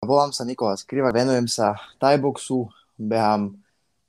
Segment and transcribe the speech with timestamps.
[0.00, 3.52] Volám sa Nikola Skriva, venujem sa Thaiboxu, behám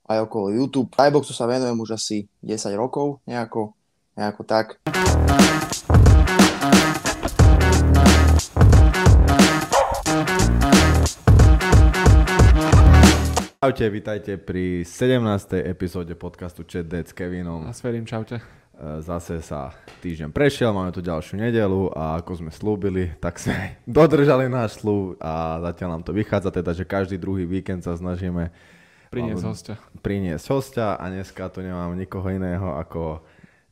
[0.08, 0.88] aj okolo YouTube.
[0.88, 3.76] Thaiboxu sa venujem už asi 10 rokov, nejako,
[4.16, 4.80] nejako tak.
[13.60, 15.60] Čaute, vítajte pri 17.
[15.60, 17.68] epizóde podcastu Chat Dead s Kevinom.
[17.68, 18.61] A s Ferím, čaute.
[18.82, 19.70] E, Zase sa
[20.02, 25.14] týždeň prešiel, máme tu ďalšiu nedelu a ako sme slúbili, tak sme dodržali náš slúb
[25.22, 28.50] a zatiaľ nám to vychádza, teda že každý druhý víkend sa snažíme
[29.12, 29.74] Priniesť hostia.
[30.00, 33.20] priniesť hostia a dneska tu nemám nikoho iného ako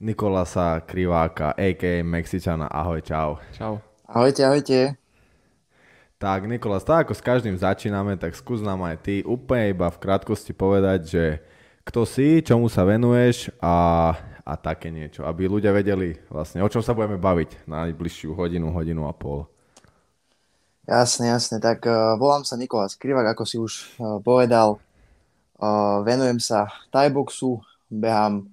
[0.01, 2.01] Nikolasa Kriváka, a.k.a.
[2.01, 2.69] Mexičana.
[2.69, 3.37] Ahoj, čau.
[3.53, 3.81] Čau.
[4.05, 4.97] Ahojte, ahojte.
[6.17, 10.01] Tak Nikolas, tak ako s každým začíname, tak skús nám aj ty úplne iba v
[10.01, 11.25] krátkosti povedať, že
[11.85, 14.13] kto si, čomu sa venuješ a,
[14.51, 18.75] a také niečo, aby ľudia vedeli vlastne, o čom sa budeme baviť na najbližšiu hodinu,
[18.75, 19.47] hodinu a pol.
[20.91, 21.63] Jasne, jasne.
[21.63, 24.83] Tak uh, volám sa Nikola Skrivak, ako si už uh, povedal.
[25.55, 28.51] Uh, venujem sa Thaiboxu, behám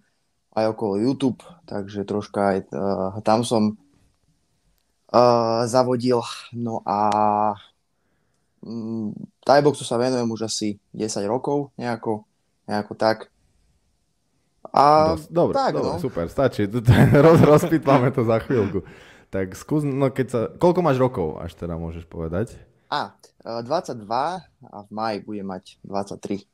[0.54, 3.74] aj okolo YouTube, takže troška aj uh, tam som
[5.10, 6.22] uh, zavodil.
[6.54, 7.00] No a
[8.62, 12.22] um, Thaiboxu sa venujem už asi 10 rokov, nejako,
[12.70, 13.34] nejako tak.
[14.78, 16.02] A dobre, tak, dobre, no.
[16.02, 16.70] super, stačí.
[17.26, 18.86] Roz, rozpýtame to za chvíľku.
[19.34, 22.54] Tak skús, no keď sa, koľko máš rokov, až teda môžeš povedať?
[22.94, 26.46] A, uh, 22 a v maji bude mať 23.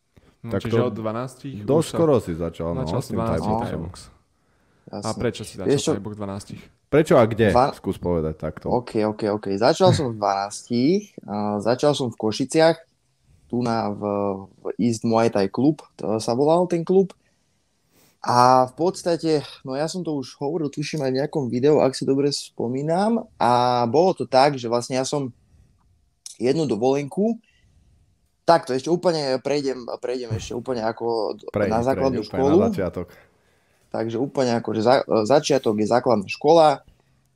[0.43, 1.67] No, Tak čiže to od 12.
[1.67, 3.61] Dosť skoro si začal, no, Začal s si tým 12 Thaiboxom.
[3.63, 3.95] Thaibox.
[4.83, 5.19] A Jasne.
[5.19, 6.91] prečo si Vieš začal Thaibox 12?
[6.91, 7.47] Prečo a kde?
[7.51, 8.71] Dva- Skús povedať takto.
[8.71, 9.45] OK, OK, OK.
[9.55, 11.23] Začal som v 12.
[11.27, 12.77] Uh, začal som v Košiciach,
[13.51, 14.01] tu na v,
[14.61, 17.13] v East Muay Thai klub, to sa volal ten klub.
[18.23, 21.91] A v podstate, no ja som to už hovoril, tuším aj v nejakom videu, ak
[21.91, 23.27] si dobre spomínam.
[23.35, 25.35] A bolo to tak, že vlastne ja som
[26.39, 27.35] jednu dovolenku,
[28.47, 32.57] takto ešte úplne prejdem, prejdem ešte úplne ako Prejdi, na základnú prejdi úplne školu.
[32.59, 33.07] Na začiatok.
[33.93, 34.95] Takže úplne ako, že za,
[35.27, 36.67] začiatok je základná škola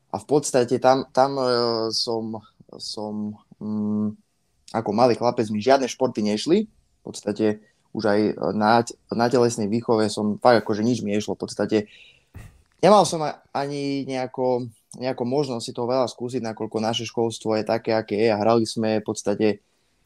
[0.07, 1.47] a v podstate tam, tam e,
[1.91, 2.39] som,
[2.79, 4.15] som mm,
[4.71, 6.67] ako malý chlapec mi žiadne športy nešli.
[6.67, 8.19] V podstate už aj
[8.55, 8.83] na,
[9.13, 11.37] na telesnej výchove som fakt akože nič mi nešlo.
[11.37, 11.77] V podstate
[12.81, 13.21] nemal som
[13.53, 14.67] ani nejako,
[14.97, 18.65] nejako možnosť si toho veľa skúsiť, nakoľko naše školstvo je také, aké je a hrali
[18.65, 19.47] sme v podstate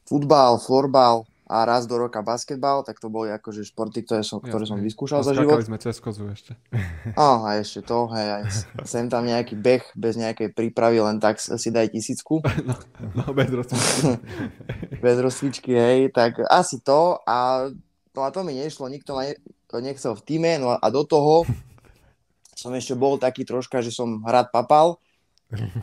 [0.06, 4.64] futbal, florbal a raz do roka basketbal, tak to boli akože športy, ktoré som, ktoré
[4.64, 5.60] som vyskúšal za život.
[5.60, 6.56] sme cez kozu ešte.
[7.20, 8.44] Á, a ešte to, hej, aj
[8.88, 12.80] sem tam nejaký beh bez nejakej prípravy, len tak si daj tisícku, No,
[13.12, 14.16] no bez rozpočtu.
[15.04, 17.68] bez rozcvičky, hej, tak asi to a,
[18.16, 19.36] no a to mi nešlo, nikto ma ne,
[19.84, 21.44] nechcel v týme, no a do toho
[22.56, 25.04] som ešte bol taký troška, že som rád papal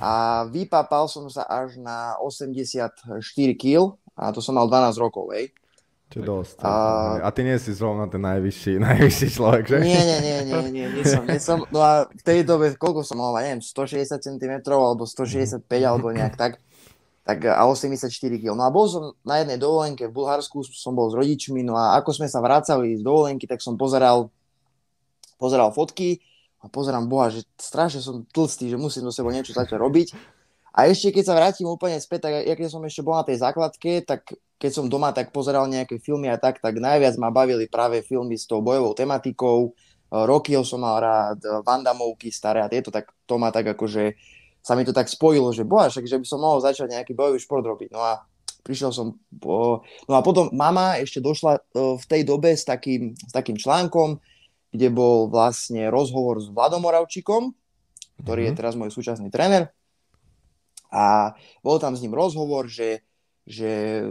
[0.01, 3.05] a vypapal som sa až na 84
[3.53, 5.55] kg a to som mal 12 rokov, hej.
[6.09, 6.57] Čo dosť.
[6.65, 7.29] A- A...
[7.31, 9.77] ty nie si zrovna ten najvyšší, najvyšší človek, že?
[9.85, 13.05] Nie, nie, nie, nie, nie, nie som, nie som, no a v tej dobe, koľko
[13.05, 16.59] som mal, neviem, 160 cm alebo 165 alebo nejak tak,
[17.29, 18.09] tak a 84
[18.41, 18.57] kg.
[18.57, 22.01] No a bol som na jednej dovolenke v Bulharsku, som bol s rodičmi, no a
[22.01, 24.33] ako sme sa vracali z dovolenky, tak som pozeral,
[25.37, 26.25] pozeral fotky
[26.65, 30.09] a pozerám, boha, že strašne som tlstý, že musím do seba niečo začať robiť.
[30.77, 33.41] A ešte keď sa vrátim úplne späť, tak ja keď som ešte bol na tej
[33.41, 37.71] základke, tak keď som doma tak pozeral nejaké filmy a tak, tak najviac ma bavili
[37.71, 39.73] práve filmy s tou bojovou tematikou.
[40.09, 44.17] Rockyho som mal rád, Van Damovky staré a tieto, tak to ma tak akože
[44.65, 47.41] sa mi to tak spojilo, že boha, však, že by som mohol začať nejaký bojový
[47.41, 47.89] šport robiť.
[47.95, 48.21] No a
[48.67, 49.81] prišiel som, po...
[50.05, 51.61] no a potom mama ešte došla e,
[51.97, 54.21] v tej dobe s takým, s takým článkom,
[54.69, 57.57] kde bol vlastne rozhovor s Vladom Moravčíkom,
[58.21, 58.59] ktorý je Mhm.
[58.59, 59.73] teraz môj súčasný tréner.
[60.89, 63.05] A bol tam s ním rozhovor, že,
[63.45, 64.05] že,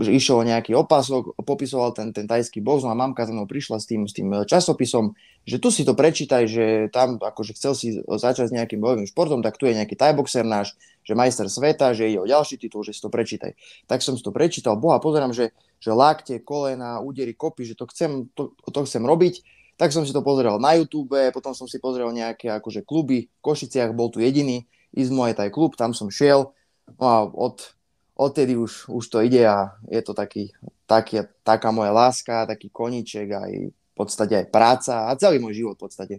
[0.00, 3.48] že išiel o nejaký opasok, popisoval ten, ten tajský box, no a mamka za mnou
[3.48, 5.16] prišla s tým, s tým časopisom,
[5.48, 9.40] že tu si to prečítaj, že tam akože chcel si začať s nejakým bojovým športom,
[9.40, 10.76] tak tu je nejaký tajboxer náš,
[11.08, 13.56] že majster sveta, že ide o ďalší titul, že si to prečítaj.
[13.88, 17.88] Tak som si to prečítal, boha, pozerám, že, že lakte, kolena, údery, kopy, že to
[17.88, 19.40] chcem, to, to chcem robiť.
[19.80, 23.40] Tak som si to pozeral na YouTube, potom som si pozrel nejaké akože kluby v
[23.40, 26.52] Košiciach, bol tu jediný, ísť môj taj klub, tam som šiel,
[26.96, 27.74] no a od,
[28.16, 30.52] odtedy už, už to ide a je to taký,
[30.88, 35.76] taký, taká moja láska, taký koníček aj v podstate aj práca a celý môj život
[35.76, 36.16] v podstate.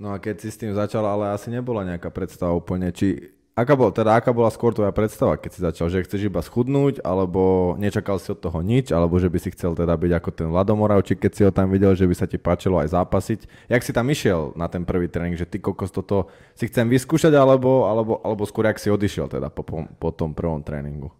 [0.00, 3.74] No a keď si s tým začal, ale asi nebola nejaká predstava úplne, či aká,
[3.76, 7.74] bol, teda, aká bola skôr tvoja predstava, keď si začal, že chceš iba schudnúť, alebo
[7.76, 11.20] nečakal si od toho nič, alebo že by si chcel teda byť ako ten Vladomoravčík,
[11.20, 13.70] keď si ho tam videl, že by sa ti páčilo aj zápasiť.
[13.70, 17.34] Jak si tam išiel na ten prvý tréning, že ty kokos toto si chcem vyskúšať,
[17.36, 19.62] alebo, alebo, alebo skôr jak si odišiel teda po,
[19.98, 21.12] po tom prvom tréningu?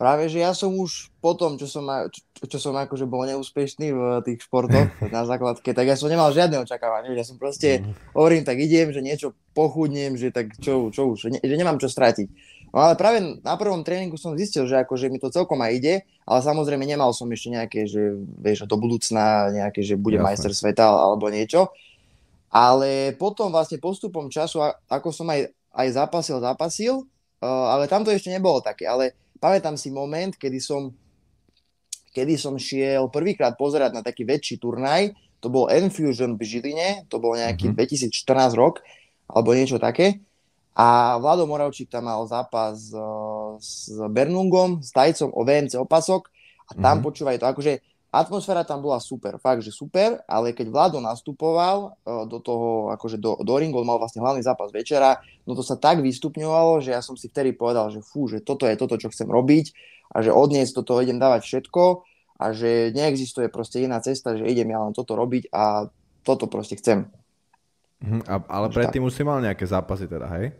[0.00, 3.92] Práve, že ja som už po tom, čo som, čo, čo som akože bol neúspešný
[3.92, 7.12] v tých športoch na základke, tak ja som nemal žiadne očakávanie.
[7.12, 8.16] Ja som proste, mm.
[8.16, 11.92] hovorím, tak idem, že niečo pochudnem, že tak čo, čo už, že, že nemám čo
[11.92, 12.32] stratiť.
[12.72, 15.94] No ale práve na prvom tréningu som zistil, že akože mi to celkom aj ide,
[16.24, 20.26] ale samozrejme nemal som ešte nejaké, že vieš, do budúcna nejaké, že bude Jasne.
[20.32, 21.68] majster sveta alebo niečo.
[22.48, 27.04] Ale potom vlastne postupom času, ako som aj, aj zapasil, zapasil,
[27.44, 30.92] uh, ale tam to ešte nebolo také, ale pamätám si moment, kedy som,
[32.12, 37.16] kedy som šiel prvýkrát pozerať na taký väčší turnaj, to bol Enfusion v Žiline, to
[37.16, 38.12] bol nejaký mm-hmm.
[38.12, 38.84] 2014 rok,
[39.26, 40.20] alebo niečo také.
[40.76, 46.28] A Vlado Moravčík tam mal zápas uh, s Bernungom, s Tajcom o VMC opasok
[46.70, 47.04] a tam mm-hmm.
[47.04, 47.72] počúvaj to, akože
[48.10, 53.22] atmosféra tam bola super, fakt, že super, ale keď Vlado nastupoval uh, do toho, akože
[53.22, 57.00] do, do ringu, mal vlastne hlavný zápas večera, no to sa tak vystupňovalo, že ja
[57.00, 59.72] som si vtedy povedal, že fú, že toto je toto, čo chcem robiť
[60.10, 61.82] a že od dnes toto idem dávať všetko
[62.42, 65.86] a že neexistuje proste iná cesta, že idem ja len toto robiť a
[66.26, 67.06] toto proste chcem.
[68.02, 70.50] Mhm, a, ale predtým už si mal nejaké zápasy teda, hej?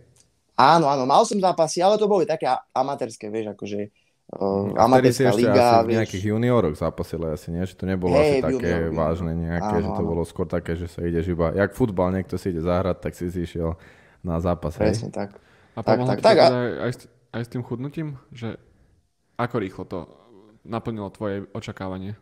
[0.61, 2.45] Áno, áno, mal som zápasy, ale to boli také
[2.77, 3.89] amatérske, vieš, akože
[4.31, 5.83] Uh, amatérska liga.
[5.83, 7.67] Asi v nejakých junioroch zápasili asi, nie?
[7.67, 10.11] Že to nebolo hey, asi také junior, vážne nejaké, áno, že to áno.
[10.15, 13.27] bolo skôr také, že sa ideš iba, jak futbal, niekto si ide zahrať, tak si
[13.27, 13.75] zišiel
[14.23, 14.79] na zápas.
[14.79, 15.19] Presne hej?
[15.19, 15.35] tak.
[15.75, 16.99] A tak, tak, tak, aj, aj, s,
[17.35, 18.55] aj s tým chudnutím, že
[19.35, 19.99] ako rýchlo to
[20.63, 22.15] naplnilo tvoje očakávanie?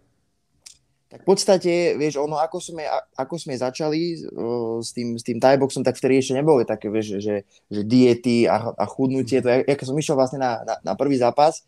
[1.09, 2.85] Tak v podstate, vieš, ono, ako sme,
[3.17, 7.17] ako sme začali uh, s tým, s tým boxom, tak vtedy ešte neboli také, vieš,
[7.17, 10.93] že, že diety a, a chudnutie, to ja, keď som išiel vlastne na, na, na
[10.93, 11.65] prvý zápas,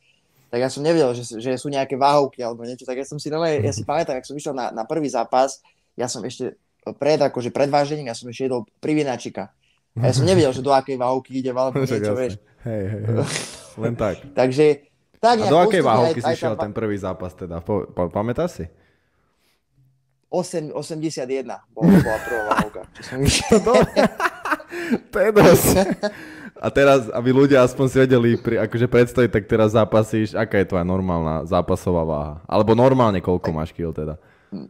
[0.50, 3.30] tak ja som nevedel, že, že sú nejaké váhovky alebo niečo, tak ja som si
[3.30, 5.62] nové, ja si pamätám, ak som išiel na, na prvý zápas,
[5.94, 6.58] ja som ešte
[6.98, 9.54] pred, akože pred vážením, ja som ešte jedol privinačika.
[9.98, 12.34] A ja som nevedel, že do akej váhovky ide, alebo niečo, vieš.
[12.66, 13.16] Hej, hej, hej.
[13.78, 14.16] Len tak.
[14.40, 14.66] Takže,
[15.22, 17.62] tak A do akej váhovky si šiel ten prvý zápas teda?
[17.62, 18.64] Po, po, pamätáš si?
[20.30, 21.42] 8, 81
[21.74, 22.80] bola, bola prvá váhovka.
[23.18, 23.58] Išiel.
[25.10, 25.66] to je dosť.
[26.60, 30.68] A teraz, aby ľudia aspoň si vedeli pri, akože predstaviť, tak teraz zápasíš, aká je
[30.68, 32.34] tvoja normálna zápasová váha?
[32.44, 34.20] Alebo normálne koľko máš kil teda?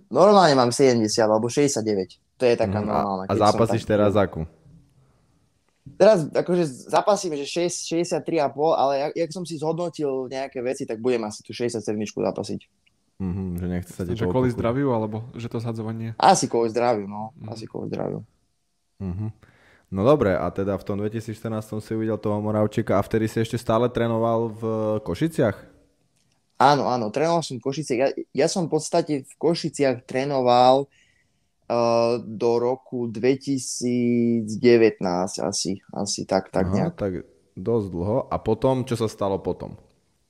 [0.06, 1.82] Normálne mám 70 alebo 69.
[2.38, 3.24] To je taká mm, normálna.
[3.26, 3.98] A, a zápasíš tak...
[3.98, 4.46] teraz akú?
[5.98, 11.02] Teraz akože zapasím, že 6, 63,5, ale jak, jak som si zhodnotil nejaké veci, tak
[11.02, 12.60] budem asi tu 67 zapasiť.
[13.20, 16.14] Mm-hmm, že nechce sa Že kvôli zdraviu, alebo že to zhadzovanie?
[16.16, 17.34] Asi kvôli zdraviu, no.
[17.36, 17.48] Mm.
[17.50, 18.22] Asi kvôli zdraviu.
[19.02, 19.49] Mm-hmm.
[19.90, 23.58] No dobre, a teda v tom 2014 si uvidel toho Moravčíka a vtedy si ešte
[23.58, 24.62] stále trénoval v
[25.02, 25.58] Košiciach?
[26.62, 27.98] Áno, áno, trénoval som v Košiciach.
[27.98, 34.46] Ja, ja som v podstate v Košiciach trénoval uh, do roku 2019
[35.42, 36.94] asi, asi tak, tak Aha, nejak.
[36.94, 37.26] Tak
[37.58, 38.30] dosť dlho.
[38.30, 39.74] A potom, čo sa stalo potom?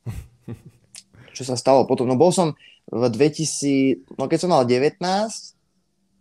[1.37, 2.09] čo sa stalo potom?
[2.09, 2.57] No bol som
[2.89, 4.97] v 2000, no keď som mal 19,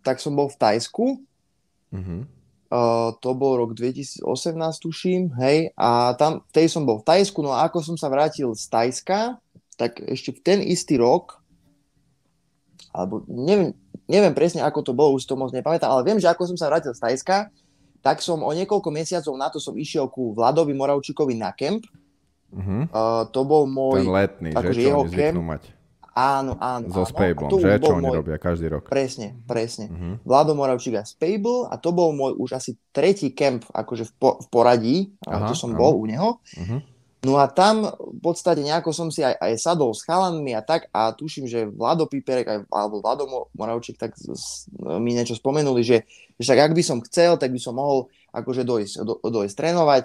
[0.04, 1.24] tak som bol v Tajsku.
[1.88, 2.28] Uh-huh
[2.70, 4.22] Uh, to bol rok 2018,
[4.78, 8.54] tuším, hej, a tam, tej som bol v Tajsku, no a ako som sa vrátil
[8.54, 9.42] z Tajska,
[9.74, 11.42] tak ešte v ten istý rok,
[12.94, 13.74] alebo neviem,
[14.06, 16.70] neviem presne, ako to bolo, už to moc nepamätám, ale viem, že ako som sa
[16.70, 17.50] vrátil z Tajska,
[18.06, 21.84] tak som o niekoľko mesiacov na to som išiel ku Vladovi Moravčíkovi na kemp.
[22.50, 22.86] Uh-huh.
[22.86, 24.06] Uh, to bol môj...
[24.06, 24.86] Ten letný, akože že?
[24.86, 25.36] Jeho kemp.
[25.42, 25.62] Mať.
[26.20, 26.92] Áno, áno.
[26.92, 27.80] So Spablom, že?
[27.80, 28.16] Čo oni môj...
[28.20, 28.92] robia každý rok.
[28.92, 29.88] Presne, presne.
[29.88, 30.14] Uh-huh.
[30.28, 34.30] Vlado Moravčík a Spable a to bol môj už asi tretí kemp akože v, po,
[34.44, 35.80] v poradí, Aha, to som áno.
[35.80, 36.36] bol u neho.
[36.36, 36.84] Uh-huh.
[37.20, 40.88] No a tam v podstate nejako som si aj, aj sadol s chalanmi a tak
[40.88, 43.24] a tuším, že Vlado Piperek aj, alebo Vlado
[43.56, 44.16] Moravčík tak
[45.00, 46.08] mi niečo spomenuli, že,
[46.40, 50.04] že však ak by som chcel, tak by som mohol akože dojsť, do, dojsť trénovať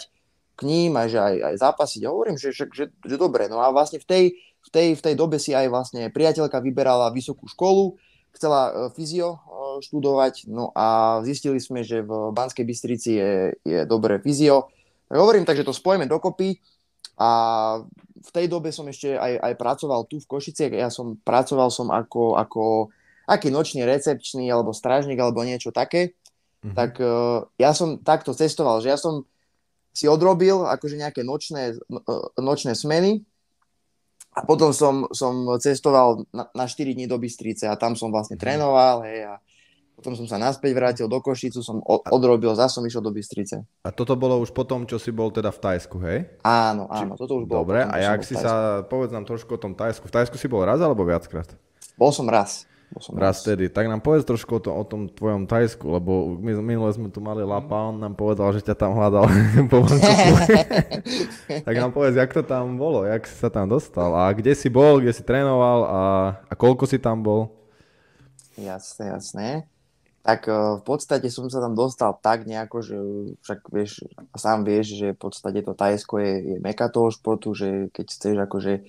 [0.55, 2.01] k ním a že aj, aj zápasiť.
[2.03, 3.47] A hovorím, že, že, že, že dobre.
[3.47, 4.23] No a vlastne v tej,
[4.65, 7.95] v tej, v tej dobe si aj vlastne priateľka vyberala vysokú školu,
[8.33, 13.31] chcela uh, fyzio uh, študovať, no a zistili sme, že v Banskej Bystrici je,
[13.61, 14.73] je dobré fyzio.
[15.05, 16.57] Tak hovorím, takže to spojíme dokopy
[17.21, 17.29] a
[18.25, 21.93] v tej dobe som ešte aj, aj pracoval tu v Košiciach, ja som pracoval som
[21.93, 22.89] ako, ako
[23.29, 26.17] aký nočný recepčný alebo strážnik alebo niečo také,
[26.65, 26.73] mm-hmm.
[26.73, 29.29] tak uh, ja som takto cestoval, že ja som
[29.95, 31.79] si odrobil akože nejaké nočné,
[32.35, 33.23] nočné smeny
[34.35, 38.35] a potom som, som cestoval na, na 4 dní do Bystrice a tam som vlastne
[38.35, 38.43] mhm.
[38.43, 39.33] trénoval, hej, a
[39.95, 43.63] potom som sa naspäť vrátil do Košicu, som odrobil, zase som išiel do Bystrice.
[43.87, 46.35] A toto bolo už potom, čo si bol teda v Tajsku, hej?
[46.43, 47.63] Áno, áno, toto už bolo.
[47.63, 50.11] Dobre, potom, a jak si sa, povedz nám trošku o tom Tajsku.
[50.11, 51.47] V Tajsku si bol raz alebo viackrát?
[51.95, 52.67] Bol som raz.
[52.95, 53.67] Raz tedy.
[53.67, 57.19] Tak nám povedz trošku o tom, o tom tvojom Tajsku, lebo my minule sme tu
[57.19, 59.27] mali Lapa, on nám povedal, že ťa tam hľadal
[59.71, 59.83] po
[61.67, 64.71] Tak nám povedz, jak to tam bolo, jak si sa tam dostal a kde si
[64.71, 66.01] bol, kde si trénoval a,
[66.47, 67.51] a koľko si tam bol?
[68.55, 69.67] Jasné, jasné
[70.25, 72.97] tak e, v podstate som sa tam dostal tak nejako, že
[73.45, 77.93] však vieš, sám vieš, že v podstate to Tajsko je, je meka toho športu, že
[77.93, 78.85] keď chceš akože uh,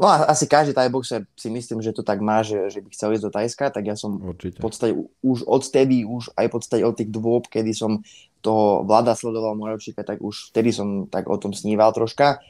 [0.00, 3.24] no asi každý tajboxer si myslím, že to tak má, že, že by chcel ísť
[3.28, 4.56] do Tajska, tak ja som Určite.
[4.56, 8.00] v podstate už odtedy, už aj v podstate od tých dôb, kedy som
[8.40, 12.40] toho vláda sledoval Moravčíka, tak už vtedy som tak o tom sníval troška.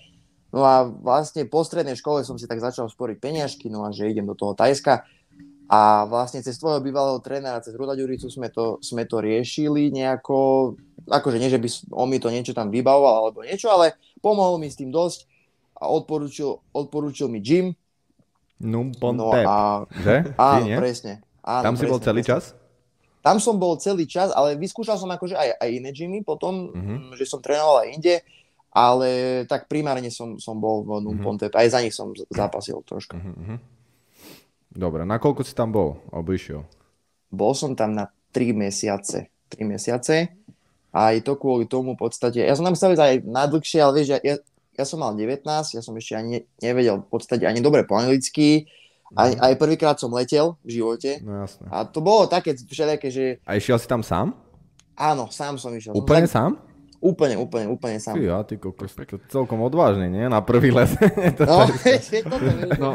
[0.54, 4.06] No a vlastne po strednej škole som si tak začal sporiť peniažky, no a že
[4.06, 5.02] idem do toho Tajska
[5.72, 10.76] a vlastne cez tvojho bývalého trénera, cez Ruda Ďuricu sme to, sme to riešili nejako,
[11.08, 14.68] akože nie, že by on mi to niečo tam vybavoval alebo niečo, ale pomohol mi
[14.68, 15.31] s tým dosť
[15.82, 17.74] a odporúčil, odporúčil mi gym.
[18.62, 20.30] Num no a, že?
[20.38, 21.12] Áno, Ty, presne.
[21.42, 22.30] Áno, tam presne, si bol celý presne.
[22.30, 22.44] čas?
[23.22, 27.18] Tam som bol celý čas, ale vyskúšal som akože aj, aj iné gymy potom, uh-huh.
[27.18, 28.14] že som trénoval aj inde,
[28.70, 31.58] ale tak primárne som, som bol v Numponte, uh-huh.
[31.58, 33.18] aj za nich som zápasil troška.
[33.18, 33.58] Uh-huh.
[34.70, 36.62] Dobre, na koľko si tam bol, alebo išiel?
[37.30, 39.30] Bol som tam na 3 mesiace.
[39.54, 40.34] 3 mesiace.
[40.92, 44.08] A aj to kvôli tomu v podstate, ja som tam chcel aj najdlhšie, ale vieš,
[44.12, 44.36] ja, ja,
[44.72, 45.44] ja som mal 19,
[45.76, 48.68] ja som ešte ani nevedel v podstate ani dobre po anglicky,
[49.12, 51.20] aj, aj prvýkrát som letel v živote.
[51.20, 51.68] No jasné.
[51.68, 53.24] A to bolo také všelijaké, že...
[53.44, 54.32] A išiel si tam sám?
[54.96, 55.92] Áno, sám som išiel.
[55.92, 56.36] Úplne som tak...
[56.36, 56.52] sám?
[57.02, 58.14] Úplne, úplne, úplne sám.
[58.14, 60.22] Ty, ja, ty kokos, to celkom odvážne, nie?
[60.30, 60.86] Na prvý let.
[61.38, 61.66] to no,
[62.78, 62.90] no,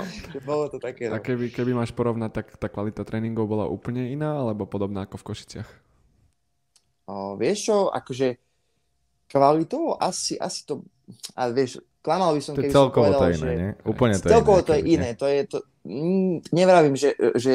[0.47, 1.11] bolo to také.
[1.11, 1.19] No.
[1.19, 5.19] A keby, keby máš porovnať, tak tá kvalita tréningov bola úplne iná, alebo podobná ako
[5.19, 5.69] v Košiciach?
[7.11, 8.39] O, vieš čo, akože
[9.27, 10.87] kvalitou asi, asi to,
[11.35, 13.51] a vieš, klamal by som, keby som povedal, to iné, že...
[13.55, 13.71] Nie?
[13.83, 17.53] Úplne to celkovo iné, to je iné, to je to, mm, nevravím, že, že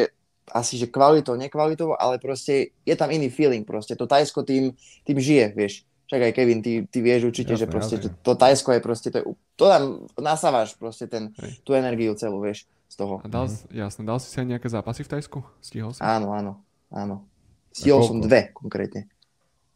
[0.52, 4.72] asi, že kvalitou, nekvalitou, ale proste je tam iný feeling proste, to Tajsko tým,
[5.04, 5.74] tým žije, vieš
[6.12, 9.08] však aj Kevin, ty, ty vieš určite, jasne, že proste to, to Tajsko je proste,
[9.08, 9.24] to, je,
[9.56, 11.32] to tam nasávaš proste ten,
[11.64, 13.24] tú energiu celú, vieš, z toho.
[13.24, 13.72] A dal, mm.
[13.72, 15.40] jasne, dal si si aj nejaké zápasy v Tajsku?
[15.64, 16.04] Stihol si?
[16.04, 16.60] Áno, áno,
[16.92, 17.24] áno.
[17.72, 19.08] Stihol som dve konkrétne.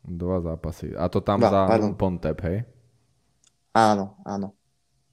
[0.04, 0.92] Dva zápasy.
[0.92, 1.96] A to tam Dva, za pardon.
[1.96, 2.68] Pontep, hej?
[3.76, 4.56] Áno, áno.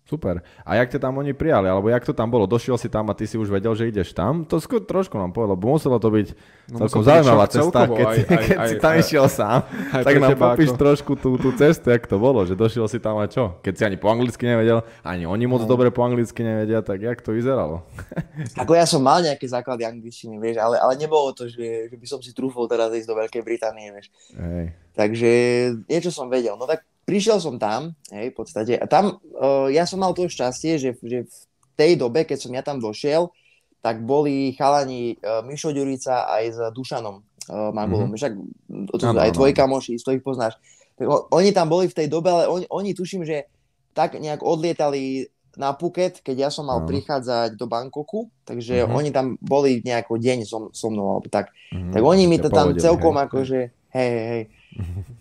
[0.03, 0.43] Super.
[0.67, 1.72] A jak ťa tam oni prijali?
[1.72, 2.43] Alebo jak to tam bolo?
[2.43, 4.43] Došiel si tam a ty si už vedel, že ideš tam?
[4.43, 6.27] To skôr trošku nám povedal, lebo muselo to byť
[6.75, 9.60] no, celkom zaujímavá cesta, keď, aj, si, aj, keď aj, si tam aj, išiel sám.
[9.96, 10.79] Aj, tak nám popíš ako...
[10.84, 13.55] trošku tú, tú cestu, jak to bolo, že došiel si tam a čo?
[13.63, 15.72] Keď si ani po anglicky nevedel, ani oni moc no.
[15.72, 17.88] dobre po anglicky nevedia, tak jak to vyzeralo?
[18.62, 22.05] Ako ja som mal nejaké základy angličtiny, vieš, ale, ale nebolo to, že, že by
[22.12, 24.12] som si trúfol teraz ísť do Veľkej Británie, vieš.
[24.36, 24.75] Hej.
[24.93, 25.32] Takže
[25.88, 26.53] niečo som vedel.
[26.53, 30.27] No tak prišiel som tam, hej, v podstate, a tam uh, ja som mal to
[30.27, 31.38] šťastie, že, že v
[31.75, 33.31] tej dobe, keď som ja tam došiel,
[33.83, 38.19] tak boli chalani uh, Mišo Ďurica aj s Dušanom uh, Magulom, mm-hmm.
[38.19, 38.33] však
[38.88, 40.55] to, ano, aj tvoji kamoši, z ich poznáš.
[40.95, 43.51] Tak, o, oni tam boli v tej dobe, ale oni, oni tuším, že
[43.91, 46.89] tak nejak odlietali na Phuket, keď ja som mal no.
[46.89, 48.98] prichádzať do Bangkoku, takže mm-hmm.
[48.98, 51.51] oni tam boli nejako deň so, so mnou, alebo tak.
[51.69, 51.93] Mm-hmm.
[51.93, 53.60] Tak oni mi to tam celkom hej, akože,
[53.93, 54.43] hej, hej, hej.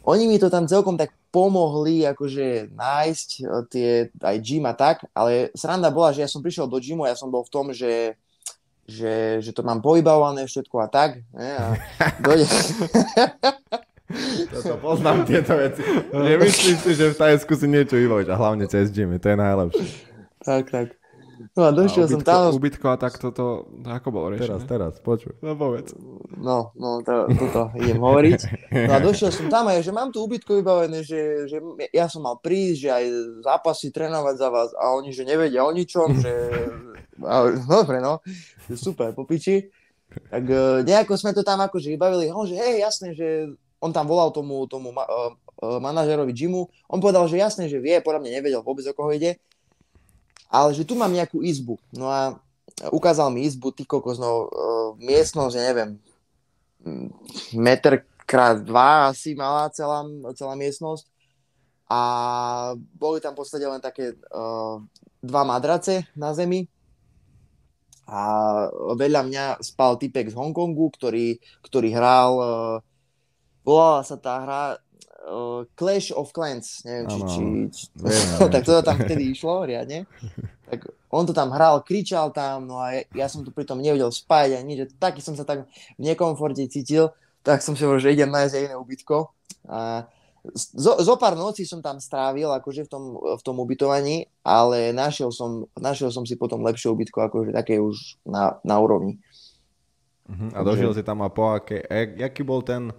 [0.02, 3.88] Oni mi to tam celkom tak pomohli akože nájsť e, tie
[4.20, 7.32] aj gym a tak, ale sranda bola, že ja som prišiel do gymu, ja som
[7.32, 8.18] bol v tom, že
[8.82, 11.22] že, že to mám povybavované všetko a tak.
[11.30, 11.50] Ne?
[11.54, 11.66] A
[12.26, 12.50] dojde...
[14.52, 15.80] Toto poznám tieto veci.
[16.12, 19.86] Nemyslíš si, že v Tajsku si niečo vybavíš a hlavne cez gymy, to je najlepšie.
[20.44, 20.86] Tak, tak.
[21.52, 22.54] No a došiel a som tam.
[22.54, 24.62] Ubytko a tak toto, ako bolo riešené?
[24.62, 25.34] Teraz, teraz, počuj.
[25.42, 25.96] No povedz.
[26.38, 28.40] No, no, to, toto idem hovoriť.
[28.88, 31.58] No a došiel som tam aj, že mám tu ubytko vybavené, že, že
[31.90, 33.04] ja som mal prísť, že aj
[33.42, 36.32] zápasy trénovať za vás a oni, že nevedia o ničom, že...
[37.22, 38.18] A, dobre, no,
[38.74, 39.70] super, po piči.
[40.10, 44.06] Tak e, nejako sme to tam akože vybavili, no, že hej, jasné, že on tam
[44.06, 48.30] volal tomu, tomu uh, uh, manažerovi Jimu, on povedal, že jasné, že vie, podľa mňa
[48.38, 49.42] nevedel vôbec, o koho ide,
[50.52, 51.80] ale že tu mám nejakú izbu.
[51.96, 52.36] No a
[52.92, 55.90] ukázal mi izbu, ty kokos, no, uh, miestnosť, ja neviem,
[57.56, 60.04] meter krát dva asi malá celá,
[60.36, 61.08] celá miestnosť
[61.88, 62.00] a
[62.96, 64.80] boli tam v podstate len také uh,
[65.20, 66.66] dva madrace na zemi
[68.08, 68.20] a
[68.98, 72.76] vedľa mňa spal typek z Hongkongu, ktorý, ktorý hral, uh,
[73.62, 74.62] volala sa tá hra
[75.26, 80.06] uh, Clash of Clans, neviem, či, či, či, či tak to tam vtedy išlo riadne.
[80.66, 84.08] tak on to tam hral, kričal tam, no a ja, ja som tu pritom nevedel
[84.08, 87.12] spať ani nič, taký som sa tak v nekomforte cítil,
[87.44, 89.30] tak som si hovoril, že idem nájsť iné ubytko.
[89.68, 90.08] A
[90.54, 95.30] zo, zo pár nocí som tam strávil akože v tom, v tom ubytovaní, ale našiel
[95.30, 99.22] som, našiel som si potom lepšie ubytko, akože také už na, na úrovni.
[100.26, 100.50] Uh-huh.
[100.54, 101.82] A dožil si tam a po aké,
[102.18, 102.90] jaký bol ten,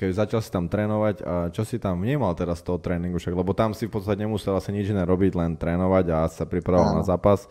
[0.00, 3.52] keď začal si tam trénovať a čo si tam vnímal teraz toho tréningu, však, lebo
[3.52, 7.04] tam si v podstate nemusel asi nič iné robiť, len trénovať a sa pripravoval na
[7.04, 7.44] zápas.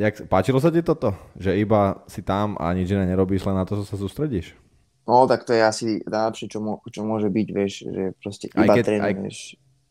[0.00, 1.12] Jak, páčilo sa ti toto?
[1.36, 4.56] Že iba si tam a nič iné nerobíš, len na to sa sústredíš?
[5.04, 8.64] No, tak to je asi najlepšie, čo, mo- čo môže byť, vieš, že proste iba
[8.64, 9.38] aj keď, trénuješ.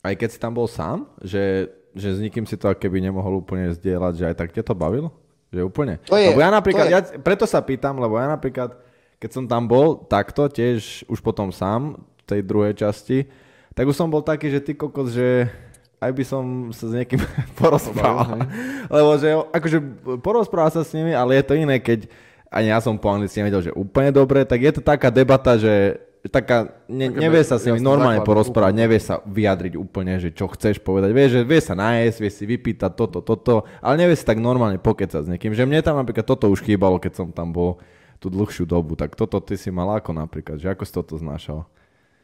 [0.02, 3.46] Aj, aj keď si tam bol sám, že, že s nikým si to keby nemohol
[3.46, 5.14] úplne zdieľať, že aj tak ťa to bavilo?
[5.54, 6.02] Že úplne?
[6.10, 6.94] To je, lebo ja napríklad, je...
[6.98, 8.89] ja preto sa pýtam, lebo ja napríklad,
[9.20, 13.28] keď som tam bol takto, tiež už potom sám, v tej druhej časti,
[13.76, 15.52] tak už som bol taký, že ty kokos, že
[16.00, 17.20] aj by som sa s niekým
[17.60, 18.48] porozprával.
[18.88, 19.78] Lebo že akože
[20.24, 22.08] porozprával sa s nimi, ale je to iné, keď
[22.50, 26.02] ani ja som po anglicky nevedel, že úplne dobre, tak je to taká debata, že
[26.28, 30.82] taká, ne, nevie sa s nimi normálne porozprávať, nevie sa vyjadriť úplne, že čo chceš
[30.82, 31.14] povedať.
[31.14, 34.82] Vie, že vie sa nájsť, vie si vypýtať toto, toto, ale nevie si tak normálne
[34.82, 35.54] pokecať s niekým.
[35.54, 37.80] Že mne tam napríklad toto už chýbalo, keď som tam bol
[38.20, 39.00] tú dlhšiu dobu.
[39.00, 41.64] Tak toto ty si mal ako napríklad, že ako si toto znášal?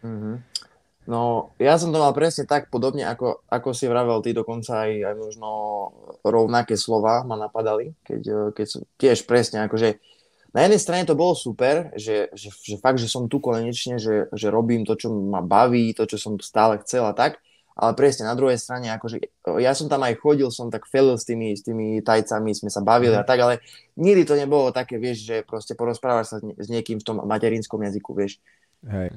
[0.03, 0.35] Mm-hmm.
[1.05, 4.91] No, ja som to mal presne tak podobne, ako, ako si vravel ty, dokonca aj,
[5.05, 5.49] aj možno
[6.25, 10.01] rovnaké slova ma napadali, keď, keď som tiež presne, akože
[10.49, 14.33] na jednej strane to bolo super, že, že, že fakt, že som tu konečne, že,
[14.33, 17.37] že robím to, čo ma baví, to, čo som stále chcel a tak,
[17.75, 19.19] ale presne na druhej strane, akože
[19.59, 22.79] ja som tam aj chodil, som tak felil s tými, s tými tajcami, sme sa
[22.79, 23.19] bavili mm.
[23.19, 23.59] a tak, ale
[23.99, 28.15] nikdy to nebolo také, vieš, že proste porozprávaš sa s niekým v tom materinskom jazyku,
[28.15, 28.39] vieš.
[28.85, 29.09] Hej.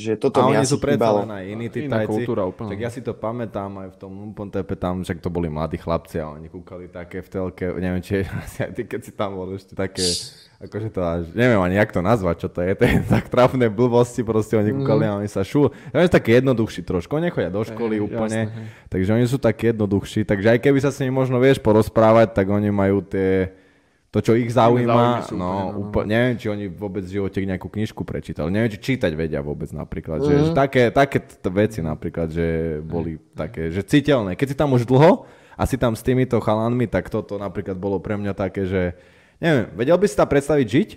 [0.00, 2.08] Že toto a mi oni sú predsa len aj iní tí tajci.
[2.08, 2.70] Kultúra, úplne.
[2.70, 6.22] Tak ja si to pamätám aj v tom Lumpontepe, tam však to boli mladí chlapci
[6.22, 8.22] a oni kúkali také v telke, neviem, či
[8.64, 10.06] aj ty, keď si tam bol ešte také,
[10.60, 13.72] akože to až, neviem ani jak to nazvať, čo to je, to je tak trafné
[13.72, 15.10] blbosti, proste oni kúkali mm.
[15.10, 15.72] a oni sa šu.
[15.72, 19.38] Oni sú také jednoduchší trošku, oni nechodia do školy hey, úplne, jasne, takže oni sú
[19.40, 23.56] také jednoduchší, takže aj keby sa s nimi možno vieš porozprávať, tak oni majú tie,
[24.12, 25.52] to, čo ich zaujíma, no, no,
[25.88, 28.50] úplne, neviem, či oni vôbec v živote nejakú knižku prečítali.
[28.50, 30.20] Neviem, či čítať vedia vôbec napríklad.
[30.20, 30.26] Mm.
[30.26, 30.58] Že, že mhm.
[30.58, 32.46] také, také veci napríklad, že
[32.82, 33.38] boli mm.
[33.38, 34.34] také, že citeľné.
[34.34, 38.02] Keď si tam už dlho a si tam s týmito chalanmi, tak toto napríklad bolo
[38.02, 38.98] pre mňa také, že
[39.40, 40.90] neviem, vedel by si tam predstaviť žiť?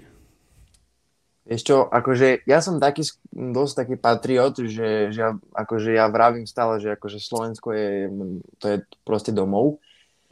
[1.43, 6.47] Vieš čo, akože ja som taký dosť taký patriot, že, že ja, akože ja vravím
[6.47, 8.07] stále, že akože Slovensko je,
[8.63, 9.83] to je proste domov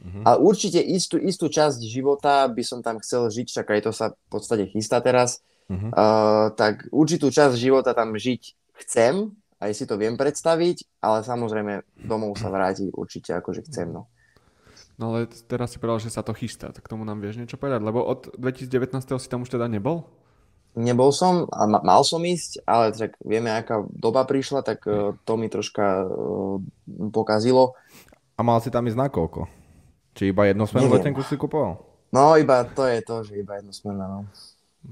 [0.02, 0.22] Uh-huh.
[0.26, 4.06] A určite istú, istú časť života by som tam chcel žiť, však aj to sa
[4.10, 5.38] v podstate chystá teraz,
[5.70, 5.94] uh-huh.
[5.94, 8.42] uh, tak určitú časť života tam žiť
[8.82, 9.30] chcem,
[9.62, 13.94] aj si to viem predstaviť, ale samozrejme domov sa vrátiť určite akože chcem.
[13.94, 14.10] No.
[15.00, 17.80] No ale teraz si povedal, že sa to chystá, tak tomu nám vieš niečo povedať,
[17.80, 18.92] lebo od 2019.
[19.18, 20.04] si tam už teda nebol?
[20.72, 25.12] Nebol som a ma, mal som ísť, ale tak vieme, aká doba prišla, tak uh,
[25.28, 26.56] to mi troška uh,
[27.12, 27.76] pokazilo.
[28.36, 29.48] A mal si tam ísť na koľko?
[30.16, 31.80] Či iba jednosmernú letenku si kupoval?
[32.12, 34.28] No, iba to je to, že iba jednosmerná, no.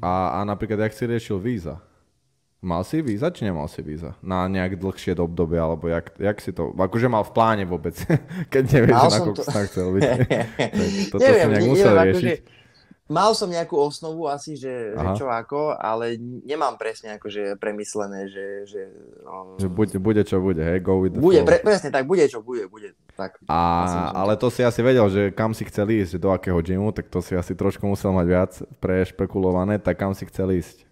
[0.01, 1.83] A, a napríklad, jak si riešil víza?
[2.61, 4.13] Mal si víza, či nemal si víza?
[4.21, 7.97] Na nejak dlhšie obdobie, alebo jak, jak si to, akože mal v pláne vôbec,
[8.53, 9.53] keď nevieš, na koľko to...
[9.65, 10.03] chcel byť.
[11.17, 12.33] toto neviem, si nejak musel neviem, riešiť.
[12.37, 12.59] Akože
[13.11, 16.15] Mal som nejakú osnovu asi, že, že čo ako, ale
[16.47, 18.47] nemám presne akože premyslené, že...
[18.71, 18.81] Že,
[19.27, 22.23] no, že bude, bude čo bude, hej, go with the Bude, pre, presne tak, bude
[22.31, 22.95] čo bude, bude.
[23.19, 26.95] Tak, A, ale to si asi vedel, že kam si chcel ísť, do akého gymu,
[26.95, 30.87] tak to si asi trošku musel mať viac prešpekulované, tak kam si chcel ísť.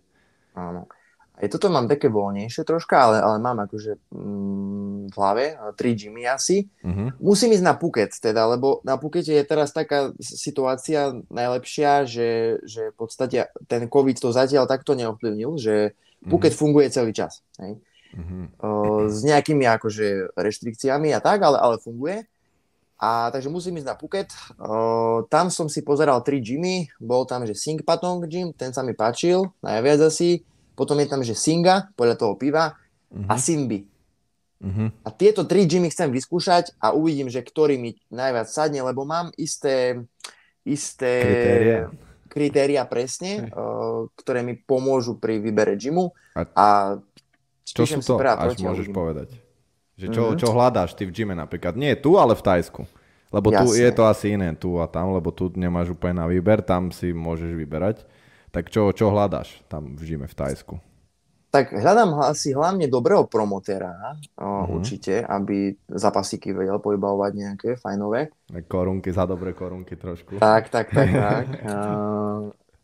[0.59, 0.91] Áno.
[1.39, 5.45] Aj toto mám také voľnejšie troška, ale, ale mám akože mm, v hlave
[5.79, 6.67] tri gymy asi.
[6.83, 7.15] Uh-huh.
[7.23, 12.91] Musím ísť na Phuket teda, lebo na Phukete je teraz taká situácia najlepšia, že, že
[12.91, 15.95] v podstate ten COVID to zatiaľ takto neovplyvnil, že
[16.27, 16.63] Phuket uh-huh.
[16.67, 17.47] funguje celý čas.
[17.63, 17.79] Hej?
[18.19, 19.07] Uh-huh.
[19.07, 22.27] S nejakými akože reštrikciami a tak, ale, ale funguje.
[22.99, 24.35] A takže musím ísť na Phuket.
[24.59, 26.91] O, tam som si pozeral tri gymy.
[26.99, 30.43] Bol tam, že Sing Patong gym, ten sa mi páčil najviac asi
[30.79, 32.79] potom je tam, že Singa, podľa toho piva,
[33.11, 33.27] uh-huh.
[33.27, 33.43] a mhm.
[33.43, 33.81] Simbi.
[34.59, 34.91] Uh-huh.
[35.03, 39.35] A tieto tri gymy chcem vyskúšať a uvidím, že ktorý mi najviac sadne, lebo mám
[39.39, 40.03] isté,
[40.67, 41.79] isté kritéria,
[42.27, 46.11] kritéria presne, uh, ktoré mi pomôžu pri výbere gymu.
[46.35, 46.67] A, a
[47.63, 48.99] čo sú to, až môžeš gymu.
[48.99, 49.31] povedať?
[49.99, 50.39] Že čo, uh-huh.
[50.39, 51.79] čo hľadáš ty v gyme napríklad?
[51.79, 52.83] Nie tu, ale v Tajsku.
[53.29, 53.63] Lebo Jasne.
[53.63, 56.89] tu je to asi iné, tu a tam, lebo tu nemáš úplne na výber, tam
[56.89, 58.09] si môžeš vyberať.
[58.59, 60.75] Tak čo, čo hľadáš tam v žime v Tajsku?
[61.49, 64.69] tak hľadám asi hlavne dobrého promotéra, Mhm.
[64.69, 68.29] určite, aby zapasíky vedel pojbavovať nejaké fajnové.
[68.67, 70.37] Korunky za dobré korunky trošku.
[70.37, 71.47] Tak, tak, tak, tak.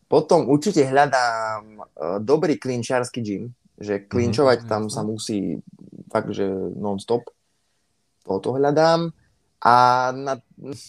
[0.07, 1.85] Potom určite hľadám
[2.19, 3.43] dobrý klinčiarsky gym,
[3.75, 5.61] že klinčovať Mhm, tam sa musí
[6.07, 7.29] fakt, že non-stop.
[8.23, 9.13] Toto hľadám.
[9.65, 9.73] A
[10.13, 10.37] na,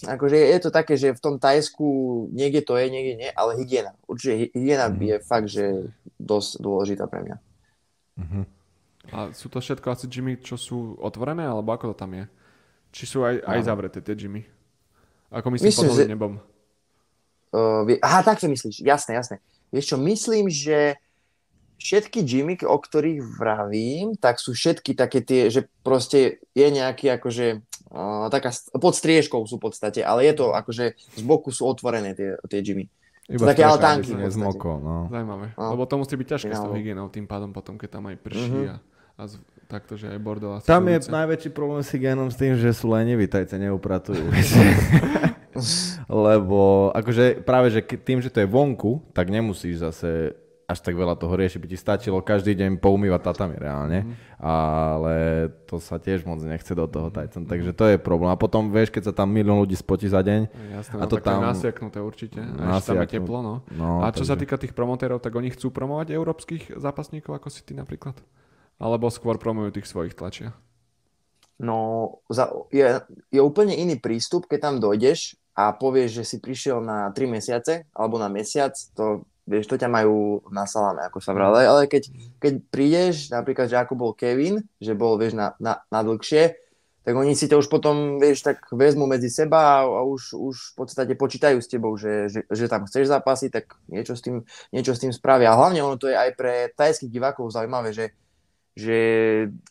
[0.05, 1.89] akože je to také, že v tom Tajsku
[2.31, 3.97] niekde to je, niekde nie, ale hygiena.
[4.05, 5.01] Určite hy- hygiena Mhm.
[5.01, 5.65] je fakt, že
[6.15, 7.37] dosť dôležitá pre mňa.
[8.17, 8.41] Mhm.
[9.07, 12.25] A sú to všetko asi gymy, čo sú otvorené, alebo ako to tam je?
[12.91, 14.45] Či sú aj, aj zavreté tie gymy?
[15.29, 16.33] Ako myslím, Myslím, pod že- nebom.
[17.49, 19.41] Uh, vie- aha, tak to myslíš, jasné, jasné.
[19.71, 21.01] Vieš čo, myslím, že
[21.79, 27.47] všetky gymy, o ktorých vravím, tak sú všetky také tie, že proste je nejaký akože
[27.93, 32.17] uh, taká pod striežkou sú v podstate, ale je to akože z boku sú otvorené
[32.17, 32.89] tie, tie gymy.
[33.27, 34.15] Iba také podstate.
[34.15, 34.97] nezmokol, no.
[35.11, 35.47] Zaujímavé.
[35.59, 35.75] No.
[35.75, 38.55] Lebo to musí byť ťažké s tou hygienou tým pádom potom, keď tam aj prší
[38.55, 38.71] Mhm.
[38.71, 38.77] a,
[39.19, 39.35] a z,
[39.67, 42.87] takto, že aj bordel asi Tam je najväčší problém s hygienom s tým, že sú
[42.87, 44.31] leniví, tajce neupratujú.
[46.07, 51.15] Lebo akože práve, že tým, že to je vonku, tak nemusíš zase až tak veľa
[51.15, 51.63] toho riešiť.
[51.63, 54.15] By ti stačilo každý deň poumývať tatami reálne, Mhm.
[54.43, 55.15] ale
[55.65, 58.29] to sa tiež moc nechce do toho tajcom, takže to je problém.
[58.29, 61.23] A potom vieš, keď sa tam milión ľudí spotí za deň, Jasné, a no, to
[61.23, 62.43] tam- nasiaknuté určite.
[62.43, 63.55] Ešte tam je teplo, no.
[63.71, 67.49] no, a čo sa takže- týka tých promotérov, tak oni chcú promovať európskych zápasníkov, ako
[67.49, 68.19] si ty napríklad?
[68.77, 70.51] Alebo skôr promujú tých svojich tlačia?
[71.57, 73.01] No, za, je,
[73.33, 77.89] je úplne iný prístup, keď tam dojdeš a povieš, že si prišiel na 3 mesiace
[77.97, 82.11] alebo na mesiac, to vieš, to ťa majú na saláme, ako sa vrale, ale keď,
[82.43, 86.59] keď prídeš, napríklad, že ako bol Kevin, že bol, vieš, na, na, na dlhšie,
[87.07, 90.75] tak oni si to už potom, vieš, tak vezmú medzi seba a už, už v
[90.75, 94.43] podstate počítajú s tebou, že, že, že tam chceš zápasiť, tak niečo s, tým,
[94.75, 95.55] niečo s tým spravia.
[95.55, 98.11] A hlavne ono to je aj pre tajských divákov zaujímavé, že
[98.77, 98.99] že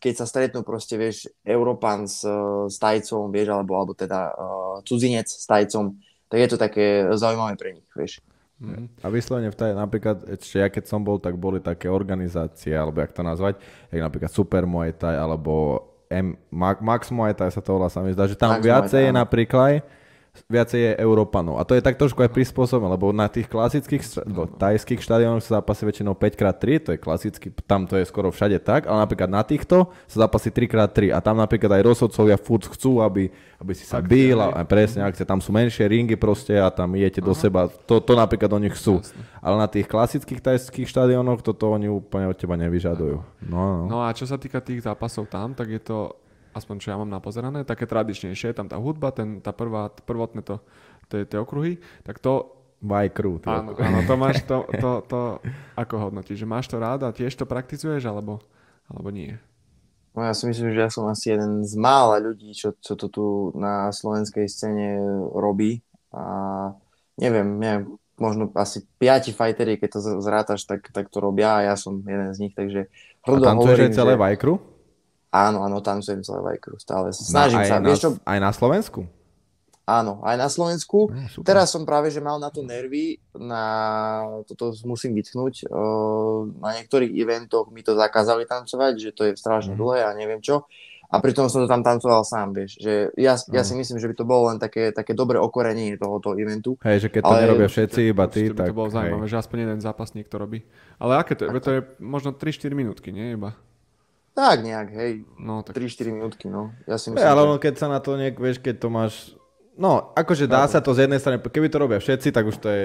[0.02, 2.26] keď sa stretnú proste, vieš, Európan s,
[2.66, 7.54] s Tajcom, vieš, alebo, alebo teda uh, cudzinec s Tajcom, tak je to také zaujímavé
[7.54, 8.26] pre nich, vieš.
[8.56, 9.04] Mhm.
[9.04, 13.04] A vyslovene v taj, napríklad, ešte ja keď som bol, tak boli také organizácie, alebo
[13.04, 13.60] jak to nazvať,
[13.92, 18.00] jak napríklad Super Muay Thai, alebo M, Ma- Max Muay Thai sa to volá, sa
[18.00, 19.74] mi zdá, že tam Max viacej Muay je napríklad,
[20.46, 21.58] viacej je Európanov.
[21.58, 25.44] A to je tak trošku aj prispôsobené, lebo na tých klasických, stra- alebo tajských štadiónoch
[25.44, 29.30] sa zápasí väčšinou 5x3, to je klasicky, tam to je skoro všade tak, ale napríklad
[29.32, 33.88] na týchto sa zápasí 3x3 a tam napríklad aj rozhodcovia furt chcú, aby, aby si
[33.88, 37.72] sa bil a, presne akcie, tam sú menšie ringy proste a tam idete do seba,
[37.88, 39.00] to, to napríklad oni chcú.
[39.40, 43.18] Ale na tých klasických tajských štadiónoch toto oni úplne od teba nevyžadujú.
[43.46, 43.84] No, no.
[43.86, 46.18] No a čo sa týka tých zápasov tam, tak je to,
[46.56, 48.56] aspoň čo ja mám napozerané, také tradičnejšie.
[48.56, 50.64] Je tam tá hudba, ten, tá prvá, prvotné to,
[51.12, 53.40] tie, tie okruhy, tak to, By crew.
[53.40, 55.20] ty áno, áno, to máš, to, to, to,
[55.74, 58.44] ako hodnotíš, že máš to rád a tiež to praktizuješ, alebo,
[58.86, 59.34] alebo nie?
[60.14, 63.12] No ja si myslím, že ja som asi jeden z mála ľudí, čo, čo to
[63.12, 63.26] tu
[63.58, 65.02] na slovenskej scéne
[65.34, 65.84] robí.
[66.16, 66.24] A
[67.20, 71.76] neviem, neviem, možno asi piati fighteri, keď to zrátaš, tak, tak to robia a ja
[71.76, 72.88] som jeden z nich, takže
[73.28, 74.40] A tam to je celé že...
[74.40, 74.62] crew?
[75.36, 77.12] Áno, áno, tancujem celé Vajkru, stále.
[77.12, 79.04] Snažím aj sa, na, vieš čo, Aj na Slovensku?
[79.86, 81.12] áno, aj na Slovensku.
[81.28, 81.46] Super.
[81.46, 83.64] Teraz som práve, že mal na to nervy, na
[84.48, 85.68] toto musím vytknúť,
[86.58, 89.80] na niektorých eventoch mi to zakázali tancovať, že to je strašne Mhm.
[89.80, 90.64] dlhé a neviem čo.
[91.06, 92.82] A pritom som to tam tancoval sám, vieš.
[92.82, 93.68] Že ja, ja Mhm.
[93.70, 96.82] si myslím, že by to bolo len také, také dobré okorenie tohoto eventu.
[96.82, 98.96] Hej, že keď to Ale nerobia všetci, iba ty, tak to bolo hej.
[98.98, 100.66] zaujímavé, že aspoň jeden zápasník to robí.
[100.98, 103.54] Ale aké to To je možno 3-4 minútky, nie iba?
[104.36, 106.76] Tak nejak, hej, No, tak 3-4 minútky, no.
[106.84, 107.46] Ja si myslím, ale že...
[107.48, 109.14] ono, keď sa na to niek, vieš, keď to máš...
[109.76, 112.68] No, akože dá sa to z jednej strany, keby to robia všetci, tak už to
[112.68, 112.84] je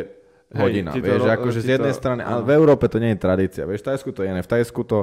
[0.51, 2.99] Hej, hodina, to vieš, ro- akože ti z jednej to- strany, ale v Európe to
[2.99, 4.99] nie je tradícia, vieš, v Tajsku to je iné, v Tajsku to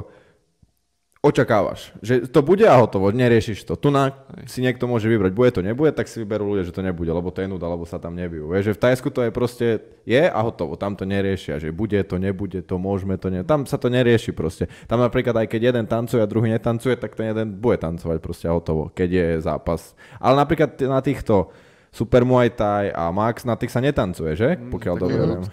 [1.28, 3.76] očakávaš, že to bude a hotovo, neriešiš to.
[3.76, 4.16] Tu na
[4.48, 7.28] si niekto môže vybrať, bude to, nebude, tak si vyberú ľudia, že to nebude, lebo
[7.28, 8.48] to je nuda, lebo sa tam nebijú.
[8.48, 9.66] Vieš, že v Tajsku to je proste,
[10.08, 13.44] je a hotovo, tam to neriešia, že bude to, nebude to, môžeme to, ne...
[13.44, 14.66] tam sa to nerieši proste.
[14.88, 18.48] Tam napríklad aj keď jeden tancuje a druhý netancuje, tak ten jeden bude tancovať proste
[18.48, 19.92] a hotovo, keď je zápas.
[20.16, 21.52] Ale napríklad na týchto
[21.92, 24.56] Super Muay Thai a Max, na tých sa netancuje, že?
[24.56, 25.44] Pokiaľ tak dobre viem.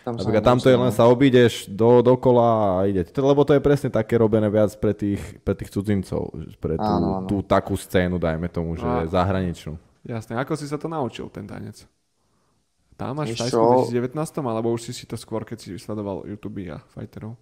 [0.00, 2.48] Tam sa Napríklad tamto je len sa obídeš do, dokola
[2.80, 3.04] a.
[3.04, 6.84] To- Lebo to je presne také robené viac pre tých, pre tých cudzincov, pre tú,
[6.86, 7.28] Áno, áno.
[7.28, 9.76] tú takú scénu, dajme tomu, že A- zahraničnú.
[10.00, 11.84] Jasne, ako si sa to naučil, ten tanec?
[12.96, 13.88] Tam máš v Vieš Tajsku čo?
[13.88, 17.36] v 2019, alebo už si si to skôr, keď si sledoval YouTube a fighterov?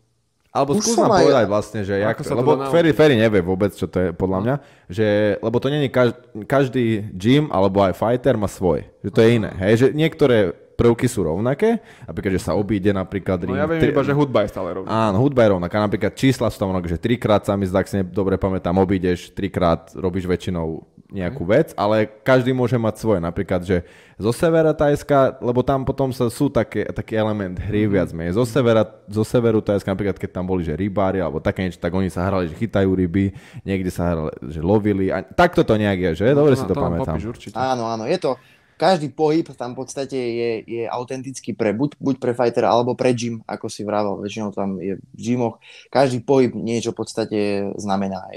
[0.49, 2.51] Alebo skús nám aj- povedať vlastne, že jak, Ako sa to lebo?
[2.69, 4.55] Ferry, Ferry nevie vôbec, čo to je podľa mňa,
[4.89, 9.29] že, lebo to není každý, každý gym alebo aj fighter má svoj, že to je
[9.37, 13.83] iné, hej, že niektoré prvky sú rovnaké, napríklad, že sa obíde napríklad No ja viem
[13.83, 15.11] tri- iba, že hudba je stále rovná.
[15.11, 15.83] Áno, hudba je rovnaká.
[15.83, 18.79] Napríklad čísla sú tam rovnaké, že trikrát sa mi zdá, ak si ne- dobre pamätám,
[18.79, 23.17] obídeš, trikrát robíš väčšinou nejakú vec, ale každý môže mať svoje.
[23.19, 23.81] Napríklad, že
[24.15, 28.37] zo severa Tajska, lebo tam potom sa, sú také, taký element hry viac menej.
[28.37, 31.97] Zo severa, zo severu Tajska, napríklad keď tam boli, že rybári alebo také niečo, tak
[31.97, 33.33] oni sa hrali, že chytajú ryby,
[33.65, 35.09] niekde sa hrali, že lovili.
[35.09, 36.37] A takto to nejak je, že?
[36.37, 37.17] Dobre si to, nám pamätám.
[37.17, 37.57] popíš určite.
[37.57, 38.37] Áno, áno, je to,
[38.79, 43.11] každý pohyb tam v podstate je, je autentický pre, buď, buď pre fightera, alebo pre
[43.11, 45.59] gym, ako si vravel, väčšinou tam je v gymoch.
[45.91, 47.39] Každý pohyb niečo v podstate
[47.75, 48.31] znamená.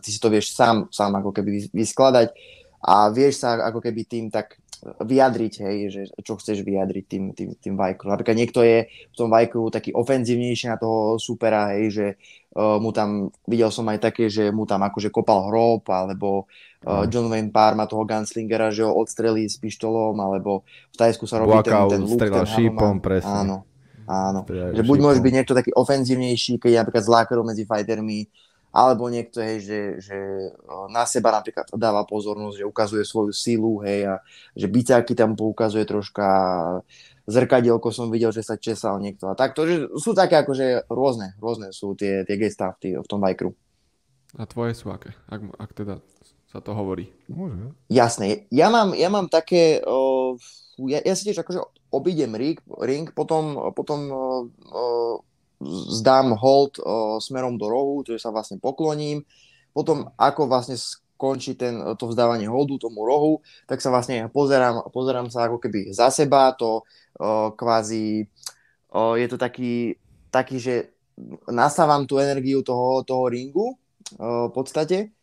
[0.00, 2.32] Ty si to vieš sám, sám ako keby vys- vyskladať
[2.80, 7.54] a vieš sa ako keby tým tak vyjadriť, hej, že čo chceš vyjadriť tým, tým,
[7.54, 8.10] tým vajkrom.
[8.10, 12.06] Napríklad niekto je v tom vajku taký ofenzívnejší na toho supera, hej, že
[12.58, 16.50] uh, mu tam, videl som aj také, že mu tam akože kopal hrob, alebo
[16.82, 21.30] uh, John Wayne Parr má toho gunslingera, že ho odstrelí s pištolom, alebo v Tajsku
[21.30, 23.38] sa robí ten, Buakau ten look, ten šípom, presne.
[23.38, 23.56] Áno,
[24.10, 24.42] áno.
[24.42, 25.22] Strieľajú Že buď šípom.
[25.22, 28.26] byť niekto taký ofenzívnejší, keď je napríklad zlákerov medzi fightermi,
[28.72, 30.16] alebo niekto, hej, že, že
[30.88, 34.14] na seba napríklad dáva pozornosť, že ukazuje svoju silu, hej, a
[34.56, 36.24] že bicáky tam poukazuje troška,
[37.28, 41.70] zrkadielko som videl, že sa česal niekto a takto, že sú také akože rôzne, rôzne
[41.70, 43.52] sú tie, tie gestá v, tý, v tom bajkru.
[44.40, 45.12] A tvoje sú aké?
[45.28, 46.00] Ak, ak teda
[46.48, 47.12] sa to hovorí.
[47.28, 47.76] Môže.
[47.92, 50.36] Jasné, ja mám, ja mám také, o,
[50.88, 51.60] ja, ja si tiež akože
[51.92, 54.24] obídem ring, ring potom, potom o,
[54.72, 54.82] o,
[56.00, 59.22] zdám hold o, smerom do rohu, čiže sa vlastne pokloním,
[59.72, 65.30] potom ako vlastne skončí ten, to vzdávanie holdu tomu rohu, tak sa vlastne pozerám, pozerám
[65.32, 68.26] sa ako keby za seba, to o, kvázi,
[68.92, 69.96] o, je to taký,
[70.28, 70.74] taký, že
[71.48, 73.76] nasávam tú energiu toho, toho ringu o,
[74.48, 75.14] v podstate,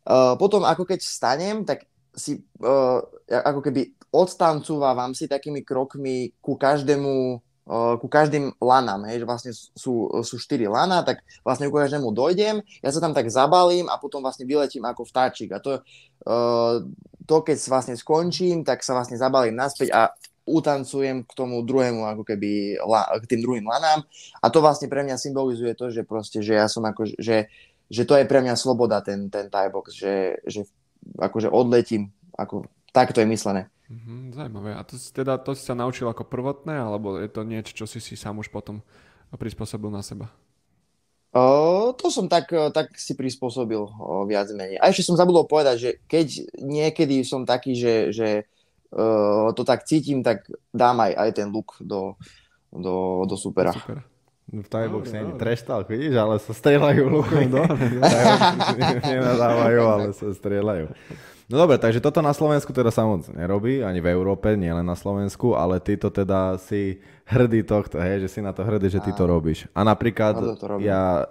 [0.00, 1.84] Uh, potom ako keď vstanem, tak
[2.16, 9.22] si uh, ako keby odstancúvam si takými krokmi ku každému uh, ku každým lanám, hej,
[9.22, 13.30] že vlastne sú, sú štyri lana, tak vlastne ku každému dojdem, ja sa tam tak
[13.30, 15.78] zabalím a potom vlastne vyletím ako vtáčik a to,
[16.26, 16.82] uh,
[17.28, 20.10] to keď vlastne skončím, tak sa vlastne zabalím naspäť a
[20.50, 22.80] utancujem k tomu druhému, ako keby
[23.22, 24.02] k tým druhým lanám
[24.42, 27.46] a to vlastne pre mňa symbolizuje to, že proste, že ja som ako, že
[27.90, 30.62] že to je pre mňa sloboda, ten, ten tie box, že, že
[31.18, 33.66] akože odletím, ako, tak to je myslené.
[33.90, 34.78] Mhm, zaujímavé.
[34.78, 37.86] A to si, teda, to si sa naučil ako prvotné, alebo je to niečo, čo
[37.90, 38.78] si si sám už potom
[39.34, 40.30] prispôsobil na seba?
[41.30, 44.78] O, to som tak, tak si prispôsobil o, viac menej.
[44.82, 46.26] A ešte som zabudol povedať, že keď
[46.58, 48.28] niekedy som taký, že, že
[48.90, 52.14] o, to tak cítim, tak dám aj, aj ten look do,
[52.70, 53.74] do, do supera.
[53.74, 54.09] Super.
[54.50, 55.38] V je dobre.
[55.38, 57.62] treštal, vidíš, ale sa strieľajú lukom do.
[59.06, 60.90] Nenadávajú, ale sa strieľajú.
[61.50, 64.86] No dobre, takže toto na Slovensku teda sa moc nerobí, ani v Európe, nie len
[64.86, 66.98] na Slovensku, ale ty to teda si
[67.30, 69.70] hrdý tohto, hej, že si na to hrdý, že ty to robíš.
[69.70, 71.30] A napríklad to ja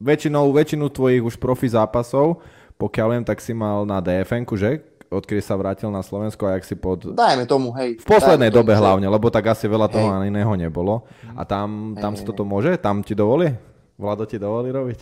[0.00, 2.44] väčšinou, väčšinu tvojich už profi zápasov,
[2.76, 4.84] pokiaľ viem, tak si mal na DFN-ku, že?
[5.08, 7.16] Odkedy sa vrátil na Slovensko a jak si pod...
[7.16, 7.96] Dajme tomu, hej.
[7.96, 10.14] V poslednej tomu, dobe že- hlavne, lebo tak asi veľa toho Hej.
[10.20, 11.08] ani iného nebolo.
[11.32, 12.76] A tam, tam Hej, si toto môže?
[12.76, 13.48] Tam ti dovolí?
[13.96, 15.00] Vlado ti dovolí robiť?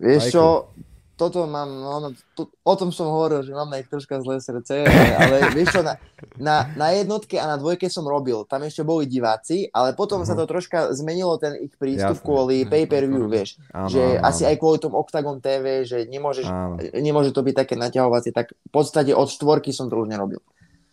[0.00, 0.72] Vieš čo,
[1.18, 4.86] toto mám, no, no, to, o tom som hovoril, že mám ich troška zlé srdce,
[4.86, 5.98] ale, vieš čo, na,
[6.38, 10.32] na, na jednotke a na dvojke som robil, tam ešte boli diváci, ale potom sa
[10.32, 11.76] to troška zmenilo ten ich Mhm.
[11.76, 12.24] prístup Jasné.
[12.24, 15.98] kvôli Hej, pay-per-view, to- vieš, Áno, že áno, asi aj kvôli tomu Octagon TV, že
[16.04, 16.78] nemôžeš, Áno.
[16.94, 20.38] nemôže to byť také naťahovacie, tak v podstate od štvorky som to už nerobil.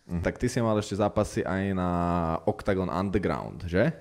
[0.05, 0.21] Mhm.
[0.21, 1.89] Tak ty si mal ešte zápasy aj na
[2.43, 3.93] Octagon Underground, že?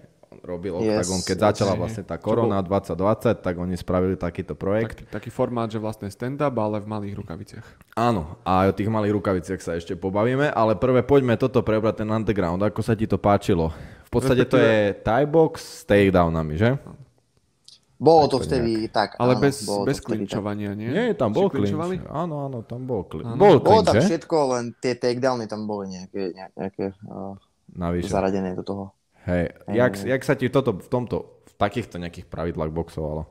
[0.44, 1.44] Robil Yes, Octagon, keď yes.
[1.48, 5.08] začala vlastne tá korona 2020, tak oni spravili takýto projekt.
[5.08, 7.66] Tak, taký formát, že vlastne stand-up, ale v malých rukaviciach.
[7.96, 12.04] Áno, a aj o tých malých rukaviciach sa ešte pobavíme, ale prvé poďme toto prebrať
[12.04, 13.72] ten underground, ako sa ti to páčilo.
[14.04, 16.76] V podstate to je Thai box s takedownami, že?
[17.94, 20.12] Bolo to vtedy tak, Ale áno, bez, bez tak.
[20.12, 20.92] klinčovania, nie?
[20.92, 21.72] Nie, tam bol clinch.
[22.10, 23.06] Áno, áno, tam bol.
[23.22, 23.38] Áno.
[23.38, 24.12] Bol Bolo tam že?
[24.12, 27.38] všetko, len tie takedowny tam boli nejaké, nejaké uh,
[27.72, 28.12] Navyše.
[28.12, 28.84] zaradené do toho.
[29.24, 33.24] Hej, Hej, jak, jak sa ti toto v tomto, v takýchto nejakých pravidlách boxovalo?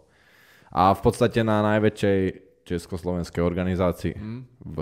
[0.74, 2.20] A v podstate na najväčšej
[2.66, 4.42] československej organizácii Hm?
[4.64, 4.78] v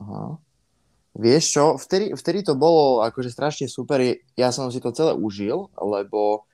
[0.00, 0.40] Aha.
[1.12, 4.00] Vieš čo, vtedy, vtedy to bolo akože strašne super,
[4.32, 6.48] ja som si to celé užil, lebo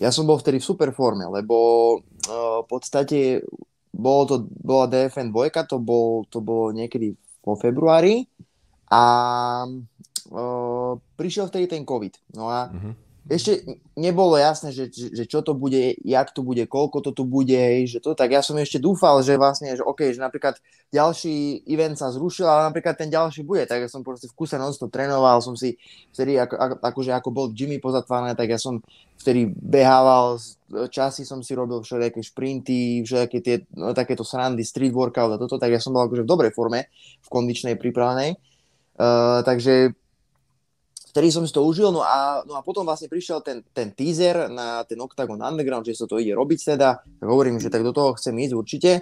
[0.00, 1.56] ja som bol vtedy v super forme, lebo
[2.00, 3.44] uh, v podstate
[3.92, 7.12] bolo to, bola DFN 2, to, bol, to bolo niekedy
[7.44, 8.24] vo februári
[8.88, 9.02] a
[10.30, 12.14] uh, prišiel vtedy ten COVID.
[12.36, 12.92] No a Mhm.
[13.28, 13.60] ešte
[13.92, 18.00] nebolo jasné, že, že čo to bude, jak to bude, koľko to tu bude, že
[18.00, 20.56] to, tak ja som ešte dúfal, že vlastne, že OK, že napríklad
[20.88, 24.56] ďalší event sa zrušil, ale napríklad ten ďalší bude, tak ja som proste v kuse
[24.56, 25.76] non trénoval, som si
[26.16, 28.80] vtedy, ako, ako, akože ako bol Jimmy pozatvárané, tak ja som
[29.20, 30.40] vtedy behával,
[30.88, 35.60] časy som si robil všelijaké šprinty, všelijaké tie, no, takéto srandy, street workout a toto,
[35.60, 36.88] tak ja som bol akože v dobrej forme,
[37.20, 38.40] v kondičnej pripravenej.
[38.98, 39.92] Uh, takže
[41.10, 44.48] vtedy som si to užil, no a, no a potom vlastne prišiel ten, ten teaser
[44.52, 47.92] na ten Octagon Underground, že sa to ide robiť teda, tak hovorím, že tak do
[47.92, 48.92] toho chcem ísť určite,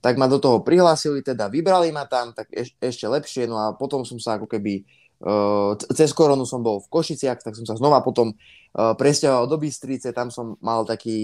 [0.00, 3.76] tak ma do toho prihlásili, teda vybrali ma tam, tak eš, ešte lepšie, no a
[3.76, 4.88] potom som sa ako keby,
[5.24, 9.60] uh, cez koronu som bol v Košiciach, tak som sa znova potom uh, presťahoval do
[9.60, 11.16] Bystrice, tam som mal taký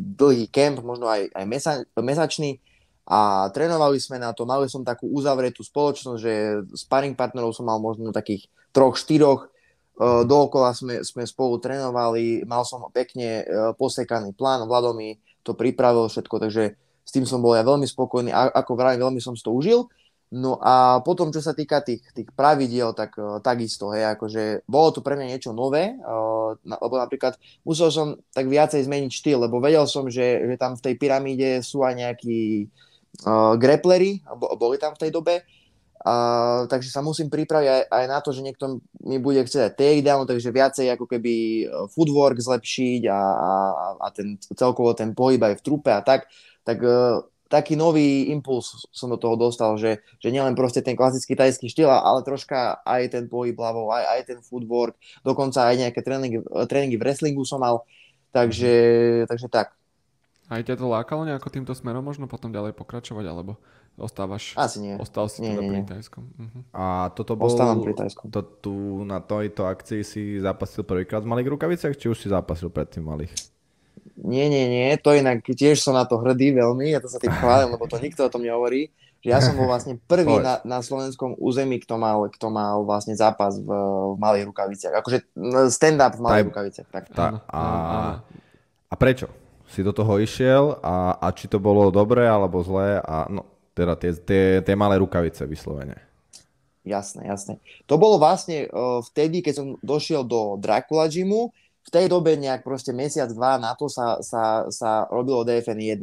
[0.00, 2.64] dlhý kemp, možno aj, aj mesa, mesačný,
[3.04, 6.32] a trénovali sme na to, mali som takú uzavretú spoločnosť, že
[6.72, 9.52] sparring partnerov som mal možno takých troch, štyroch,
[10.00, 15.14] dookola sme, sme spolu trénovali, mal som pekne uh, posekaný plán, Vlado mi
[15.46, 19.20] to pripravil všetko, takže s tým som bol ja veľmi spokojný, a, ako vravím, veľmi
[19.22, 19.86] som si to užil.
[20.34, 24.90] No a potom, čo sa týka tých, tých pravidiel, tak uh, takisto, hej, akože bolo
[24.90, 25.94] to pre mňa niečo nové,
[26.64, 30.90] lebo napríklad musel som tak viacej zmeniť štýl, lebo vedel som, že, že tam v
[30.90, 32.66] tej pyramíde sú aj nejakí
[33.30, 34.26] uh, grapplery,
[34.58, 35.46] boli tam v tej dobe,
[36.04, 40.28] Uh, takže sa musím pripraviť aj, aj na to, že niekto mi bude chcieť takedown,
[40.28, 43.52] takže viacej ako keby e, footwork zlepšiť a, a,
[44.04, 46.28] a ten, celkovo ten pohyb aj v trupe a tak.
[46.60, 51.38] Tak uh, taký nový impuls som do toho dostal, že, že nielen proste ten klasický
[51.38, 56.00] tajský štýl, ale troška aj ten pohyb hlavou, aj, aj ten footwork, dokonca aj nejaké
[56.02, 57.86] tréningy, tréningy v wrestlingu som mal.
[58.34, 58.74] Takže,
[59.30, 59.72] takže tak.
[60.50, 63.56] Aj ťa to lákalo nejako týmto smerom možno potom ďalej pokračovať, alebo
[63.98, 64.58] ostávaš?
[64.58, 64.94] Asi nie.
[64.98, 65.86] Ostal si nie, teda nie, pri nie.
[65.86, 66.24] Tajskom.
[66.34, 66.62] Uh-huh.
[66.74, 67.46] A toto bol...
[67.50, 68.28] Ostávam pri Tajskom.
[68.34, 68.74] To, tu
[69.06, 73.08] na tejto akcii si zapasil prvýkrát v malých rukaviciach, či už si zapasil predtým v
[73.14, 73.32] malých?
[74.14, 77.34] Nie, nie, nie, to inak tiež som na to hrdý veľmi, ja to sa tým
[77.34, 80.84] chválim, lebo to nikto o tom nehovorí, že ja som bol vlastne prvý na, na
[80.84, 83.66] slovenskom území, kto mal, kto mal vlastne zápas v,
[84.14, 84.94] v malých rukaviciach.
[85.02, 85.18] Akože
[85.72, 86.88] stand-up v malých Taj- rukaviciach.
[86.92, 87.04] Tak.
[87.10, 87.62] Tá, a,
[88.86, 89.26] a prečo?
[89.64, 93.98] Si do toho išiel a, a či to bolo dobré alebo zlé a no, teda
[93.98, 95.98] tie, tie, tie malé rukavice vyslovene.
[96.84, 97.54] Jasné, jasné.
[97.88, 101.48] To bolo vlastne uh, vtedy, keď som došiel do Dracula Gymu,
[101.84, 106.00] v tej dobe nejak proste mesiac, dva na to sa, sa, sa robilo DFN 1.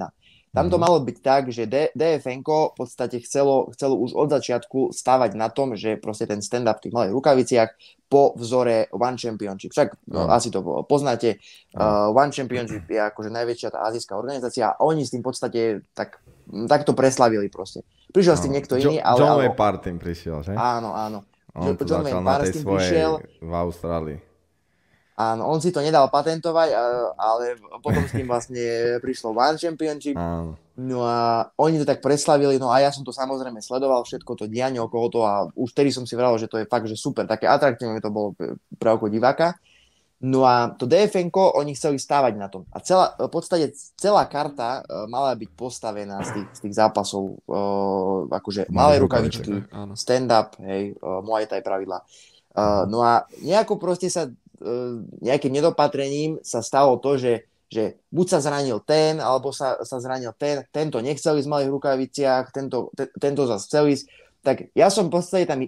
[0.51, 0.84] Tam to Mhm.
[0.84, 5.47] malo byť tak, že D- DFN v podstate chcelo, chcelo už od začiatku stavať na
[5.47, 7.69] tom, že proste ten stand-up v tých malých rukaviciach
[8.12, 9.71] po vzore One Championship.
[9.71, 11.39] Však no, asi to poznáte.
[11.71, 15.62] Uh, One Championship je akože najväčšia tá azijská organizácia a oni s tým v podstate
[15.95, 16.19] tak,
[16.67, 17.86] tak to preslavili proste.
[18.12, 19.17] Prišiel s tým niekto Jo- iný, ale...
[19.19, 20.51] John ale Partin prišiel, že?
[20.54, 21.23] áno, áno.
[21.51, 23.12] On to John začal na tej tým svojej prišiel.
[23.43, 24.17] v Austrálii.
[25.19, 26.69] Áno, on si to nedal patentovať,
[27.19, 30.15] ale potom s tým vlastne prišlo One Championship.
[30.15, 30.56] Áno.
[30.82, 34.45] No a oni to tak preslavili, no a ja som to samozrejme sledoval, všetko to
[34.49, 37.27] dianie okolo toho a už vtedy som si vral, že to je fakt, že super,
[37.30, 38.34] také atraktívne to bolo
[38.80, 39.60] pre oko diváka.
[40.21, 42.69] No a to dfn oni chceli stávať na tom.
[42.69, 47.41] A celá, v podstate celá karta e, mala byť postavená z tých, z tých zápasov,
[47.49, 49.65] uh, akože malé rukavičky,
[49.97, 52.05] stand-up, hej, uh, Muay Thai pravidla.
[52.53, 54.93] Uh, no a nejako proste sa uh,
[55.25, 60.38] nejakým nedopatrením sa stalo to, že, že buď sa zranil ten, alebo sa, sa zranil
[60.38, 64.05] ten, tento nechcel ísť v malých rukaviciach, tento, te, tento zase chcel ísť.
[64.45, 65.65] Tak ja som v podstate tam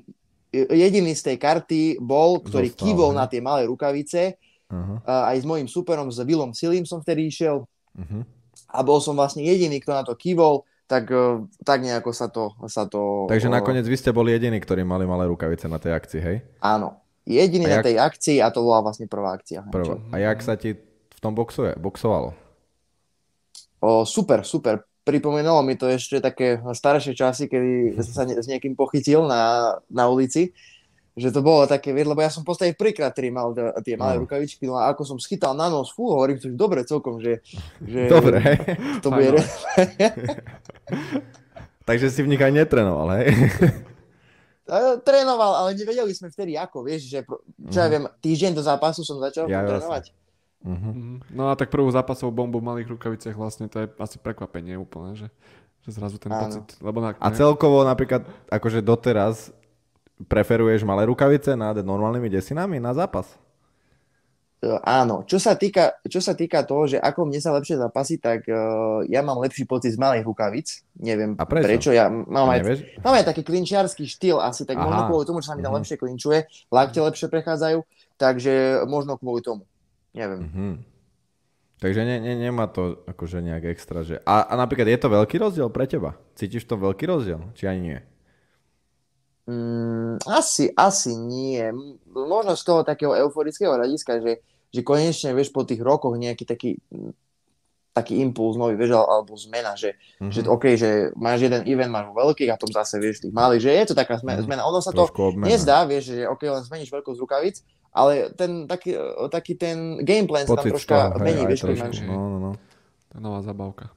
[0.53, 3.17] jediný z tej karty bol, ktorý Zostal, kývol hej.
[3.17, 4.37] na tie malé rukavice,
[4.73, 4.97] Uh-huh.
[5.05, 8.25] uh, aj s mojím superom, s Willom Silim som vtedy išiel Uh-huh.
[8.73, 12.57] a bol som vlastne jediný, kto na to kývol, tak, uh, tak nejako sa to...
[12.65, 15.93] Sa to Takže uh, nakoniec vy ste boli jediní, ktorí mali malé rukavice na tej
[15.93, 16.37] akcii, hej?
[16.57, 16.97] Áno.
[17.21, 19.61] Jediný A na jak- tej akcii a to bola vlastne prvá akcia.
[19.69, 20.01] Prvá.
[20.09, 20.73] A jak sa ti
[21.13, 22.33] v tom boxuje, boxovalo?
[23.77, 24.81] O, super, super.
[25.03, 29.75] Pripomenulo mi to ešte také staršie časy, kedy som sa ne, s niekým pochytil na,
[29.91, 30.55] na ulici.
[31.13, 33.53] Že to bolo také, lebo ja som v podstate prvýkrát ktorý mal
[33.85, 34.25] tie malé No.
[34.25, 37.45] rukavičky, no a ako som schytal na nos, fú, hovorím, že dobre celkom, že,
[37.85, 38.41] že Dobre,
[38.97, 39.37] to bude...
[39.37, 39.37] no.
[41.85, 43.27] Takže si v nich aj netrenoval, hej?
[45.03, 47.19] Trénoval, ale nevedeli sme vtedy ako, vieš, že
[47.67, 49.51] čo ja viem, týždeň do zápasu som začal Mhm.
[49.51, 50.07] Ja, jasne.
[50.63, 51.19] Uh-huh.
[51.27, 55.11] No a tak prvú zápasovú bombu v malých rukaviciach vlastne to je asi prekvapenie úplne,
[55.13, 55.27] že,
[55.83, 56.39] že zrazu ten Áno.
[56.39, 56.79] pocit.
[56.79, 59.51] Lebo na, A celkovo napríklad, akože doteraz
[60.23, 63.27] preferuješ malé rukavice nad normálnymi desinami na zápas?
[64.63, 68.15] E, Áno, čo sa, týka, čo sa týka toho, že ako mne sa lepšie zapasí,
[68.15, 70.79] tak uh, ja mám lepší pocit z malých rukavic.
[70.95, 71.67] Neviem A prečo?
[71.67, 71.89] prečo.
[71.91, 72.63] Ja mám aj,
[73.03, 74.87] mám aj taký klinčiarský štýl asi, tak Aha.
[74.87, 75.83] možno kvôli tomu, že sa mi tam Mhm.
[75.83, 76.39] lepšie klinčuje,
[76.71, 77.83] lakte lepšie prechádzajú,
[78.15, 79.67] takže možno kvôli tomu.
[80.13, 80.41] Neviem.
[80.43, 80.73] Mhm.
[81.75, 84.15] Takže ne, ne, nemá to akože nejak extra, že...
[84.23, 86.15] A, a napríklad je to veľký rozdiel pre teba?
[86.31, 87.43] Cítiš to veľký rozdiel?
[87.51, 87.99] Či ani nie?
[89.43, 91.59] Mm, asi, asi nie.
[92.07, 94.39] Možno z toho takého euforického hľadiska, že,
[94.69, 96.79] že konečne, vieš, po tých rokoch nejaký taký,
[97.91, 100.31] taký impuls nový, vieš, al- alebo zmena, že, Mhm.
[100.31, 103.59] že OK, že máš jeden event, máš vo veľkých a potom zase, vieš, tých malých,
[103.61, 104.39] že je to taká zmena.
[104.39, 104.47] Mhm.
[104.47, 104.61] zmena.
[104.63, 105.51] Ono sa to Trošku obmena.
[105.51, 107.59] nezdá, vieš, že OK, len zmeníš veľkosť rukavic,
[107.93, 108.97] ale ten taký,
[109.29, 111.85] taký ten gameplan sa tam troška toho, hej, mení, vieš, trošku.
[111.85, 111.97] máš...
[112.03, 112.51] No, no, no.
[113.13, 113.93] Tá nová zabavka.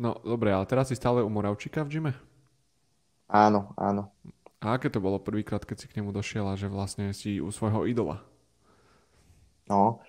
[0.00, 2.12] No, dobre, ale teraz si stále u Moravčíka v gyme?
[3.28, 4.10] Áno, áno.
[4.64, 7.52] A aké to bolo prvýkrát, keď si k nemu došiel a že vlastne si u
[7.52, 8.24] svojho idola?
[9.68, 10.00] No.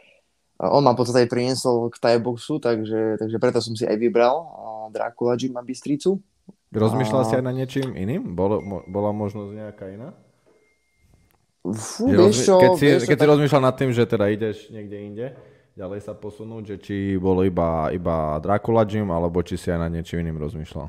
[0.55, 4.47] On ma v podstate priniesol k Thai boxu, takže, takže preto som si aj vybral
[4.95, 6.23] Dracula Gym a Bystricu.
[6.71, 8.31] Rozmýšľal A- si aj nad niečím iným?
[8.35, 10.15] Bolo, mo, bola možnosť nejaká iná?
[11.67, 14.69] Fú, vieš čo, keď si, vieš keď si tak- rozmýšľal nad tým, že teda ideš
[14.69, 15.25] niekde inde,
[15.73, 19.89] ďalej sa posunúť, že či bolo iba, iba Dracula Gym, alebo či si aj nad
[19.89, 20.87] niečím iným rozmýšľal.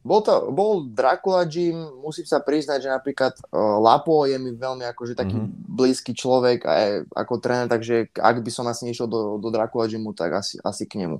[0.00, 4.84] Bol, to, bol Dracula Gym, musím sa priznať, že napríklad uh, Lapo je mi veľmi
[4.86, 5.48] akože taký Mhm.
[5.66, 10.12] blízky človek aj ako tréner, takže ak by som asi nešiel do, do Dracula Gymu,
[10.12, 11.18] tak asi, asi k nemu.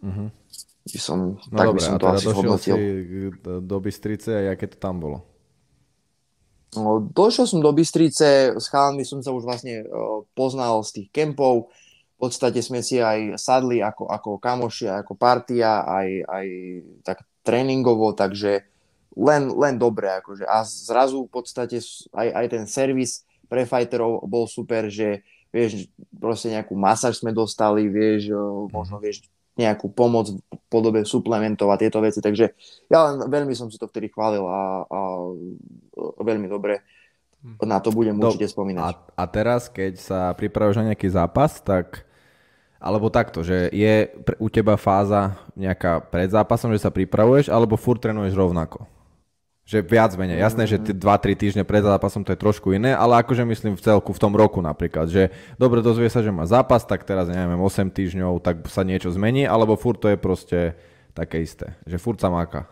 [0.00, 0.24] Mhm.
[0.82, 2.74] By som, No tak dobre, by som a to teda asi hodnotil.
[2.74, 2.82] si
[3.62, 5.22] do Bystrice a aké to tam bolo?
[6.72, 11.08] No, došiel som do Bystrice, s chalami som sa už vlastne uh, poznal z tých
[11.12, 11.68] kempov.
[12.16, 16.46] V podstate sme si aj sadli ako, ako kamoši, ako partia, aj, aj
[17.04, 18.64] tak tréningovo, takže
[19.12, 20.08] len, len dobre.
[20.16, 20.48] Akože.
[20.48, 21.76] A zrazu v podstate
[22.16, 25.20] aj, aj ten servis pre fighterov bol super, že
[25.52, 30.40] vieš, proste nejakú masáž sme dostali, vieš, uh, možno vieš, nejakú pomoc v
[30.72, 32.56] podobe suplementov a tieto veci, takže
[32.88, 35.00] ja len veľmi som si to vtedy chválil a, a
[36.24, 36.80] veľmi dobre
[37.60, 38.82] na to budem Do- určite spomínať.
[38.82, 42.06] A, a teraz, keď sa pripravuješ na nejaký zápas, tak
[42.82, 44.10] alebo takto, že je
[44.42, 48.90] u teba fáza nejaká pred zápasom, že sa pripravuješ, alebo furt trénuješ rovnako?
[49.72, 50.36] Že viac menej.
[50.36, 54.12] Jasné, že 2-3 týždne pred zápasom to je trošku iné, ale akože myslím v celku
[54.12, 57.88] v tom roku napríklad, že dobre dozvie sa, že má zápas, tak teraz neviem, 8
[57.88, 60.76] týždňov, tak sa niečo zmení, alebo furt to je proste
[61.16, 62.68] také isté, že furt sa máka.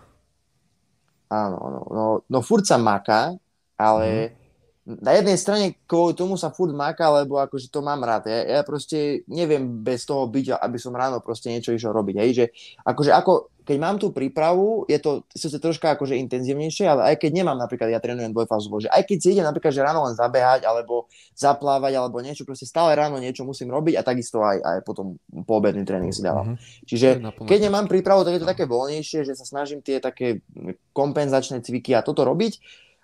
[1.32, 1.80] Áno, áno.
[1.88, 3.32] No, no furt sa maká,
[3.80, 4.36] ale
[4.84, 8.26] na jednej strane kvôli tomu sa furt máka, lebo akože to mám rád.
[8.26, 12.16] Ja, ja proste neviem bez toho byť, aby som ráno proste niečo išiel robiť.
[12.18, 12.44] Hej, že
[12.82, 17.30] akože ako, keď mám tú prípravu, je to sice troška akože intenzívnejšie, ale aj keď
[17.42, 20.64] nemám napríklad, ja trénujem dvojfázovo, že aj keď si ide napríklad, že ráno len zabehať,
[20.64, 21.06] alebo
[21.36, 25.84] zaplávať, alebo niečo, proste stále ráno niečo musím robiť a takisto aj, aj potom poobedný
[25.84, 26.54] tréning si dávam.
[26.54, 26.86] Mhm.
[26.88, 27.08] Čiže
[27.44, 30.42] keď nemám prípravu, tak je to také voľnejšie, že sa snažím tie také
[30.92, 32.58] kompenzačné cviky a toto robiť,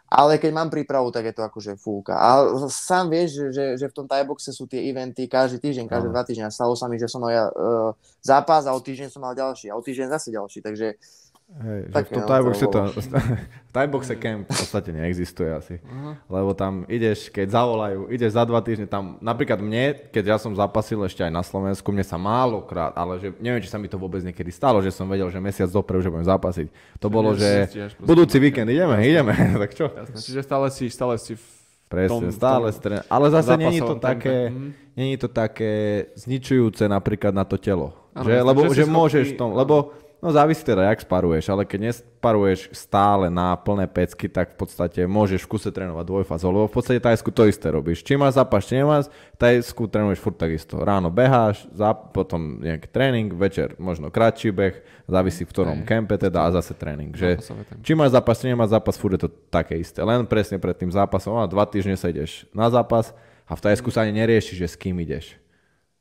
[0.07, 2.15] ale keď mám prípravu, tak je to akože fúka.
[2.15, 6.23] A sám vieš, že, že, v tom Thaiboxe sú tie eventy každý týždeň, každé dva
[6.23, 6.55] týždňa.
[6.55, 7.91] Stalo sa mi, že som mal ja, uh,
[8.23, 10.95] zápas a o týždeň som mal ďalší a o týždeň zase ďalší, takže
[11.47, 12.79] Hej, že Tak, v tom no, Thai boxe to
[13.69, 15.75] v Thai boxe camp v podstate neexistuje asi.
[15.87, 16.19] Aha.
[16.27, 20.53] Lebo tam ideš, keď zavolajú, ideš za dva týždne tam, napríklad mne, keď ja som
[20.59, 23.95] zapasil ešte aj na Slovensku, mne sa málokrát, ale že neviem, či sa mi to
[23.95, 26.67] vôbec niekedy stalo, že som vedel, že mesiac dopredu, že budem zapasiť.
[26.99, 27.71] To bolo, že
[28.03, 29.33] budúci víkend ideme, ideme,
[29.63, 29.87] tak čo?
[30.13, 31.45] Čiže stále si, stále si v
[31.87, 32.95] Presne, tom- stále tom stre...
[33.07, 34.51] Ale zase není to také.
[34.51, 34.69] Mhm.
[34.99, 37.95] není to také zničujúce napríklad na to telo.
[38.17, 39.95] Áno, že, lebo že že schopný- môžeš v tom, lebo
[40.27, 45.07] no závisí teda, jak sparuješ, ale keď nesparuješ stále na plné pecky, tak v podstate
[45.07, 48.03] môžeš v kuse trénovať dvojfázou, lebo v podstate tajsku to isté robíš.
[48.03, 49.07] Či máš zápas, či nemáš,
[49.39, 50.83] tajsku trénuješ furt takisto.
[50.83, 55.87] Ráno beháš, zap, potom nejaký tréning, večer možno kratší beh, závisí v ktorom Hej.
[55.87, 57.15] kempe teda a zase tréning.
[57.15, 57.39] Že,
[57.87, 60.03] či máš zápas, či nemáš zápas, furt je to také isté.
[60.03, 63.15] Len presne pred tým zápasom, a dva týždne sa ideš na zápas
[63.47, 65.39] a v Tajsku sa ani nerieši, že s kým ideš.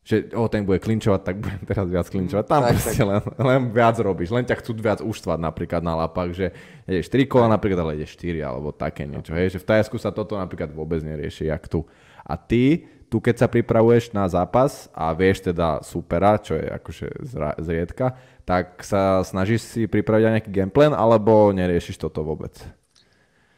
[0.06, 2.46] Že o, ten bude klinčovať, tak budem teraz viac klinčovať.
[2.46, 4.30] Tam Tak, proste len, len viac robíš.
[4.30, 6.46] Len ťa chcú viac uštvať napríklad na lapách, že
[6.86, 9.34] ideš 3 kola napríklad, ale ideš 4 alebo také niečo.
[9.34, 11.90] Hej, že v Tajsku sa toto napríklad vôbec nerieši, jak tu.
[12.22, 17.08] A ty, tu keď sa pripravuješ na zápas a vieš teda supera, čo je akože
[17.26, 18.14] zra- zriedka,
[18.46, 22.54] tak sa snažíš si pripraviť aj nejaký gameplan, alebo neriešiš toto vôbec?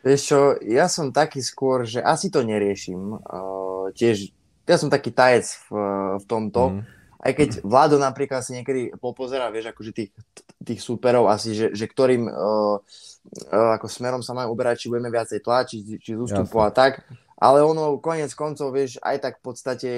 [0.07, 3.19] Vieš čo, ja som taký skôr, že asi to neriešim.
[3.19, 4.31] Uh, tiež,
[4.67, 5.79] ja som taký tajec v,
[6.19, 6.63] v tomto.
[6.75, 6.81] Mm.
[7.17, 10.11] Aj keď Vlado napríklad si niekedy popozerá, vieš, akože tých,
[10.61, 15.09] tých superov asi, že, že ktorým uh, uh, ako smerom sa majú uberať, či budeme
[15.09, 17.01] viacej tlačiť, či z ústupu a tak.
[17.37, 19.89] Ale ono, konec koncov, vieš, aj tak v podstate,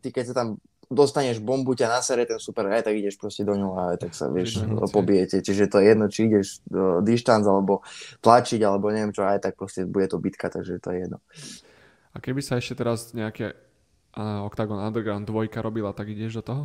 [0.00, 0.48] ty keď sa tam
[0.92, 4.12] dostaneš bombu, ťa nasere ten super, aj tak ideš proste do ňu a aj tak
[4.12, 4.60] sa, vieš,
[4.92, 5.40] pobijete.
[5.40, 7.80] Čiže to je jedno, či ideš uh, dištanc, alebo
[8.20, 11.18] tlačiť, alebo neviem čo, aj tak proste bude to bitka, takže to je jedno.
[12.12, 13.56] A keby sa ešte teraz nejaké
[14.12, 16.62] a Octagon Underground 2 robila, tak ideš do toho?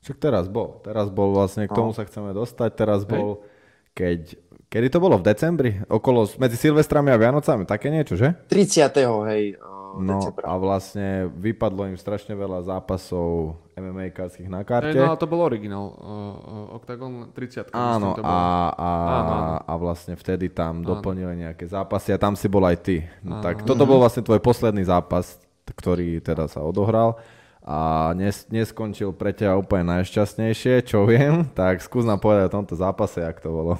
[0.00, 0.80] Však teraz bol.
[0.80, 1.96] Teraz bol vlastne, k tomu No.
[1.96, 2.70] sa chceme dostať.
[2.72, 3.44] Teraz bol,
[3.92, 4.36] keď...
[4.70, 5.18] Kedy to bolo?
[5.18, 5.82] V decembri?
[5.84, 7.66] Okolo, medzi Silvestrami a Vianocami?
[7.66, 8.32] Také niečo, že?
[8.46, 8.86] 30.
[9.26, 10.46] hej, uh, No decembra.
[10.46, 14.14] a vlastne vypadlo im strašne veľa zápasov MMA
[14.46, 14.94] na karte.
[14.94, 15.90] Hey, no ale to bol originál.
[15.98, 17.74] Uh, Octagon 30.
[17.74, 18.38] Áno, myslím, to a, bolo.
[18.78, 19.54] a, Áno, áno.
[19.66, 20.86] a vlastne vtedy tam Áno.
[20.86, 23.02] doplnili nejaké zápasy a tam si bol aj ty.
[23.26, 23.44] No, Áno.
[23.44, 25.34] tak toto bol vlastne tvoj posledný zápas,
[25.72, 27.18] ktorý teda sa odohral
[27.60, 32.74] a nes, neskončil pre teba úplne najšťastnejšie, čo viem, tak skús nám povedať o tomto
[32.74, 33.74] zápase, jak to bolo.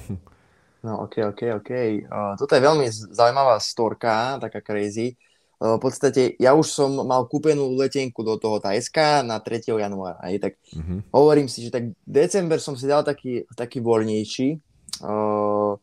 [0.81, 1.71] No, ok, ok, ok.
[2.09, 5.13] Uh, toto je veľmi zaujímavá storka, taká crazy.
[5.61, 9.77] Uh, v podstate ja už som mal kúpenú letenku do toho Tajska na 3.
[9.77, 10.17] januára.
[10.25, 11.13] Hej, tak Mhm.
[11.13, 14.57] hovorím si, že tak december som si dal taký, taký voľnejší.
[15.05, 15.77] Uh,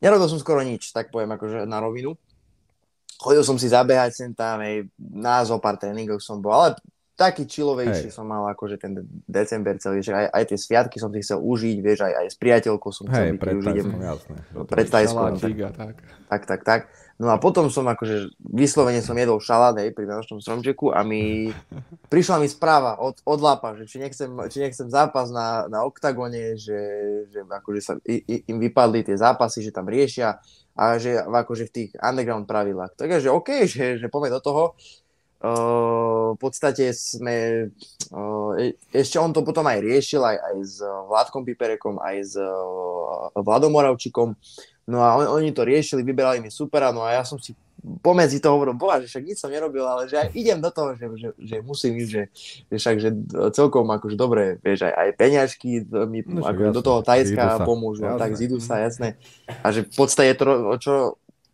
[0.00, 2.20] nerobil som skoro nič, tak poviem akože na rovinu.
[3.16, 6.76] Chodil som si zabehať sem tam, hej, na zo pár tréningov som bol, ale
[7.16, 8.14] taký chillovejší Hej.
[8.14, 11.40] som mal akože ten de- december celý, že aj, aj tie sviatky som si chcel
[11.40, 14.36] užiť, vieš, aj, aj s priateľkou som chcel Hej, byť, už idem jasné.
[14.68, 15.24] pred Tajskom.
[15.24, 15.40] A
[15.72, 15.96] tak.
[16.28, 16.80] tak, tak, tak.
[17.16, 21.48] No a potom som akože vyslovene som jedol šalát hej, pri Vianočnom stromčeku a mi
[22.12, 26.60] prišla mi správa od, od Lapa, že či nechcem, či nechcem zápas na, na oktagone,
[26.60, 26.80] že,
[27.32, 30.36] že akože sa, i, i, im vypadli tie zápasy, že tam riešia
[30.76, 32.94] a že akože v tých underground pravidlách.
[33.00, 34.64] Takže OK, že, že poďme do toho.
[35.36, 37.68] Uh, v podstate sme,
[38.08, 38.50] uh,
[38.88, 43.68] ešte on to potom aj riešil aj, aj s Vládkom Piperekom, aj s uh, Vladom
[43.72, 44.32] Moravčikom.
[44.88, 47.52] No a on, oni to riešili, vyberali mi supera, no a ja som si
[48.02, 50.98] pomedzi to hovoril, boha, že však nič som nerobil, ale že aj idem do toho,
[50.98, 52.22] že, že, že musím ísť, že,
[52.66, 53.08] že však, že
[53.54, 57.44] celkom akože dobre, vieš, aj, aj peňažky mi No však akože do jasné, toho Tajska
[57.62, 58.18] pomôžu, Jasné.
[58.18, 59.08] tak zídu sa, jasné.
[59.62, 60.44] A že v podstate to,
[60.82, 60.94] čo,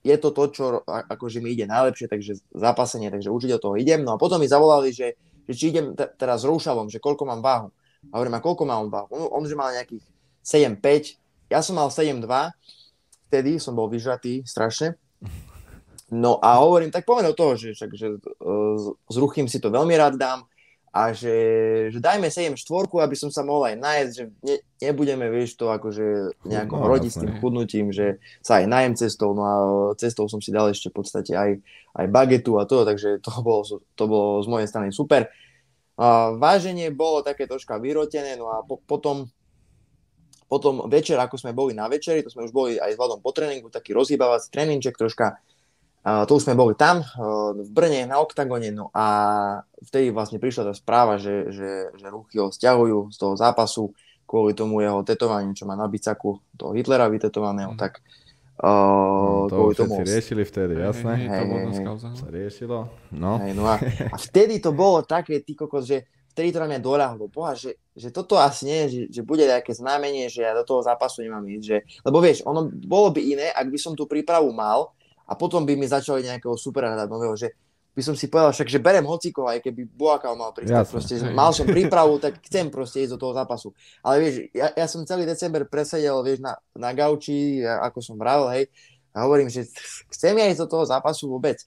[0.02, 4.00] je to to, čo akože mi ide najlepšie, takže zápasenie, takže určite do toho idem.
[4.00, 5.14] No a potom mi zavolali, že,
[5.44, 7.68] že či idem te- teraz s Roušavom, že koľko mám váhu.
[8.10, 9.06] A hovorím, a koľko má on váhu?
[9.14, 10.02] On, on že mal nejakých
[10.42, 12.24] 7,5, ja som mal 7,2,
[13.30, 14.98] vtedy som bol vyžratý strašne.
[16.12, 18.76] No a hovorím, tak do toho, že, však, že uh,
[19.08, 20.44] s- Ruchým si to veľmi rád dám
[20.92, 21.32] a že,
[21.88, 25.72] že dajme 7 štvorku, aby som sa mohol aj nájsť, že ne, nebudeme, vieš, to
[25.72, 29.54] akože nejako No, rodiť s tým chudnutím, že sa aj najem cestou, no a
[29.96, 31.50] cestou som si dal ešte v podstate aj,
[31.96, 33.64] aj bagetu a to, takže to bolo,
[33.96, 35.32] to bolo z mojej strany super.
[35.96, 39.32] A váženie bolo také troška vyrotené, no a po, potom
[40.44, 43.32] potom večer, ako sme boli na večeri, to sme už boli aj s Vladom po
[43.32, 45.40] tréningu, taký rozhýbavací tréninček troška,
[46.03, 49.07] a to už sme boli tam, uh, v Brne, na Oktagone, no a
[49.86, 53.94] vtedy vlastne prišla tá správa, že, že, že ruchy ho stiahujú z toho zápasu
[54.26, 57.78] kvôli tomu jeho tetovaniu, čo má na bicaku toho Hitlera vytetovaného, Mhm.
[57.78, 58.03] tak
[58.59, 59.94] uh, No, to kvôli tomu...
[60.03, 61.12] riešili vtedy, jasné.
[61.18, 62.09] Hej, hej, to Hej, kauza.
[62.14, 62.78] Sa riešilo.
[63.11, 63.38] No.
[63.38, 63.76] Hej, no a,
[64.11, 67.28] a vtedy to bolo také, ty kokos, že vtedy to na mňa doľahlo.
[67.28, 70.80] Boha, že, že toto asi nie, že, že bude nejaké znamenie, že ja do toho
[70.80, 71.64] zápasu nemám ísť.
[71.68, 71.76] Že,
[72.09, 74.90] lebo vieš, ono bolo by iné, ak by som tú prípravu mal
[75.32, 77.56] a potom by mi začali nejakého supera hľadať nového, že
[77.92, 80.88] by som si povedal však, že berem hocikov, aj keby Boakal mal pristať.
[80.88, 83.68] Proste, mal som prípravu, tak chcem proste ísť do toho zápasu.
[84.00, 88.48] Ale vieš, ja, ja som celý december presedel, vieš, na, na gauči, ako som vravel,
[88.56, 88.64] hej,
[89.12, 89.68] a hovorím, že
[90.08, 91.60] chcem ja ísť do toho zápasu vôbec.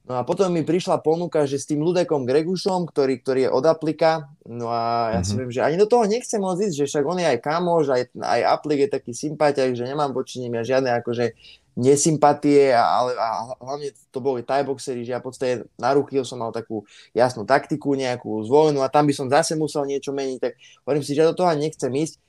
[0.00, 3.64] No a potom mi prišla ponuka, že s tým Ludekom Gregušom, ktorý, ktorý je od
[3.68, 5.26] Aplika, no a ja Mhm.
[5.28, 7.84] si viem, že ani do toho nechcem moc ísť, že však on je aj kamoš,
[7.92, 11.36] aj, aj Aplik je taký sympatiak, že nemám voči nim ja žiadne akože
[11.80, 16.52] nesympatie, ale a hlavne to boli thaiboxery, že ja v podstate na ruky som mal
[16.52, 16.84] takú
[17.16, 21.16] jasnú taktiku, nejakú zvolenú a tam by som zase musel niečo meniť, tak hovorím si,
[21.16, 22.20] že do toho nechcem ísť.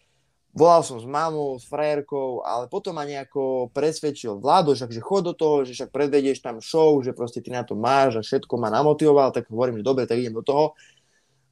[0.51, 5.31] Volal som s mamou, s frajerkou, ale potom ma nejako presvedčil Vlado, že chod do
[5.31, 8.67] toho, že však predvedieš tam show, že proste ty na to máš a všetko ma
[8.67, 10.75] namotivoval, tak hovorím, že dobre, tak idem do toho.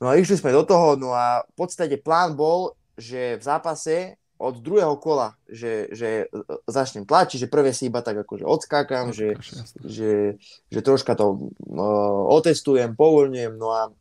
[0.03, 4.19] No a išli sme do toho, no a v podstate plán bol, že v zápase
[4.39, 6.31] od druhého kola, že, že
[6.63, 9.35] začnem tlačiť, že prvé si iba tak akože odskákam, že,
[9.83, 10.39] že,
[10.71, 13.91] že troška to uh, otestujem, povoľňujem, no a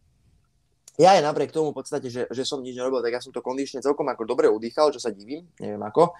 [0.98, 3.42] ja aj napriek tomu v podstate, že, že som nič nerobil, tak ja som to
[3.42, 6.14] kondične celkom ako dobre udýchal, čo sa divím, neviem ako.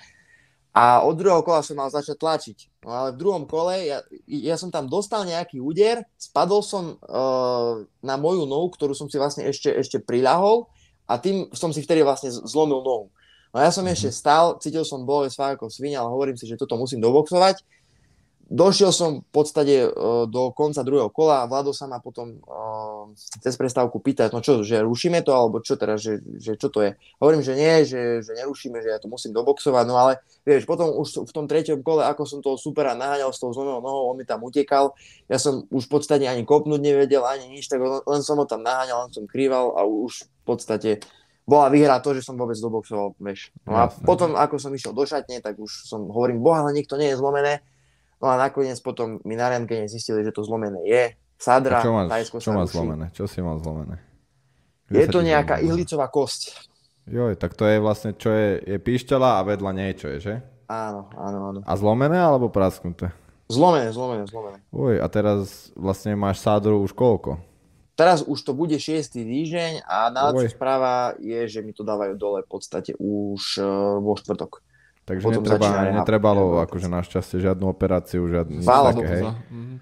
[0.75, 2.59] A od druhého kola som mal začať tlačiť.
[2.87, 3.99] No ale v druhom kole ja,
[4.31, 9.19] ja som tam dostal nejaký úder, spadol som uh, na moju nohu, ktorú som si
[9.19, 10.71] vlastne ešte, ešte priľahol
[11.11, 13.11] a tým som si vtedy vlastne zlomil nohu.
[13.55, 13.93] No ja som Mhm.
[13.97, 17.65] ešte stal, cítil som bolesť fakt ako svinia, ale hovorím si, že toto musím doboxovať.
[18.49, 23.05] Došiel som v podstate uh, do konca druhého kola a Vlado sa ma potom uh,
[23.45, 26.81] cez prestávku pýtať, no čo, že rušíme to, alebo čo teraz, že, že čo to
[26.81, 26.97] je.
[27.21, 30.97] Hovorím, že nie, že, že nerušíme, že ja to musím doboxovať, no ale vieš, potom
[30.97, 34.17] už v tom treťom kole, ako som toho supera naháňal s tou zlomenou nohou, on
[34.17, 34.97] mi tam utekal,
[35.29, 38.49] ja som už v podstate ani kopnúť nevedel, ani nič, tak len, len som ho
[38.49, 40.91] tam naháňal, len som krýval a už v podstate
[41.49, 43.49] bola výhra to, že som vôbec doboxoval, vieš.
[43.65, 44.05] No a Jasne.
[44.05, 47.17] potom, ako som išiel do šatne, tak už som hovorím, boha, ale nikto nie je
[47.17, 47.65] zlomené,
[48.19, 51.15] No a nakoniec potom mi na rentgene zistili, že to zlomené je.
[51.39, 52.11] Sadra, a čo máš,
[52.43, 53.07] čo máš zlomené?
[53.15, 54.03] Čo si mal zlomené?
[54.91, 55.71] Kde je to nejaká zlomené?
[55.71, 56.67] ihlicová kosť.
[57.07, 60.35] Joj, tak to je vlastne, čo je, je píšťala a vedľa niečo je, že?
[60.67, 61.59] Áno, áno, áno.
[61.63, 63.15] A zlomené alebo prasknuté?
[63.47, 64.59] Zlomené, zlomené, zlomené.
[64.75, 67.39] Uj, a teraz vlastne máš sádru už koľko?
[67.99, 69.11] Teraz už to bude 6.
[69.11, 74.15] týždeň a najlepšia správa je, že mi to dávajú dole v podstate už uh, vo
[74.15, 74.63] štvrtok.
[75.03, 79.25] Takže Potom netreba, netrebalo akože našťastie žiadnu operáciu, žiadny Vála také, hej.
[79.27, 79.77] Mm-hmm.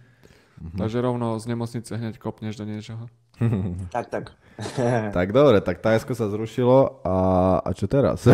[0.56, 0.78] Mm-hmm.
[0.80, 3.04] Takže rovno z nemocnice hneď kopneš do niečoho.
[3.94, 4.32] tak, tak.
[5.18, 7.16] tak dobre, tak Tajsko sa zrušilo a,
[7.60, 8.24] a čo teraz?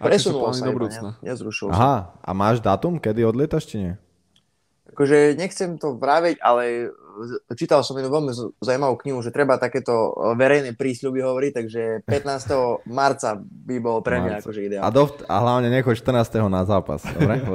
[0.00, 1.20] Presunulo sa do budúcna.
[1.20, 3.92] Ne, nezrušilo Aha, a máš dátum, kedy odlietaš, či nie?
[4.88, 6.88] Akože nechcem to vraveť, ale
[7.56, 12.88] čítal som jednu veľmi zaujímavú knihu, že treba takéto e, verejné prísľuby hovoriť, takže 15.
[12.88, 14.82] marca by bol pre mňa akože ideál.
[14.84, 16.46] A, dovt- a hlavne nechoď 14.
[16.46, 17.40] na zápas, dobre?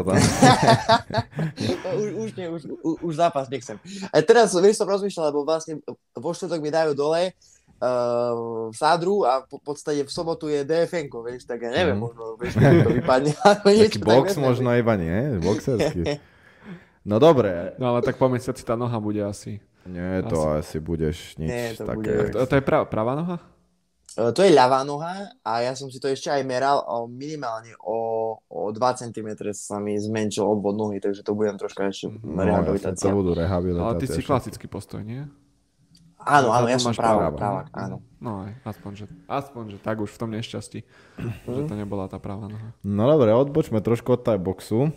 [2.01, 2.62] už, už, nie, už,
[3.01, 3.78] už zápas nechcem.
[4.09, 5.80] A teraz vieš som rozmýšľal, lebo vlastne
[6.18, 7.38] vo štvrtok mi dajú dole
[7.82, 12.01] uh, sádru a po podstate v sobotu je dfn vieš, tak ja neviem, mm.
[12.01, 13.34] možno, vieš, to vypadne.
[13.66, 16.22] Taký box tak možno iba nie, boxerský.
[17.02, 17.74] No dobre.
[17.82, 19.58] No ale tak po mesiaci tá noha bude asi.
[19.89, 21.97] Nie, to asi, asi budeš nič Nie, to také.
[21.97, 22.34] Bude...
[22.38, 23.41] To, to je prav, pravá noha?
[24.14, 27.74] E, to je ľavá noha a ja som si to ešte aj meral o minimálne
[27.82, 32.45] o, o 2 cm sa mi zmenšil obvod nohy, takže to budem troška ešte no,
[32.45, 33.10] rehabilitácia.
[33.10, 33.88] To budú rehabilitácia.
[33.89, 35.26] Ale ty si klasický postoj, nie?
[36.22, 38.06] Áno, áno, ja som práva, práva, áno.
[38.22, 40.86] No aj, aspoň že, aspoň, že tak už v tom nešťastí,
[41.18, 41.49] mm.
[41.49, 42.78] že to nebola tá práva noha.
[42.86, 44.93] No dobre, odbočme trošku od taj boxu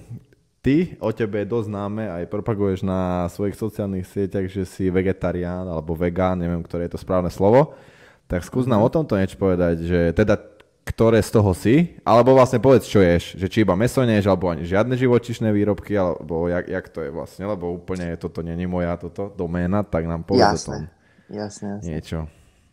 [0.64, 5.68] ty, o tebe je dosť známe, aj propaguješ na svojich sociálnych sieťach, že si vegetarián
[5.68, 7.76] alebo vegán, neviem, ktoré je to správne slovo.
[8.24, 8.88] Tak skús nám mm-hmm.
[8.88, 10.40] o tomto niečo povedať, že teda
[10.84, 14.52] ktoré z toho si, alebo vlastne povedz, čo ješ, že či iba meso neješ, alebo
[14.52, 19.00] ani žiadne živočišné výrobky, alebo jak, jak to je vlastne, lebo úplne toto není moja
[19.00, 20.84] toto doména, tak nám povedz jasné, o tom
[21.32, 21.88] jasné, jasné.
[21.88, 22.18] niečo.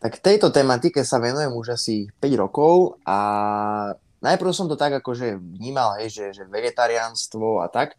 [0.03, 3.19] Tak tejto tematike sa venujem už asi 5 rokov a
[4.21, 7.97] najprv som to tak akože vnímal, hej, že, že vegetariánstvo a tak.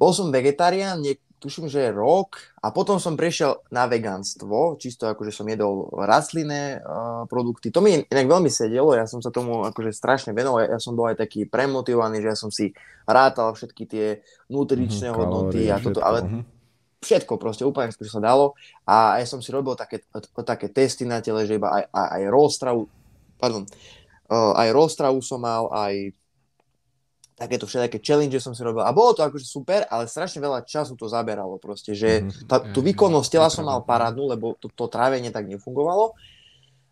[0.00, 5.32] Bol som vegetarián, nie, tuším, že rok a potom som prešiel na vegánstvo, čisto akože
[5.32, 7.72] som jedol rastlinné uh, produkty.
[7.72, 10.92] To mi inak veľmi sedelo, ja som sa tomu akože strašne venoval, ja, ja som
[10.92, 12.76] bol aj taký premotivovaný, že ja som si
[13.08, 14.06] rátal všetky tie
[14.52, 16.42] nutričné mm-hmm, hodnoty kalórie, a toto, ale mm-hmm.
[17.00, 18.52] všetko proste, úplne čo sa dalo
[18.84, 20.04] a ja som si robil také,
[20.44, 22.84] také testy na tele, že iba aj, aj, aj roztravu,
[23.40, 23.64] pardon,
[24.30, 26.14] aj roztravu som mal, aj
[27.40, 28.84] takéto všetké challenge som si robil.
[28.84, 32.44] A bolo to akože super, ale strašne veľa času to zaberalo proste, že mhm.
[32.44, 36.12] tá, tú výkonnosť tela som mal parádnu, lebo to, to trávenie tak nefungovalo.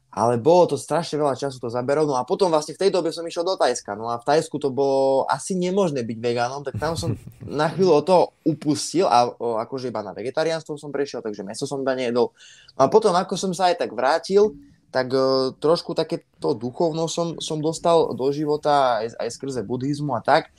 [0.08, 2.08] Ale bolo to strašne veľa času to zaberalo.
[2.08, 3.92] No a potom vlastne v tej dobe som išiel do Tajska.
[3.92, 7.12] No a v Tajsku to bolo asi nemožné byť vegánom, tak tam som
[7.44, 11.68] na chvíľu o to upustil a o, akože iba na vegetariánstvo som prešiel, takže meso
[11.68, 12.32] som iba nejedol.
[12.72, 14.56] No a potom ako som sa aj tak vrátil,
[14.88, 20.22] tak uh, trošku takéto duchovno som, som dostal do života aj, aj skrze buddhizmu a
[20.24, 20.50] tak.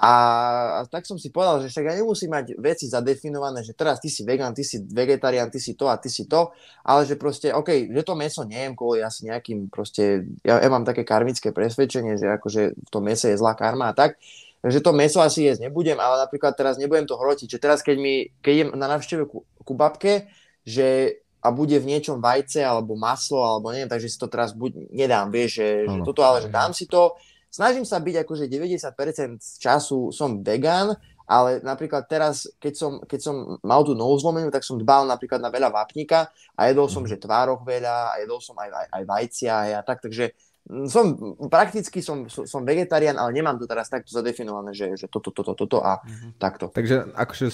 [0.00, 0.12] A,
[0.80, 4.08] a tak som si povedal, že však ja nemusím mať veci zadefinované, že teraz ty
[4.08, 6.56] si vegan, ty si vegetarián, ty si to a ty si to,
[6.88, 10.88] ale že proste, OK, že to meso nejem kvôli asi nejakým proste, ja, ja mám
[10.88, 14.16] také karmické presvedčenie, že akože v tom mese je zlá karma a tak,
[14.64, 17.96] že to meso asi jesť nebudem, ale napríklad teraz nebudem to hrotiť, že teraz keď
[18.00, 20.32] mi, keď idem na návštevu ku, ku babke,
[20.64, 24.92] že a bude v niečom vajce alebo maslo alebo neviem, takže si to teraz buď
[24.92, 27.16] nedám, vieš, že, že toto, ale že dám si to.
[27.50, 30.94] Snažím sa byť akože 90% z času som vegan,
[31.30, 35.38] ale napríklad teraz, keď som, keď som mal tú novú zlomenú, tak som dbal napríklad
[35.38, 37.10] na veľa vápnika a jedol som, mm.
[37.10, 40.34] že tvároch veľa a jedol som aj, aj, aj vajcia a tak, takže
[40.86, 45.56] som, prakticky som, som vegetarián, ale nemám to teraz takto zadefinované, že, že toto, toto,
[45.58, 46.30] toto a mm-hmm.
[46.38, 46.70] takto.
[46.70, 47.46] Takže akože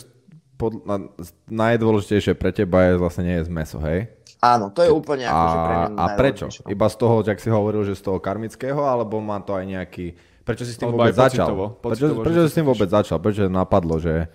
[0.57, 1.07] pod, na,
[1.53, 4.09] najdôležitejšie pre teba je vlastne nie je meso, hej?
[4.41, 6.47] Áno, to je úplne a, akože pre mňa A prečo?
[6.69, 10.17] Iba z toho, jak si hovoril, že z toho karmického, alebo má to aj nejaký...
[10.45, 11.49] Prečo si s tým vôbec začal?
[11.49, 13.17] Pocitovo, prečo, prečo si s tým vôbec začal?
[13.19, 14.29] Prečo napadlo, že...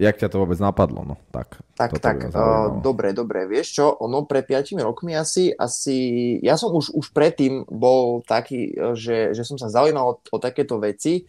[0.00, 1.06] Jak ťa to vôbec napadlo?
[1.06, 3.46] No, tak, tak, tak uh, dobre, dobre.
[3.46, 5.94] Vieš čo, ono pre 5 rokmi asi, asi
[6.42, 10.82] ja som už, už predtým bol taký, že, že som sa zaujímal o, o takéto
[10.82, 11.22] veci,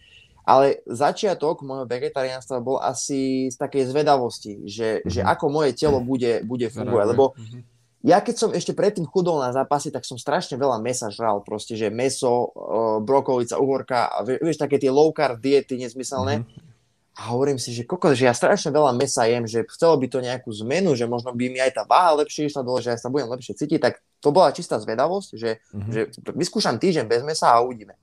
[0.44, 5.10] ale začiatok môjho vegetariánstva bol asi z takej zvedavosti, že, mm-hmm.
[5.10, 7.60] že ako moje telo bude, bude fungovať, lebo mm-hmm.
[8.04, 11.80] ja keď som ešte predtým chudol na zápasy, tak som strašne veľa mesa žral, proste,
[11.80, 16.44] že meso, uh, brokolica, uhorka, a vieš, také tie low carb diety nezmyselné.
[16.44, 16.72] Mm-hmm.
[17.14, 20.18] A hovorím si, že koko, že ja strašne veľa mesa jem, že chcelo by to
[20.18, 23.06] nejakú zmenu, že možno by mi aj tá váha lepšie išla dole, že ja sa
[23.06, 25.92] budem lepšie cítiť, tak to bola čistá zvedavosť, že, mm-hmm.
[25.94, 26.00] že
[26.34, 27.94] vyskúšam týždeň bez mesa a uvidíme.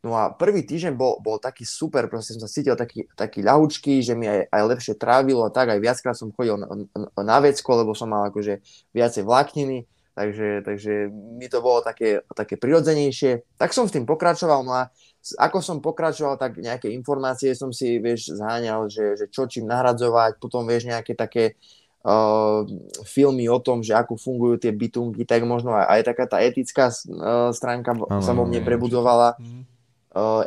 [0.00, 4.00] No a prvý týždeň bol, bol taký super, proste som sa cítil taký, taký ľahučký,
[4.00, 6.72] že mi aj, aj lepšie trávilo a tak, aj viackrát som chodil na,
[7.20, 8.64] na, vecko, lebo som mal akože
[8.96, 9.84] viacej vlákniny,
[10.16, 13.44] takže, takže mi to bolo také, také prirodzenejšie.
[13.60, 14.88] Tak som s tým pokračoval, no a
[15.36, 20.40] ako som pokračoval, tak nejaké informácie som si, vieš, zháňal, že, že čo čím nahradzovať,
[20.40, 21.60] potom, vieš, nejaké také
[22.08, 22.64] uh,
[23.04, 26.88] filmy o tom, že ako fungujú tie bytunky, tak možno aj, aj taká tá etická
[26.88, 29.36] uh, stránka ano, sa vo mne prebudovala.
[29.36, 29.68] Uh,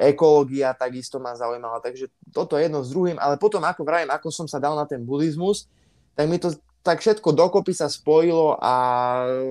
[0.04, 4.48] ekológia takisto ma zaujímala, takže toto jedno s druhým, ale potom, ako vravím, ako som
[4.48, 5.72] sa dal na ten buddhizmus,
[6.20, 6.52] tak mi to
[6.84, 8.74] tak všetko dokopy sa spojilo a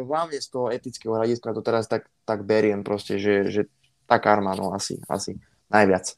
[0.05, 3.63] hlavne z toho etického hľadiska to teraz tak, tak beriem proste, že, že
[4.05, 5.41] tá karma, no asi, asi
[5.73, 6.13] najviac.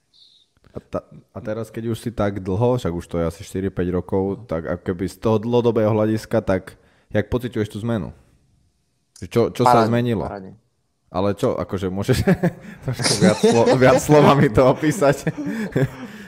[0.74, 3.94] A, ta, a teraz, keď už si tak dlho, však už to je asi 4-5
[3.94, 6.74] rokov, tak ako keby z toho dlhodobého hľadiska, tak
[7.14, 8.10] jak pociťuješ tú zmenu?
[9.30, 10.26] Čo, čo sa zmenilo?
[10.26, 10.58] Paradne.
[11.10, 12.18] Ale čo, akože môžeš
[12.88, 15.30] trošku viac, slo, viac slovami to opísať?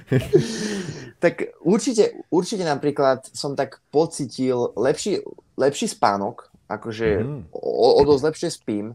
[1.24, 5.24] tak určite, určite napríklad som tak pocitil lepší,
[5.58, 7.40] lepší spánok, akože mm.
[7.50, 8.86] o, o dosť lepšie spím,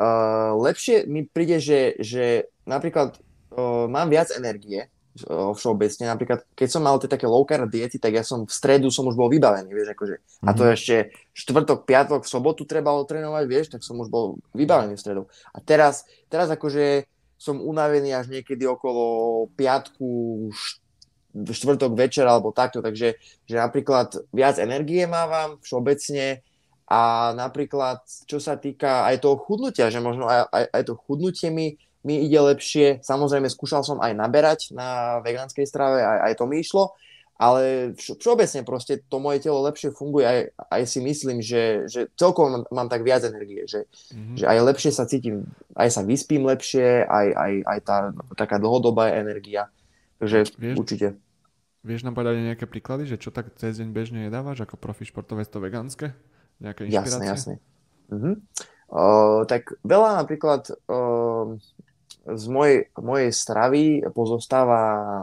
[0.00, 3.20] Uh, lepšie mi príde, že, že napríklad
[3.52, 4.88] uh, mám viac energie
[5.28, 6.08] všeobecne.
[6.08, 9.08] Napríklad, keď som mal tie také low carb diety, tak ja som v stredu som
[9.08, 10.16] už bol vybavený, vieš, akože.
[10.20, 10.48] Mm-hmm.
[10.48, 10.72] A to mhm.
[10.74, 10.96] ešte
[11.36, 15.22] štvrtok, piatok, v sobotu trebalo trénovať, vieš, tak som už bol vybavený v stredu.
[15.52, 17.08] A teraz, teraz akože
[17.40, 20.50] som unavený až niekedy okolo piatku,
[21.30, 23.16] štvrtok večer alebo takto, takže
[23.46, 26.42] že napríklad viac energie mávam všeobecne,
[26.90, 31.48] a napríklad, čo sa týka aj toho chudnutia, že možno aj, aj, aj to chudnutie
[31.54, 33.04] mi, mi ide lepšie.
[33.04, 36.96] Samozrejme, skúšal som aj naberať na vegánskej strave, aj, aj to mi išlo,
[37.40, 40.38] ale všeobecne proste to moje telo lepšie funguje, aj,
[40.68, 44.36] aj si myslím, že, že celkovo mám, mám tak viac energie, že, mm-hmm.
[44.36, 47.96] že aj lepšie sa cítim, aj sa vyspím lepšie, aj, aj, aj tá
[48.36, 49.72] taká dlhodobá energia.
[50.20, 51.08] Takže vieš, určite.
[51.80, 55.48] Vieš nám povedať nejaké príklady, že čo tak cez deň bežne jedávaš ako profi športovec
[55.48, 56.12] to vegánske?
[56.60, 57.24] Nejaké inšpirácie?
[57.24, 57.54] Jasné, jasné.
[58.12, 58.36] Uh-huh.
[58.92, 61.56] Uh, tak veľa napríklad uh,
[62.26, 64.82] z mojej, mojej stravy pozostáva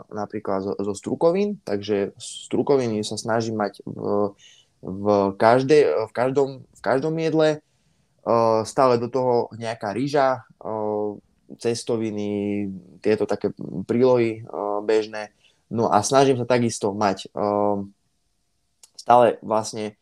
[0.10, 4.34] napríklad zo, zo strukovín, takže strukoviny sa snažím mať v,
[4.82, 5.06] v,
[5.38, 7.62] každej, v, každom, v každom jedle.
[8.28, 11.16] Uh, stále do toho nejaká rýža, uh,
[11.62, 12.68] cestoviny,
[13.00, 13.56] tieto také
[13.88, 15.32] prílohy uh, bežné.
[15.72, 17.28] No a snažím sa takisto mať
[19.08, 19.95] stále vlastne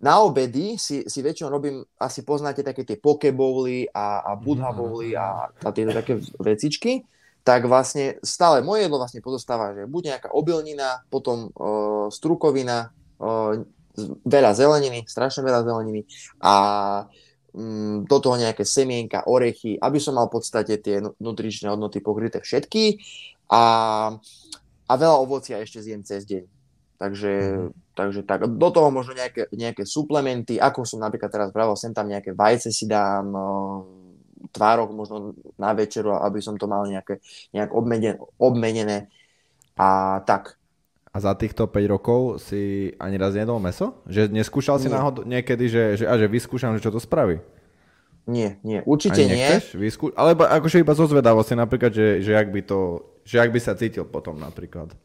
[0.00, 5.12] na obedy si, si väčšinou robím, asi poznáte také tie pokebowly a, a budha bowly
[5.12, 7.04] a, a tieto také vecičky,
[7.44, 13.60] tak vlastne stále moje jedlo vlastne pozostáva, že buď nejaká obilnina, potom uh, strukovina, uh,
[14.24, 16.08] veľa zeleniny, strašne veľa zeleniny
[16.40, 16.54] a
[17.52, 22.40] um, do toho nejaké semienka, orechy, aby som mal v podstate tie nutričné hodnoty pokryté
[22.40, 22.96] všetky
[23.52, 23.64] a,
[24.88, 26.59] a veľa ovocia ešte zjem cez deň.
[27.00, 31.76] Takže mm-hmm Takže tak, do toho možno nejaké, nejaké suplementy, ako som napríklad teraz vravel,
[31.76, 33.28] sem tam nejaké vajce si dám,
[34.56, 37.20] tvárok možno na večeru, aby som to mal nejaké,
[37.52, 39.12] nejak obmenen, obmenené
[39.76, 40.56] a tak.
[41.12, 44.00] A za týchto 5 rokov si ani raz nedol meso?
[44.08, 44.96] Že neskúšal si nie.
[44.96, 47.36] náhodou niekedy, že, že, a že vyskúšam, že čo to spraví?
[48.24, 49.60] Nie, nie, určite nie.
[49.76, 50.08] Vyskú...
[50.16, 53.76] Alebo akože iba zo zvedavosti napríklad, že, že, ak by to, že ak by sa
[53.76, 54.96] cítil potom napríklad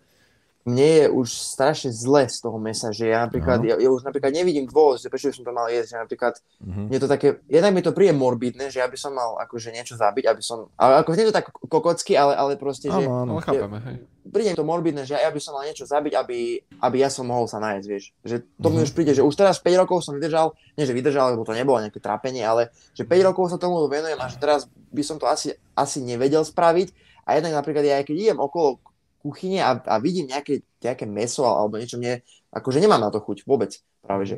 [0.66, 4.34] mne je už strašne zle z toho mesa, že ja napríklad, ja, ja už napríklad
[4.34, 6.90] nevidím dôvod, že prečo som to mal jesť, že napríklad uh-huh.
[6.90, 9.94] mne to také, jednak mi to príje morbidné, že ja by som mal akože niečo
[9.94, 12.98] zabiť, aby som, ale ako nie to tak kokocky, ale, ale proste, že...
[12.98, 13.98] Áno, áno, chápeme, hej.
[14.26, 17.46] Príde to morbidné, že ja by som mal niečo zabiť, aby, aby ja som mohol
[17.46, 18.10] sa nájsť, vieš.
[18.26, 18.74] Že to uh-huh.
[18.74, 18.86] mi mhm.
[18.90, 21.78] už príde, že už teraz 5 rokov som vydržal, nie že vydržal, lebo to nebolo
[21.78, 25.30] nejaké trápenie, ale že 5 rokov sa tomu venujem a že teraz by som to
[25.30, 26.90] asi, asi nevedel spraviť.
[27.26, 28.82] A jednak napríklad ja keď idem okolo
[29.26, 32.22] kuchyne a, a vidím nejaké, nejaké meso alebo niečo, mne,
[32.54, 33.74] akože nemám na to chuť vôbec,
[34.06, 34.38] práve že.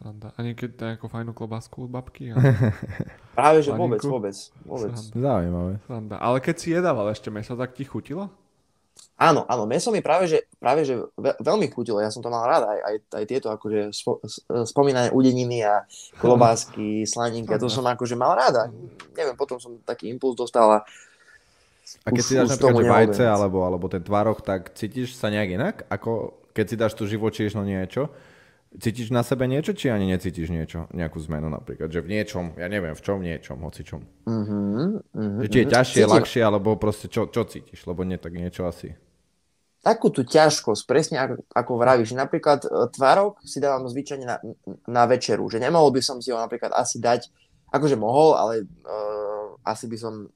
[0.00, 2.32] A niekedy ako fajnú klobásku od babky?
[2.32, 2.40] A...
[3.38, 4.34] práve že vôbec, vôbec,
[4.64, 4.96] vôbec.
[4.96, 5.76] Zaujímavé.
[6.18, 8.32] Ale keď si jedával ešte meso, tak ti chutilo?
[9.20, 12.64] Áno, áno, meso mi práve, že, práve, že veľmi chutilo, ja som to mal rád,
[12.64, 14.16] aj, aj, aj tieto akože spo,
[14.64, 15.84] spomínané udeniny a
[16.24, 18.64] klobásky, slaninky, to som akože mal rád a
[19.12, 20.80] neviem, potom som taký impuls dostal a
[22.04, 25.48] a keď už, si dáš napríklad vajce alebo, alebo ten tvárok, tak cítiš sa nejak
[25.56, 25.76] inak?
[25.90, 28.12] Ako keď si dáš tú živočíšnu niečo,
[28.70, 31.90] Cítiš na sebe niečo, či ani necítiš niečo, nejakú zmenu napríklad?
[31.90, 34.06] Že v niečom, ja neviem, v čom niečom, hoci čom.
[34.30, 35.10] Mhm,
[35.42, 35.72] Že či je mhm.
[35.74, 37.82] ťažšie, Cítim ľahšie, alebo proste čo, čo cítiš?
[37.90, 38.94] Lebo nie tak niečo asi.
[39.82, 42.14] Takú tú ťažkosť, presne ako, ako vravíš.
[42.14, 44.36] Napríklad e, tvárok si dávam zvyčajne na,
[44.86, 47.26] na večeru, že nemohol by som si ho napríklad asi dať,
[47.74, 50.26] akože mohol, ale uh, asi by som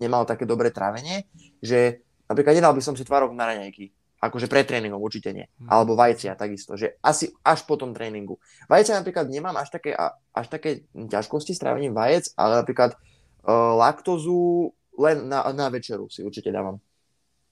[0.00, 1.28] nemal také dobré trávenie,
[1.60, 3.92] že napríklad nedal by som si tvárok na raňajky.
[4.16, 5.44] Akože pred tréningom určite nie.
[5.60, 5.68] Hm.
[5.68, 8.40] Alebo vajcia takisto, že asi až po tom tréningu.
[8.66, 9.92] Vajcia napríklad nemám až také,
[10.32, 16.24] až také ťažkosti s trávením vajec, ale napríklad uh, laktózu len na, na večeru si
[16.24, 16.80] určite dávam.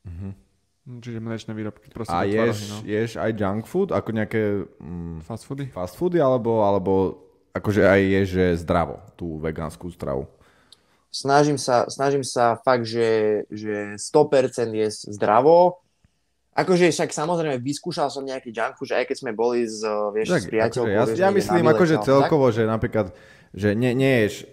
[0.08, 0.44] Hm,
[0.84, 2.12] Čiže mliečne výrobky, prosím.
[2.12, 2.78] A ješ, tvarohy, no.
[2.84, 5.64] ješ aj junk food, ako nejaké mm, Fast foody?
[5.72, 6.92] fast foody, alebo, alebo
[7.56, 10.28] akože aj ješ že zdravo, tú vegánsku stravu?
[11.14, 15.78] Snažím sa, snažím sa fakt, že, že 100% je zdravo.
[16.54, 20.26] Akože však samozrejme vyskúšal som nejaký junk food, že aj keď sme boli s, vieš,
[20.26, 20.86] s Tak, priateľkou.
[20.86, 23.06] akože, ja, vieš, ja myslím na výlete akože celkovo, že napríklad,
[23.54, 24.46] že nie, nie ješ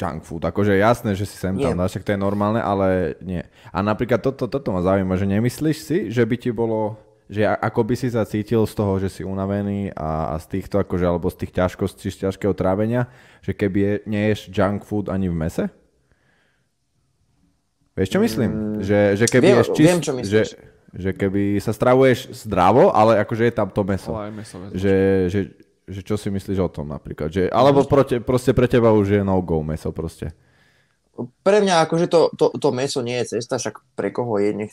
[0.00, 1.76] junk food, akože jasné, že si sem tam Nie.
[1.76, 3.44] dáš, však to je normálne, ale nie.
[3.68, 6.96] A napríklad toto, toto ma zaujíma, že nemyslíš si, že by ti bolo,
[7.30, 10.82] že ako by si sa cítil z toho, že si unavený a, a z týchto,
[10.82, 13.06] akože, alebo z tých ťažkostí, z ťažkého trávenia,
[13.38, 15.64] že keby je, neješ junk food ani v mese?
[17.94, 18.50] Vieš, čo myslím?
[18.80, 19.50] Že, že keby Mm.
[19.50, 20.30] Viem- ješ čist, viem, čo myslíš.
[20.30, 20.42] že,
[20.90, 24.10] že keby sa stravuješ zdravo, ale akože je tam to meso.
[24.10, 24.64] Ale aj mesové.
[24.74, 24.94] Že,
[25.30, 25.40] že,
[25.86, 27.30] že čo si myslíš o tom napríklad?
[27.30, 30.34] Že, alebo prote, proste pre teba už je no-go meso proste.
[31.20, 34.72] Pre mňa akože to, to, to meso nie je cesta, však pre koho je, nech,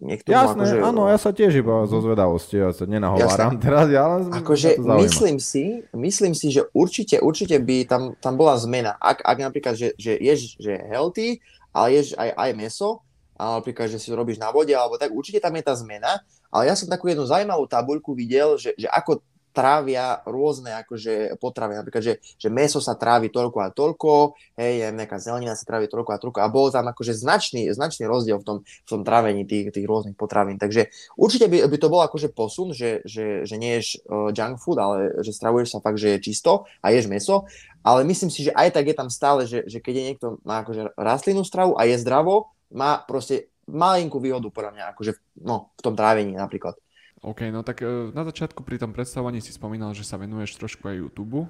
[0.00, 3.64] nech Jasné, akože, áno, ja sa tiež iba zo zvedavosti, ja sa nenahováram Jasné.
[3.64, 5.04] teraz, ja len Akože zaujíma.
[5.04, 8.96] myslím si, myslím si, že určite, určite by tam, tam bola zmena.
[8.96, 13.04] Ak, ak napríklad, že, že ješ, že healthy, ale ješ aj, aj meso,
[13.34, 16.22] a napríklad, že si to robíš na vode, alebo tak, určite tam je tá zmena.
[16.54, 19.18] Ale ja som takú jednu zaujímavú tabuľku videl, že, že ako
[19.54, 21.78] trávia rôzne akože potravy.
[21.78, 26.10] Napríklad, že, že meso sa trávi toľko a toľko, hej, nejaká zelenina sa trávi toľko
[26.10, 26.38] a toľko.
[26.42, 30.18] A bol tam akože značný, značný rozdiel v tom, v tom trávení tých, tých rôznych
[30.18, 30.58] potravín.
[30.58, 34.58] Takže určite by, by to bol akože posun, že, že, že nie ješ uh, junk
[34.58, 37.46] food, ale že stravuješ sa fakt, že je čisto a ješ meso.
[37.86, 40.66] Ale myslím si, že aj tak je tam stále, že, že keď je niekto má
[40.66, 45.80] akože rastlinnú stravu a je zdravo, má proste malinkú výhodu podľa mňa, akože no, v
[45.80, 46.76] tom trávení napríklad.
[47.24, 50.84] OK, no tak e, na začiatku pri tom predstavovaní si spomínal, že sa venuješ trošku
[50.84, 51.48] aj YouTube.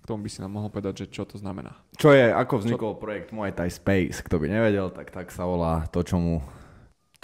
[0.00, 1.80] K tomu by si nám mohol povedať, že čo to znamená.
[1.96, 5.88] Čo je, ako vznikol projekt Muay Thai Space, kto by nevedel, tak tak sa volá
[5.88, 6.44] to, čo mu,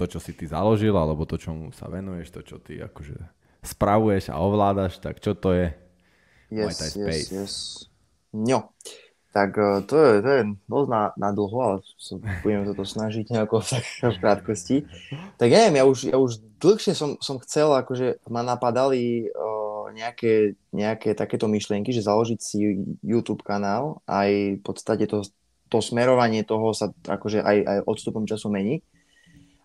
[0.00, 3.20] to, čo si ty založil, alebo to, čomu sa venuješ, to, čo ty akože
[3.60, 5.76] spravuješ a ovládaš, tak čo to je?
[6.48, 7.28] Muay Thai Space.
[7.36, 7.54] yes.
[8.32, 8.72] No,
[9.30, 13.30] tak eh, to je, to je dosť na, na dlho, ale sa budeme toto snažiť
[13.30, 14.76] nejako tak v krátkosti.
[15.38, 20.58] Tak neviem, ja už, ja už dlhšie som, som chcel, akože ma napadali uh, nejaké,
[20.74, 22.58] nejaké takéto myšlienky, že založiť si
[23.02, 25.22] YouTube kanál, aj v podstate to,
[25.70, 28.82] to smerovanie toho sa akože aj, aj odstupom času mení.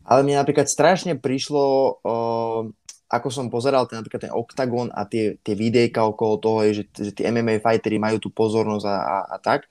[0.05, 1.65] Ale mne napríklad strašne prišlo,
[2.05, 2.69] uh,
[3.05, 7.11] ako som pozeral ten, napríklad ten Octagon a tie, tie videjka okolo toho, že, že
[7.13, 9.69] tí MMA fightery majú tú pozornosť a, a, a tak.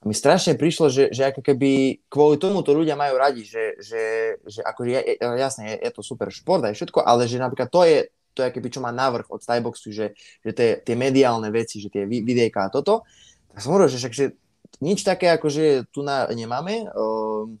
[0.00, 3.80] A mi strašne prišlo, že, že ako keby kvôli tomu to ľudia majú radi, že,
[3.80, 4.02] že,
[4.44, 7.72] že akože je, je, jasné, je, je to super šport aj všetko, ale že napríklad
[7.72, 10.12] to je, to je keby čo má navrh od Skyboxu, že,
[10.44, 13.08] že tie, tie mediálne veci, že tie vi- videjka a toto,
[13.56, 14.36] tak som hovoril, že že
[14.84, 17.56] nič také akože tu na, nemáme um,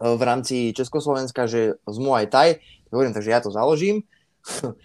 [0.00, 4.02] v rámci Československa, že z Muay Thai, hovorím, takže ja to založím.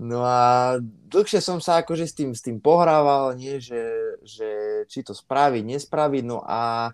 [0.00, 4.48] No a dlhšie som sa akože s tým, s tým pohrával, nie, že, že
[4.88, 6.88] či to spraviť, nespraviť, no a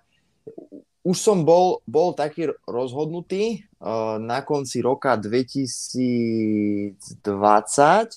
[1.06, 6.98] už som bol, bol taký rozhodnutý uh, na konci roka 2020,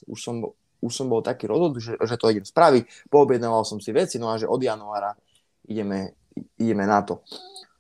[0.09, 0.41] už som,
[0.81, 4.33] už som bol taký rozhodnutý, že, že to idem spraviť, poobjednával som si veci, no
[4.33, 5.13] a že od januára
[5.69, 6.17] ideme,
[6.57, 7.21] ideme na to.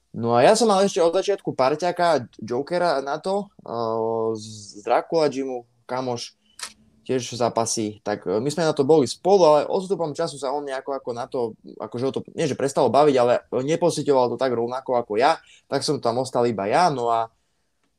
[0.09, 5.29] No a ja som mal ešte od začiatku parťaka Jokera na to, uh, z Dracula
[5.29, 6.39] Gymu, kamoš,
[7.09, 10.61] tiež zápasy, tak e, my sme na to boli spolu, ale odstupom času sa on
[10.61, 14.53] nejako ako na to, akože ho to, nie že prestalo baviť, ale nepocitoval to tak
[14.53, 17.33] rovnako ako ja, tak som tam ostal iba ja, no a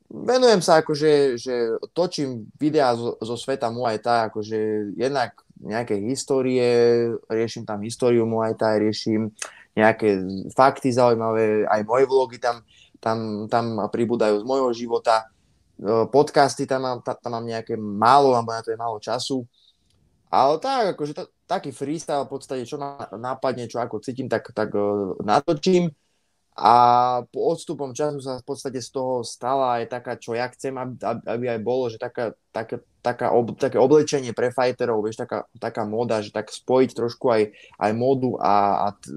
[0.07, 7.11] venujem sa akože, že točím videá zo, zo sveta Muay Thai, akože jednak nejaké histórie,
[7.27, 9.35] riešim tam históriu Muay Thai, riešim
[9.71, 10.19] nejaké
[10.51, 12.59] fakty zaujímavé, aj moje vlogy tam,
[12.99, 15.31] tam, tam pribúdajú z môjho života,
[16.13, 19.47] podcasty tam mám, tam, mám nejaké málo, lebo na to je málo času.
[20.31, 21.13] Ale tak, akože
[21.43, 25.91] taký freestyle v podstate, čo ma napadne, čo ako cítim, tak, tak uh, natočím.
[26.51, 26.73] A
[27.31, 31.47] po odstupom času sa v podstate z toho stala aj taká, čo ja chcem, aby,
[31.47, 36.19] aj bolo, že taká, taká, taká ob, také oblečenie pre fighterov, vieš, taká, taká moda,
[36.19, 39.15] že tak spojiť trošku aj, aj modu a, a t,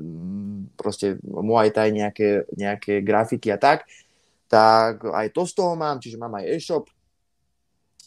[0.79, 3.91] proste Muay Thai nejaké, nejaké grafiky a tak,
[4.47, 6.87] tak aj to z toho mám, čiže mám aj e-shop,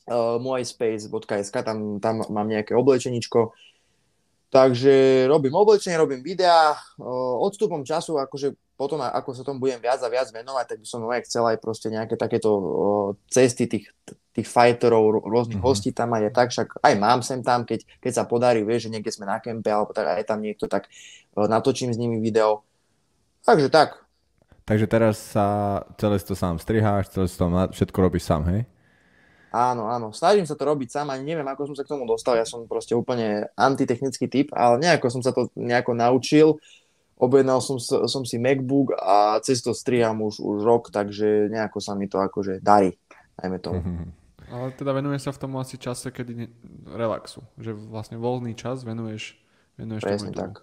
[0.07, 3.51] uh, muayspace.sk, tam, tam mám nejaké oblečeničko,
[4.47, 6.79] Takže robím oblečenie, robím videá,
[7.43, 11.03] odstupom času, akože potom, ako sa tomu budem viac a viac venovať, tak by som
[11.27, 12.51] chcel aj proste nejaké takéto
[13.27, 13.91] cesty tých,
[14.31, 15.67] tých fighterov, rôznych mm-hmm.
[15.67, 18.93] hostí tam aj tak, však aj mám sem tam, keď, keď sa podarí, vieš, že
[18.95, 20.87] niekde sme na kempe, alebo tak aj tam niekto, tak
[21.35, 22.63] natočím s nimi video.
[23.43, 23.99] Takže tak.
[24.63, 27.45] Takže teraz sa celé to sám striháš, celé to
[27.75, 28.63] všetko robíš sám, hej?
[29.47, 30.11] Áno, áno.
[30.11, 32.35] Snažím sa to robiť sám, ani neviem, ako som sa k tomu dostal.
[32.35, 36.59] Ja som proste úplne antitechnický typ, ale nejako som sa to nejako naučil.
[37.17, 41.97] Objednal som, som si MacBook a cez to striham už, už rok, takže nejako sa
[41.97, 42.93] mi to akože darí,
[43.41, 43.81] najmä tomu.
[44.47, 46.47] Ale teda venuje sa v tomu asi čase, kedy ne,
[46.93, 47.41] relaxu.
[47.57, 49.35] Že vlastne voľný čas venuješ,
[49.75, 50.39] venuješ presne tomu.
[50.39, 50.53] tak.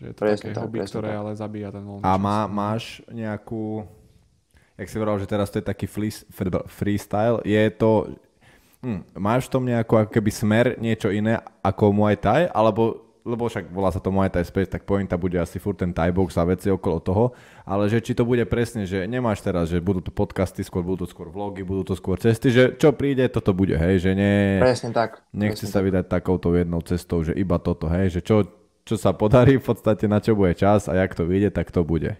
[0.00, 1.20] Že je to presne také tak, hobby, ktoré tak.
[1.22, 2.22] ale zabíja ten voľný A čas.
[2.24, 3.86] má, máš nejakú
[4.78, 5.86] jak si hovoril, že teraz to je taký
[6.66, 8.12] freestyle, je to,
[8.82, 13.46] hm, máš v tom nejakú ako keby smer niečo iné ako Muay Thai, alebo lebo
[13.46, 16.34] však volá sa to Muay Thai Space, tak pointa bude asi furt ten Thai box
[16.34, 17.24] a veci okolo toho,
[17.62, 21.06] ale že či to bude presne, že nemáš teraz, že budú to podcasty, skôr budú
[21.06, 24.58] to skôr vlogy, budú to skôr cesty, že čo príde, toto bude, hej, že nie...
[24.58, 25.22] Presne tak.
[25.30, 25.86] Nechce presne sa tak.
[25.86, 28.42] vydať takouto jednou cestou, že iba toto, hej, že čo,
[28.82, 31.86] čo sa podarí v podstate, na čo bude čas a jak to vyjde, tak to
[31.86, 32.18] bude.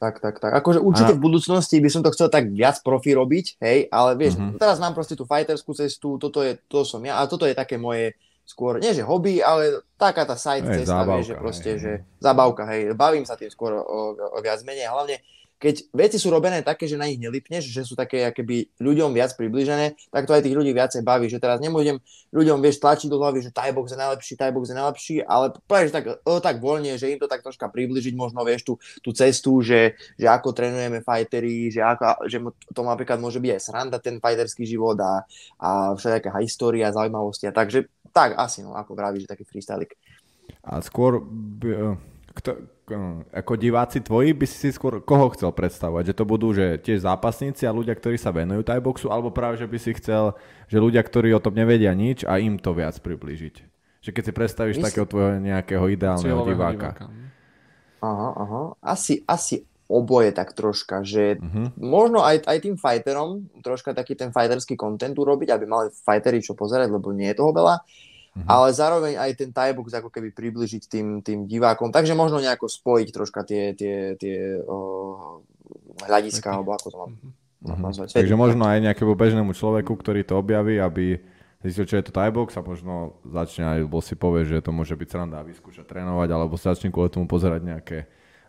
[0.00, 0.48] Tak, tak, tak.
[0.56, 1.16] Akože určite a...
[1.20, 4.56] v budúcnosti by som to chcel tak viac profi robiť, hej, ale vieš, uh-huh.
[4.56, 7.76] teraz mám proste tú fighterskú cestu, toto je, to som ja, a toto je také
[7.76, 8.16] moje
[8.48, 11.80] skôr, nie že hobby, ale taká tá side hej, cesta, zábavka, vieš, že proste, hej.
[11.84, 15.20] že zabavka, hej, bavím sa tým skôr o, o viac menej, hlavne
[15.60, 19.36] keď veci sú robené také, že na nich nelipneš, že sú také akoby ľuďom viac
[19.36, 22.00] približené, tak to aj tých ľudí viacej baví, že teraz nemôžem
[22.32, 25.52] ľuďom, vieš, tlačiť do hlavy, že Thai box je najlepší, Thai box je najlepší, ale
[25.68, 29.12] povieš tak, o, tak voľne, že im to tak troška približiť, možno vieš tú, tú
[29.12, 32.40] cestu, že, že ako trénujeme fightery, že, ako, že
[32.72, 35.28] to napríklad môže byť aj sranda ten fighterský život a,
[35.60, 37.84] a všetká história, zaujímavosti a takže
[38.16, 39.92] tak asi, no, ako vravíš, že taký freestylik.
[40.64, 41.22] A skôr,
[42.34, 42.50] kto,
[43.30, 46.10] ako diváci tvoji by si skôr koho chcel predstavovať?
[46.10, 49.60] Že to budú že tiež zápasníci a ľudia, ktorí sa venujú Thai boxu, alebo práve,
[49.60, 50.34] že by si chcel,
[50.66, 53.54] že ľudia, ktorí o tom nevedia nič a im to viac priblížiť?
[54.00, 54.86] Že keď si predstavíš Mysl...
[54.86, 56.96] takého tvojho nejakého ideálneho diváka.
[56.96, 57.04] diváka.
[58.00, 58.62] Aha, aha.
[58.80, 61.74] Asi, asi oboje tak troška, že uh-huh.
[61.76, 66.54] možno aj, aj tým fighterom troška taký ten fighterský content urobiť, aby mali fightery čo
[66.54, 67.82] pozerať, lebo nie je toho veľa
[68.30, 68.46] Uh-huh.
[68.46, 71.90] Ale zároveň aj ten tiebox ako keby približiť tým, tým divákom.
[71.90, 75.42] Takže možno nejako spojiť troška tie, tie, tie uh,
[76.06, 77.80] hľadiska, alebo ako to mám uh-huh.
[77.90, 78.14] nazvať.
[78.14, 81.18] Takže možno aj nejakému bežnému človeku, ktorý to objaví, aby
[81.60, 84.96] zistil, čo je to tiebox a možno začne aj, lebo si povie, že to môže
[84.96, 87.98] byť sranda a vyskúša trénovať, alebo sa začne kvôli tomu pozerať nejaké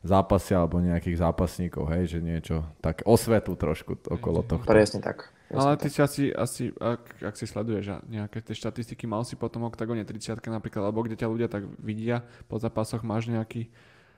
[0.02, 4.64] zápasy alebo nejakých zápasníkov, hej, že niečo tak osvetu trošku okolo toho.
[4.66, 5.30] Presne tak.
[5.52, 9.68] Ale ty si asi, asi ak, ak si sleduješ nejaké tie štatistiky, mal si potom
[9.68, 13.68] oktagóne 30 napríklad, alebo kde ťa ľudia tak vidia po zápasoch, máš nejaký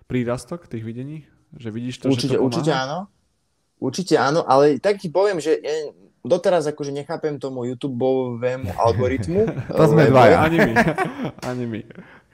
[0.06, 1.26] prírastok tých videní?
[1.58, 3.00] Že vidíš to, určite, že to Určite áno.
[3.82, 5.92] Určite áno, ale tak ti poviem, že ja
[6.24, 9.42] doteraz akože nechápem tomu YouTubeovému algoritmu.
[9.78, 10.40] to sme dvaja.
[10.40, 10.74] Ani my.
[11.50, 11.82] Ani my.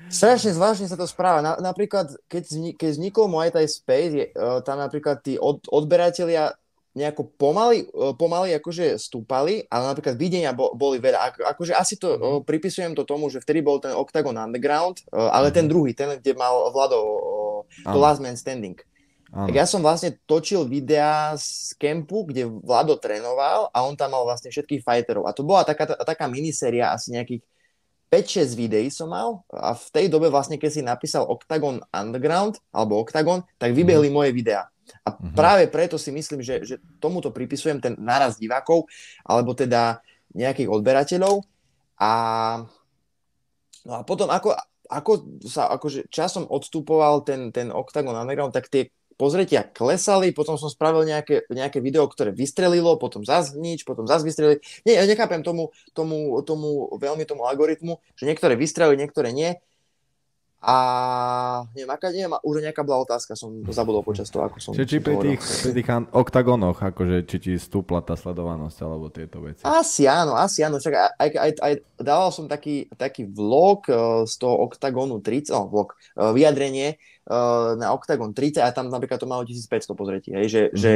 [0.09, 1.41] Strašne zvláštne sa to správa.
[1.41, 5.65] Na, napríklad, keď, vznik, keď vznikol Muay Thai Space, je, uh, tam napríklad tí od,
[5.69, 6.53] odberatelia
[6.97, 7.85] nejako pomaly,
[8.17, 11.31] pomaly akože stúpali, ale napríklad videnia bo, boli veľa.
[11.31, 15.29] Ako, akože asi to uh, pripisujem to tomu, že vtedy bol ten Octagon Underground, uh,
[15.29, 15.57] ale mm-hmm.
[15.57, 18.81] ten druhý, ten, kde mal Vlado uh, The Last Man Standing.
[19.29, 19.45] Ano.
[19.45, 24.25] Tak ja som vlastne točil videá z kempu, kde Vlado trénoval a on tam mal
[24.25, 25.29] vlastne všetkých fighterov.
[25.29, 27.45] A to bola taká, taká miniséria asi nejakých
[28.09, 32.97] 5-6 videí som mal a v tej dobe vlastne, keď si napísal Octagon Underground alebo
[33.05, 34.15] Octagon, tak vybehli mm.
[34.17, 34.65] moje videá.
[35.05, 35.35] A mm-hmm.
[35.35, 38.89] práve preto si myslím, že, že tomuto pripisujem ten naraz divákov,
[39.23, 40.01] alebo teda
[40.33, 41.41] nejakých odberateľov.
[41.99, 42.11] A,
[43.85, 44.55] no a potom, ako,
[44.89, 45.11] ako
[45.45, 51.03] sa akože časom odstupoval ten, ten Octagon Underground, tak tie pozretia klesali, potom som spravil
[51.03, 54.63] nejaké, nejaké video, ktoré vystrelilo, potom zase nič, potom zase vystrelili.
[54.87, 59.59] Nie, ja nechápem tomu, tomu, tomu, veľmi tomu algoritmu, že niektoré vystrelili, niektoré nie.
[60.60, 60.76] A
[61.72, 64.72] neviem, aká, neviem, už nejaká bola otázka, som to zabudol počas toho, ako som...
[64.76, 69.39] Čiže či pri tých, pri tých oktagonoch, akože či ti stúpla tá sledovanosť alebo tieto
[69.39, 69.64] veci.
[69.64, 70.84] Asi áno, asi áno.
[70.84, 75.72] Však aj, aj, aj, dával som taký, taký vlog uh, z toho Octagonu 30, no
[75.72, 76.99] vlog, uh, vyjadrenie
[77.32, 80.91] uh, na Octagon 30 a tam napríklad to malo 1500 pozretí, hej, že, že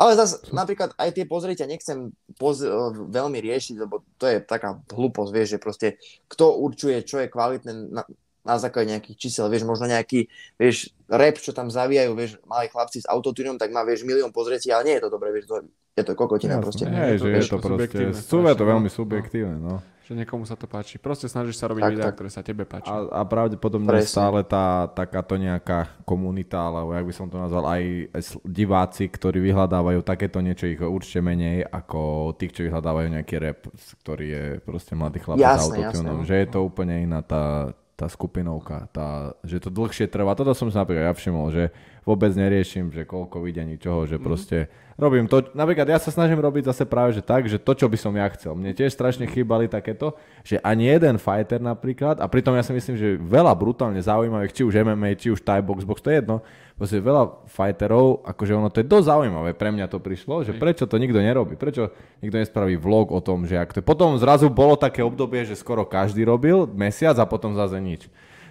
[0.00, 4.80] ale zase napríklad aj tie pozrieťa nechcem poz, uh, veľmi riešiť, lebo to je taká
[4.88, 5.88] hlúposť, vieš, že proste
[6.24, 8.08] kto určuje, čo je kvalitné na,
[8.40, 13.04] na základe nejakých čísel, vieš, možno nejaký, vieš, rap, čo tam zavíjajú, vieš, malí chlapci
[13.04, 15.56] s autotunom, tak má, vieš, milión pozretí, ale nie je to dobré, vieš, to,
[15.92, 16.84] je to kokotina Jasné, proste.
[16.88, 18.96] Hej, Je to že je to proste, sú je to strašne, veľmi no.
[18.96, 19.74] subjektívne, no.
[20.10, 20.98] Že niekomu sa to páči.
[20.98, 22.14] Proste snažíš sa robiť Tak, videá, tak.
[22.18, 22.90] ktoré sa tebe páčia.
[22.90, 24.10] A, a pravdepodobne Presne.
[24.10, 28.10] stále tá takáto nejaká komunita, alebo jak by som to nazval, aj
[28.42, 33.70] diváci, ktorí vyhľadávajú takéto niečo, ich určite menej ako tých, čo vyhľadávajú nejaký rap,
[34.02, 36.16] ktorý je proste mladý chlap s autotunom.
[36.20, 36.26] no.
[36.26, 40.34] Že je to úplne iná tá, tá skupinovka, tá, že to dlhšie trvá.
[40.34, 41.70] Toto som si napríklad ja všimol, že
[42.04, 46.68] vôbec neriešim, že koľko videní čoho, že proste robím to, napríklad ja sa snažím robiť
[46.68, 48.52] zase práve, že tak, že to, čo by som ja chcel.
[48.52, 52.96] Mne tiež strašne chýbali takéto, že ani jeden fighter napríklad, a pritom ja si myslím,
[53.00, 56.44] že veľa brutálne zaujímavých, či už MMA, či už Thai box, box, to je jedno,
[56.76, 60.84] proste veľa fighterov, akože ono to je dosť zaujímavé, pre mňa to prišlo, že prečo
[60.84, 61.92] to nikto nerobí, prečo
[62.24, 63.80] nikto nespraví vlog o tom, že ak to.
[63.80, 68.08] Potom zrazu bolo také obdobie, že skoro každý robil mesiac a potom zase nič.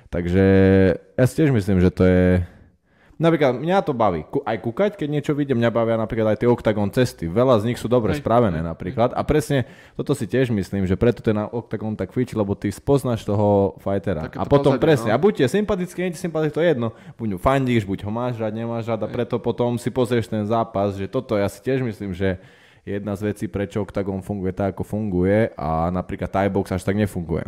[0.09, 0.45] Takže
[1.17, 2.41] ja si tiež myslím, že to je...
[3.19, 4.23] Napríklad mňa to baví.
[4.47, 7.27] Aj kúkať, keď niečo vidím, mňa bavia napríklad aj tie Octagon cesty.
[7.27, 8.23] Veľa z nich sú dobre Hej.
[8.23, 9.11] spravené napríklad.
[9.11, 9.67] A presne
[9.99, 14.31] toto si tiež myslím, že preto ten Octagon tak fičí, lebo ty spoznáš toho fightera.
[14.31, 15.15] Takéto a potom pozadie, presne, no.
[15.15, 16.89] a buď je sympatický, nie sympatický, to je jedno.
[17.19, 20.95] Buď fandíš, buď ho máš rád, nemáš rád a preto potom si pozrieš ten zápas,
[20.95, 22.39] že toto ja si tiež myslím, že
[22.87, 26.87] je jedna z vecí, prečo Octagon funguje tak, ako funguje a napríklad Thai box až
[26.87, 27.43] tak nefunguje.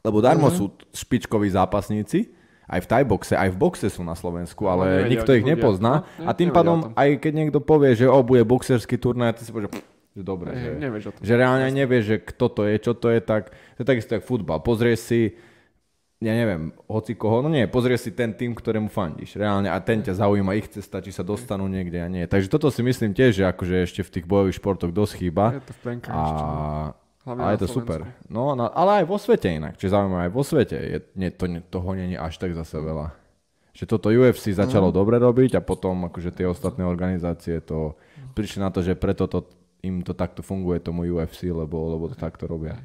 [0.00, 0.56] Lebo darmo Mhm.
[0.56, 2.32] sú špičkoví zápasníci,
[2.64, 5.44] aj v Thai boxe, aj v boxe sú na Slovensku, No, ale nevedia nikto ich
[5.44, 5.52] ľudia.
[5.54, 5.92] nepozná.
[6.16, 9.52] No, a tým pádom, aj keď niekto povie, že o, bude boxerský turnaj, ty si
[9.52, 9.68] povieš,
[10.14, 11.20] že dobre, Hej, že, nevieš o tom.
[11.20, 14.24] že reálne nevieš, že kto to je, čo to je, tak to je takisto jak
[14.24, 14.62] futbal.
[14.62, 15.20] Pozrieš si,
[16.22, 20.00] ja neviem, hoci koho, no nie, pozrieš si ten tým, ktorému fandíš, reálne, a ten
[20.00, 22.24] ťa zaujíma ich cesta, či sa dostanú niekde a nie.
[22.24, 25.58] Takže toto si myslím tiež, že akože ešte v tých bojových športoch dosť chýba.
[25.58, 27.03] Je to v A, ešte, no.
[27.24, 28.04] Hlavne a na je to Slovensku.
[28.04, 28.28] super.
[28.28, 29.74] No, no, ale aj vo svete inak.
[29.74, 33.16] Čiže zaujímavé, aj vo svete je, nie, to, toho není až tak zase veľa.
[33.72, 34.94] Že toto UFC začalo Mhm.
[34.94, 37.96] dobre robiť a potom akože tie ostatné organizácie to
[38.32, 39.44] prišli na to, že preto to,
[39.80, 42.76] im to takto funguje tomu UFC, lebo, lebo to takto robia.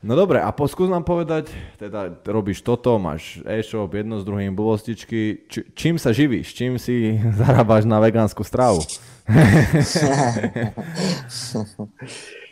[0.00, 4.56] No dobre, a po, skús nám povedať, teda robíš toto, máš e-shop, jedno s druhým
[4.56, 8.80] blbostičky, či, čím sa živíš, čím si zarábaš na vegánsku stravu?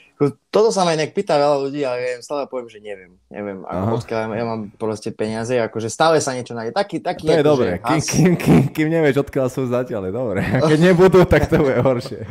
[0.51, 3.15] Toto sa ma inak pýta veľa ľudí, ale ja im stále poviem, že neviem.
[3.31, 3.87] Neviem, Aha.
[3.87, 6.75] ako odkiaľ ja mám proste peniaze, akože stále sa niečo nájde.
[6.75, 10.13] Taký, taký To je akože dobré, kým, kým, kým, kým nevieš, odkiaľ sú zatiaľ, je
[10.19, 10.43] dobré.
[10.43, 12.27] A keď nebudú, tak to bude horšie.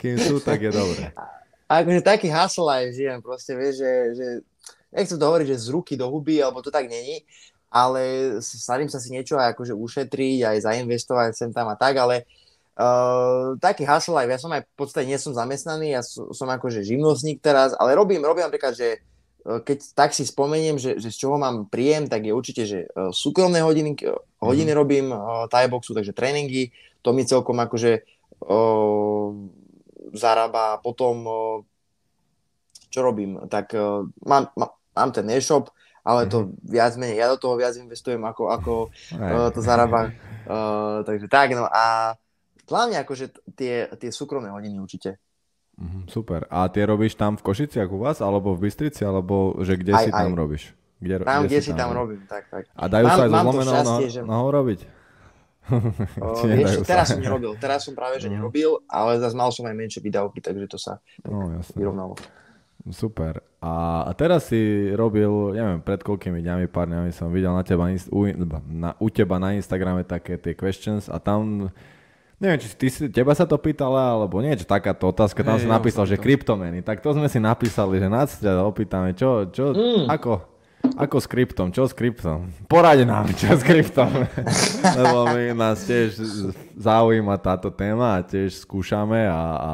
[0.00, 1.12] Kým sú, tak je dobré.
[1.68, 4.26] A akože taký hustle life žijem, proste vieš, že, že
[4.88, 7.28] nechcem to hovoriť, že z ruky do huby, alebo to tak není,
[7.68, 12.24] ale snažím sa si niečo aj akože ušetriť, aj zainvestovať sem tam a tak, ale
[12.78, 16.46] uh, taký hustle life, ja som aj v podstate nie som zamestnaný, ja som, som
[16.46, 19.02] akože živnostník teraz, ale robím, robím napríklad, že
[19.44, 22.86] uh, keď tak si spomeniem, že, že z čoho mám príjem, tak je určite, že
[22.94, 23.98] uh, súkromné hodiny,
[24.38, 26.70] hodiny robím uh, Thai boxu, takže tréningy,
[27.02, 28.06] to mi celkom akože
[28.46, 29.28] uh,
[30.14, 30.78] zarába.
[30.80, 31.58] Potom, uh,
[32.88, 35.68] čo robím, tak uh, mám, mám, mám ten e-shop,
[36.08, 38.72] ale to viac menej, ja do toho viac investujem, ako, ako
[39.20, 40.08] uh, to zarába.
[40.48, 42.16] Uh, takže tak, no a
[42.68, 45.16] hlavne akože tie, tie súkromné hodiny určite.
[45.74, 46.44] Mhm, super.
[46.46, 50.02] A tie robíš tam v Košiciach u vás, alebo v Bystrici, alebo že kde Aj,
[50.02, 50.36] si tam aj.
[50.36, 50.64] robíš?
[50.98, 52.66] Kde, Tam, kde si tam robím, tak, tak.
[52.72, 54.80] A dajú Mám- sa aj mám to zlomenou šťastie, nohou že- nohou robiť?
[55.68, 58.34] Uh, Či nedajú vieš, teraz som nerobil, teraz som práve, že Mhm.
[58.34, 61.76] nerobil, ale zase mal som aj menšie výdavky, takže to sa No, jasné.
[61.76, 62.16] vyrovnalo.
[62.88, 63.38] Super.
[63.58, 64.58] A, a teraz si
[64.90, 68.20] robil, neviem, pred koľkými dňami, pár dňami som videl na teba, u,
[68.64, 71.68] na, u teba na Instagrame také tie questions a tam,
[72.38, 76.02] neviem, či ty teba sa to pýtala, alebo niečo, takáto otázka, tam Hej, ja napísal,
[76.02, 79.70] som že to- kryptomeny, tak to sme si napísali, že nás ťa opýtame, čo, čo,
[79.70, 80.06] Mm.
[80.06, 80.32] ako,
[80.96, 82.54] ako s kryptom, čo s kryptom?
[82.64, 84.06] Poraď nám, čo s kryptom.
[84.98, 86.14] Lebo my nás tiež
[86.74, 89.72] zaujíma táto téma a tiež skúšame a, a,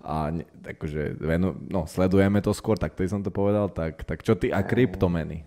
[0.00, 4.22] a ne- akože venu, no, sledujeme to skôr, tak to som to povedal, tak, tak
[4.22, 5.42] čo ty a kryptomeny?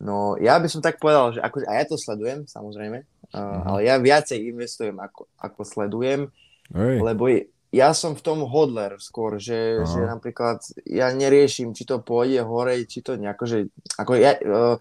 [0.00, 3.04] No, ja by som tak povedal, že ako, a ja to sledujem, samozrejme,
[3.34, 6.20] uh, ale ja viacej investujem, ako, ako sledujem,
[6.74, 6.96] Hej.
[7.02, 7.24] lebo
[7.70, 10.58] ja som v tom hodler skôr, že, že napríklad
[10.90, 13.58] ja neriešim, či to pôjde hore, či to nejako, že
[13.94, 14.76] ako ja, uh,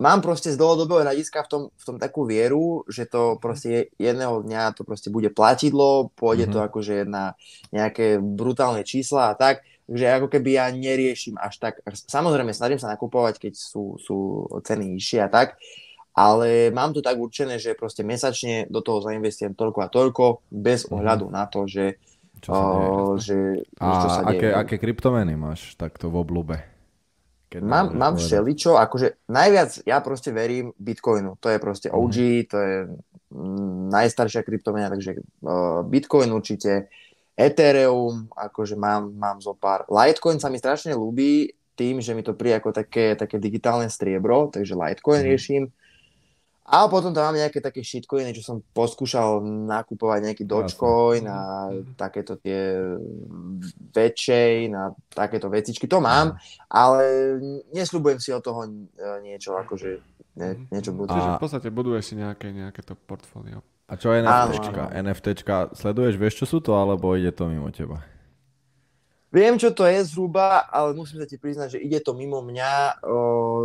[0.00, 4.40] mám proste z dlhodobého hľadiska v tom, v tom takú vieru, že to proste jedného
[4.40, 6.56] dňa to proste bude platidlo, pôjde mm-hmm.
[6.56, 7.36] to akože na
[7.74, 9.60] nejaké brutálne čísla a tak,
[9.90, 14.96] že ako keby ja neriešim až tak, samozrejme snažím sa nakupovať, keď sú, sú ceny
[14.96, 15.60] nižšie a tak,
[16.14, 20.84] ale mám to tak určené, že proste mesačne do toho zainvestujem toľko a toľko, bez
[20.84, 20.94] mm-hmm.
[20.96, 21.98] ohľadu na to, že
[22.40, 23.38] čo sa deje, o, že,
[23.76, 24.56] a čo sa aké, deje.
[24.56, 26.56] aké kryptomeny máš takto v oblúbe?
[27.50, 31.34] Keď mám, mám všeličo, akože najviac ja proste verím Bitcoinu.
[31.42, 32.46] To je proste OG, mm.
[32.46, 32.76] to je
[33.34, 36.86] mm, najstaršia kryptomena, takže uh, Bitcoin určite,
[37.34, 39.82] Ethereum, akože mám, mám zo pár.
[39.90, 44.52] Litecoin sa mi strašne ľúbi tým, že mi to príde ako také, také digitálne striebro,
[44.54, 45.26] takže Litecoin mm.
[45.26, 45.62] riešim.
[46.70, 51.98] A potom tam mám nejaké také shitcoiny, čo som poskúšal nakupovať nejaký Dogecoin a mhm.
[51.98, 52.78] takéto tie
[53.90, 55.90] väčšej na takéto vecičky.
[55.90, 56.38] To mám,
[56.70, 57.02] ale
[57.74, 58.70] nesľubujem si od toho e,
[59.26, 59.98] niečo akože
[60.38, 61.18] ne, niečo budú.
[61.18, 61.34] A...
[61.36, 63.66] v podstate buduješ si nejaké, nejaké to portfólio.
[63.90, 64.82] A čo je NFTčka?
[64.94, 68.06] NFTčka, sleduješ, vieš čo sú to, alebo ide to mimo teba?
[69.30, 72.98] Viem, čo to je zhruba, ale musím sa ti priznať, že ide to mimo mňa,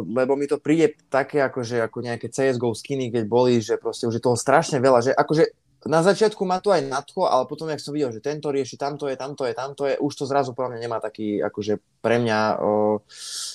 [0.05, 4.21] lebo mi to príde také akože, ako nejaké CSGO skiny, keď boli, že proste už
[4.21, 7.77] je toho strašne veľa, že akože na začiatku ma to aj nadchlo, ale potom, jak
[7.77, 10.65] som videl, že tento rieši, tamto je, tamto je, tamto je, už to zrazu pre
[10.65, 13.05] mňa nemá taký, akože pre mňa o,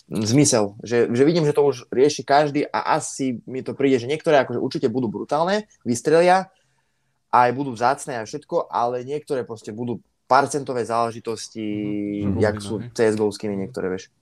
[0.07, 0.79] zmysel.
[0.79, 4.39] Že, že vidím, že to už rieši každý a asi mi to príde, že niektoré
[4.47, 6.55] akože určite budú brutálne, vystrelia,
[7.35, 9.99] aj budú vzácne a všetko, ale niektoré proste budú
[10.31, 11.67] parcentové záležitosti,
[12.23, 12.39] mm-hmm.
[12.39, 14.15] jak sú CSGO skiny niektoré, vieš.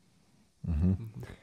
[0.64, 1.36] Mm-hmm.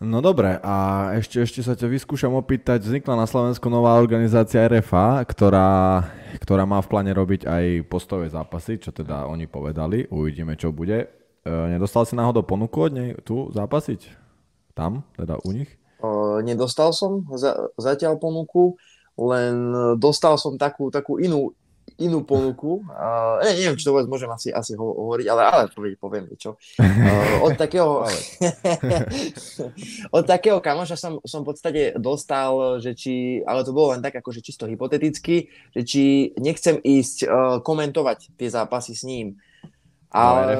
[0.00, 5.20] No dobre, a ešte, ešte sa ťa vyskúšam opýtať, vznikla na Slovensku nová organizácia RFA,
[5.28, 6.08] ktorá,
[6.40, 11.04] ktorá má v pláne robiť aj postové zápasy, čo teda oni povedali, uvidíme čo bude.
[11.04, 14.08] E, nedostal si náhodou ponuku od nej tu zápasiť?
[14.72, 15.68] Tam, teda u nich?
[16.00, 18.80] O, nedostal som za, zatiaľ ponuku,
[19.20, 19.52] len
[20.00, 21.52] dostal som takú, takú inú,
[21.98, 22.86] inú ponuku.
[22.86, 26.24] Uh, ne, neviem, či to vôbec môžem asi, asi ho, hovoriť, ale, ale poviem, poviem
[26.38, 26.54] čo.
[27.00, 28.04] Uh, od takého,
[30.18, 34.20] od takého kamoša som, som v podstate dostal, že či, ale to bolo len tak
[34.20, 36.04] akože čisto hypoteticky, že či
[36.36, 37.30] nechcem ísť uh,
[37.64, 39.40] komentovať tie zápasy s ním.
[40.10, 40.58] Ale...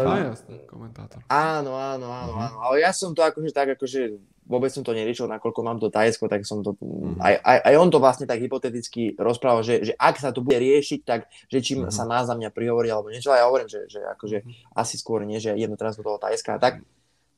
[0.70, 1.26] komentátor.
[1.26, 2.56] Áno, áno, áno, áno.
[2.62, 6.26] Ale ja som to akože tak akože vôbec som to neriešil, nakoľko mám to Tajsko,
[6.26, 7.22] tak som to, mm-hmm.
[7.22, 10.58] aj, aj, aj on to vlastne tak hypoteticky rozprával, že, že ak sa to bude
[10.58, 11.94] riešiť, tak že či mm-hmm.
[11.94, 14.74] sa má za mňa prihovoriť alebo niečo, ja hovorím, že, že akože mm-hmm.
[14.74, 16.82] asi skôr nie, že jedno teraz do toho Tajska a tak.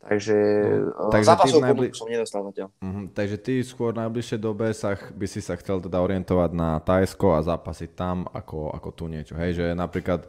[0.03, 0.35] Takže,
[0.99, 1.95] no, takže zápasov najbli...
[1.95, 2.75] som nedostal zatiaľ.
[2.83, 3.07] Mm-hmm.
[3.15, 7.39] Takže ty skôr v najbližšej dobe sa, by si sa chcel teda orientovať na Tajsko
[7.39, 9.39] a zápasiť tam ako, ako tu niečo.
[9.39, 10.27] Hej, že napríklad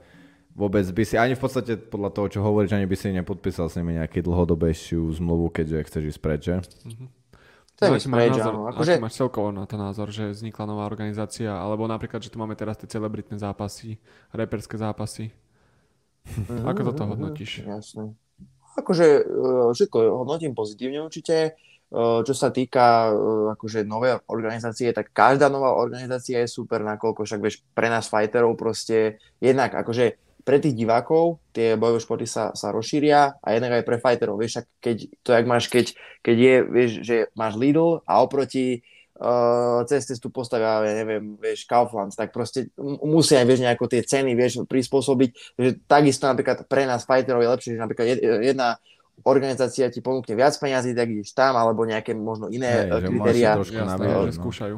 [0.54, 3.78] vôbec by si, ani v podstate podľa toho, čo hovoríš, ani by si nepodpísal s
[3.78, 6.56] nimi nejaký dlhodobejšiu zmluvu, keďže chceš ísť preč, že?
[6.62, 7.10] Mm-hmm.
[7.84, 8.94] No, máš názor, akože...
[9.02, 12.80] máš celkovo na to názor, že vznikla nová organizácia, alebo napríklad, že tu máme teraz
[12.80, 14.00] tie celebritné zápasy,
[14.32, 15.36] reperské zápasy.
[16.24, 17.66] Mm-hmm, Ako toto hodnotíš?
[17.68, 18.16] Jasne.
[18.80, 19.24] Akože e,
[19.76, 21.36] všetko hodnotím pozitívne určite.
[21.44, 23.14] E, čo sa týka e,
[23.58, 28.56] akože novej organizácie, tak každá nová organizácia je super, nakoľko však vieš, pre nás fighterov
[28.56, 33.84] proste jednak akože pre tých divákov tie bojové športy sa, sa rozšíria a jednak aj
[33.88, 34.40] pre fighterov.
[34.40, 35.86] Vieš, keď, to jak máš, keď,
[36.20, 38.84] keď je, vieš, že máš Lidl a oproti
[39.20, 42.70] uh, cez cestu postavia, ja neviem, vieš, Kaufland, tak proste
[43.02, 45.30] musia aj, vieš, nejako tie ceny, vieš, prispôsobiť.
[45.56, 48.06] Takže takisto napríklad pre nás fighterov je lepšie, že napríklad
[48.44, 48.76] jedna
[49.24, 53.56] organizácia ti ponúkne viac peniazí, tak ideš tam, alebo nejaké možno iné hey, kritéria.
[53.56, 54.28] Jasné, no.
[54.28, 54.78] skúšajú.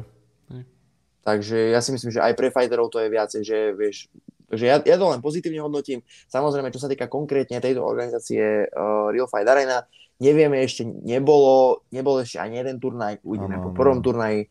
[1.26, 4.06] Takže ja si myslím, že aj pre fighterov to je viacej, že vieš,
[4.46, 6.06] Takže ja, ja to len pozitívne hodnotím.
[6.30, 9.82] Samozrejme, čo sa týka konkrétne tejto organizácie uh, Real Fight Arena,
[10.22, 14.46] nevieme ešte, nebolo, nebol ešte ani jeden turnaj, uvidíme po prvom turnaji,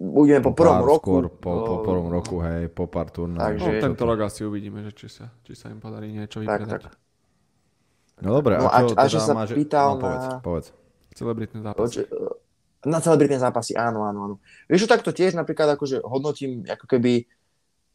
[0.00, 1.10] budeme po, po prvom roku.
[1.12, 3.60] Skôr po, po uh, prvom roku, hej, po pár turnaj.
[3.60, 6.80] Takže, no, tento rok asi uvidíme, že či sa, či sa im podarí niečo vypredať.
[6.80, 6.94] Tak, tak.
[8.20, 9.52] No dobre, no, a čo a, teda sa máš...
[9.56, 10.36] pýtal no, povedz, na...
[10.40, 10.66] povedz.
[11.16, 12.04] Celebritné zápasy.
[12.80, 14.34] Na celebritné zápasy, áno, áno, áno.
[14.64, 17.28] Vieš, takto tiež napríklad akože hodnotím ako keby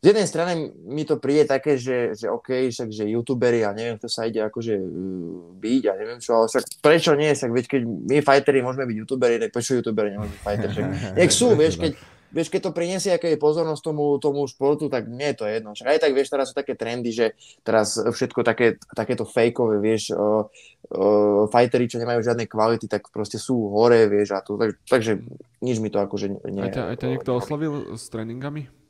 [0.05, 3.97] z jednej strany mi to príde také, že, že OK, však, že youtuberi a neviem,
[3.97, 7.65] kto sa ide akože uh, byť a neviem čo, ale však prečo nie, však veď
[7.65, 10.85] keď my fighteri môžeme byť youtuberi, tak prečo youtuberi nemôžeme byť fighteri, však
[11.17, 11.91] nech sú, vieš, keď,
[12.29, 15.73] vieš, keď to priniesie aké pozornosť tomu, tomu športu, tak nie je to jedno.
[15.73, 17.33] Však aj tak, vieš, teraz sú také trendy, že
[17.65, 20.45] teraz všetko také, takéto fejkové, vieš, uh,
[20.93, 25.17] uh, fighteri, čo nemajú žiadne kvality, tak proste sú hore, vieš, a to, tak, takže
[25.65, 26.61] nič mi to akože nie...
[26.61, 28.84] Aj ťa, aj ťa niekto oslovil s tréningami?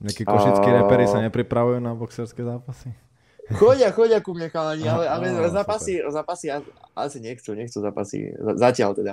[0.00, 2.90] Nejakí košickí A- reperi sa nepripravujú na boxerské zápasy?
[3.50, 6.54] Chodia, chodia ku mne chalani, ale, ale á, zápasy, zápasy
[6.94, 8.30] asi nechcú, nechcú zápasy.
[8.56, 9.12] Zatiaľ teda.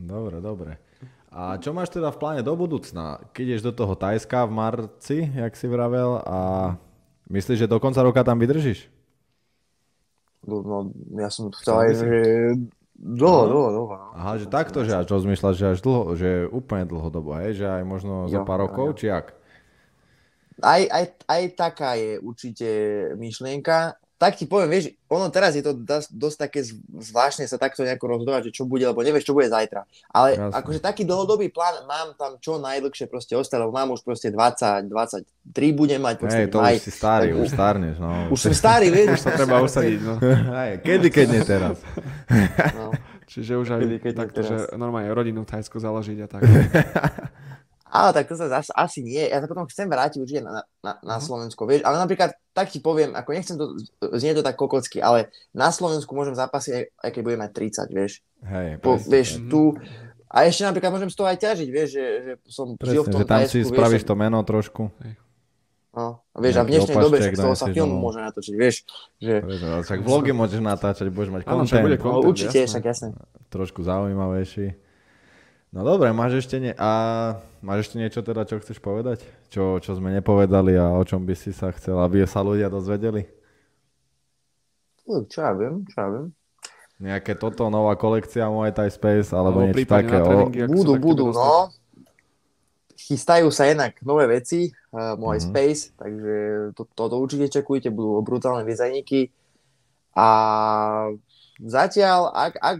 [0.00, 0.80] Dobre, dobre.
[1.28, 3.20] A čo máš teda v pláne do budúcna?
[3.36, 6.38] Keď ideš do toho Tajska v marci, jak si vravel, a
[7.28, 8.88] myslíš, že do konca roka tam vydržíš?
[10.48, 10.76] No, no
[11.20, 12.08] ja som chcel aj, že
[12.96, 13.94] dlho, dlho, dlho.
[14.00, 14.16] no.
[14.16, 17.60] Aha, že takto, že až rozmýšľaš, že až dlho, že úplne dlhodobo, hej?
[17.60, 18.96] Že aj možno za Jo, pár jo, rokov, jo.
[18.96, 19.36] či jak?
[20.58, 22.68] Aj, aj, aj taká je určite
[23.14, 23.94] myšlienka.
[24.18, 28.50] Tak ti poviem, vieš, ono teraz je to dosť, také zvláštne sa takto nejako rozhodovať,
[28.50, 29.86] že čo bude, lebo nevieš, čo bude zajtra.
[30.10, 30.58] Ale Jasne.
[30.58, 34.90] akože taký dlhodobý plán mám tam čo najdlhšie proste ostať, lebo mám už proste 20,
[34.90, 35.22] 23
[35.70, 36.74] budem mať Hej, to maj.
[36.74, 38.10] už si starý, tak- už starneš, no.
[38.34, 39.22] Už som starý, vieš.
[39.22, 40.14] Sa treba usadiť, no.
[40.58, 41.76] Hej, kedy, keď nie teraz?
[42.74, 42.90] No.
[43.30, 46.42] Čiže už aj Kedy, keď nie takto, že normálne rodinu v Thajsku založiť a tak.
[47.88, 49.22] Ale tak to sa zas, asi nie.
[49.22, 51.22] Ja sa potom chcem vrátiť určite na, na, na Mhm.
[51.22, 51.64] Slovensko.
[51.64, 53.80] Vieš, ale napríklad, tak ti poviem, ako nechcem to,
[54.12, 57.88] znie to tak kokocky, ale na Slovensku môžem zápasiť, aj, aj keď budem mať 30,
[57.90, 58.12] vieš.
[58.40, 59.62] Hej, Po, presne, vieš, tu...
[60.28, 63.08] A ešte napríklad môžem z toho aj ťažiť, vieš, že, že som žil v presne,
[63.08, 64.82] tom že tam si spravíš vieš, to meno trošku.
[65.88, 68.02] No, vieš, a v dnešnej dobe opačtek však z toho sa film domov.
[68.04, 68.76] môže natočiť, vieš,
[69.18, 72.68] že Presne, Však vlogy môžeš natáčať, budeš mať Áno, však bude content, no, určite, jasné.
[72.68, 73.08] však jasné.
[73.48, 74.66] trošku zaujímavejší.
[75.68, 76.72] No dobre, máš ešte, nie...
[76.80, 76.90] a
[77.60, 79.20] máš ešte niečo teda, čo chceš povedať?
[79.52, 83.28] Čo, čo sme nepovedali a o čom by si sa chcel, aby sa ľudia dozvedeli?
[85.04, 86.26] Fú, Čo ja viem, čo ja viem.
[86.98, 90.16] Nejaké toto, nová kolekcia Muay Thai Space, alebo, Alebo niečo také.
[90.18, 90.50] O...
[90.50, 91.70] Budú, budú, no.
[92.98, 95.44] Chystajú sa jednak nové veci, uh, môj Mhm.
[95.52, 96.34] Space, takže
[96.74, 99.30] to, toto určite čekujte, budú brutálne dizajníky.
[100.18, 100.26] A
[101.62, 102.78] zatiaľ, ak, ak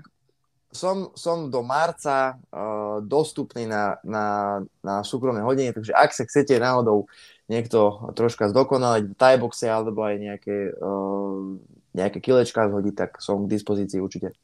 [0.68, 4.26] som, som do marca uh, dostupný na, na,
[4.84, 7.08] na súkromné hodine, takže ak sa chcete náhodou
[7.48, 11.56] niekto troška zdokonaliť v Thaiboxe alebo aj nejaké, uh,
[11.96, 14.36] nejaké kilečka zhodiť, tak som k dispozícii určite.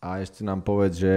[0.00, 1.12] A ešte nám povedz, že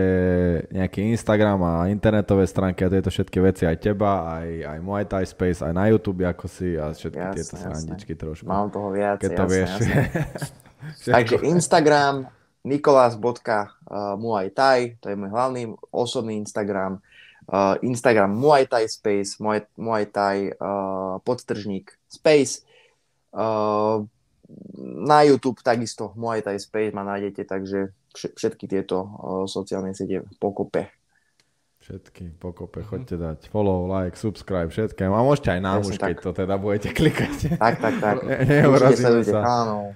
[0.67, 5.23] nejaký Instagram a internetové stránky a tieto všetky veci, aj teba, aj, aj Muay Thai
[5.23, 8.43] Space, aj na YouTube, ako si a všetky Jasné, tieto srandičky trošku.
[8.43, 9.23] Mám toho viac.
[9.23, 9.69] Keď to vieš.
[9.79, 11.15] Všetko.
[11.15, 12.27] Takže Instagram
[12.63, 17.03] nikolas.muay thai, to je môj hlavný osobný Instagram.
[17.43, 22.63] Uh, Instagram Muay Thai Space, Muay, Muay Thai uh, podtržník Space.
[23.35, 24.07] Uh,
[25.03, 30.23] na YouTube takisto Muay Thai Space ma nájdete, takže vš- všetky tieto uh, sociálne siete
[30.39, 30.87] pokope.
[31.83, 35.03] Všetky pokope, choďte dať follow, like, subscribe, všetké.
[35.03, 37.59] A môžete aj nám už, keď to teda budete klikať.
[37.59, 38.23] Tak, tak, tak.
[38.23, 39.43] Neurazíme sa.
[39.43, 39.91] áno.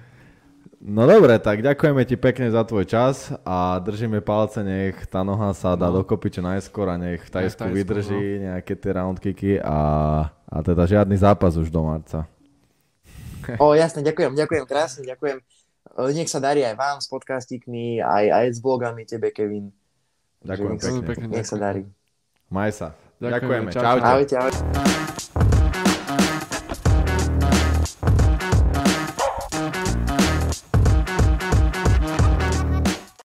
[0.77, 5.49] No dobre, tak ďakujeme ti pekne za tvoj čas a držíme palce, nech tá noha
[5.51, 5.99] sa dá No.
[5.99, 9.77] dokopy čo najskôr a nech v Tajsku Tajsku, vydrží nejaké tie round kicky a,
[10.29, 12.29] a teda žiadny zápas už do marca.
[13.57, 15.39] O, jasne, ďakujem, ďakujem krásne, ďakujem.
[15.39, 19.71] E, Nech sa darí aj vám s podcastikmi, aj, aj s blogami tebe, Kevin.
[20.43, 21.25] Ďakujem Že nech pekne.
[21.31, 21.83] Nech sa darí.
[22.47, 22.87] Maj sa.
[23.17, 23.31] Ďakujeme,
[23.65, 23.69] Ďakujeme.
[23.71, 23.97] čau, Čaute.
[23.97, 24.09] čau.
[24.13, 25.26] Ahojte, ahojte.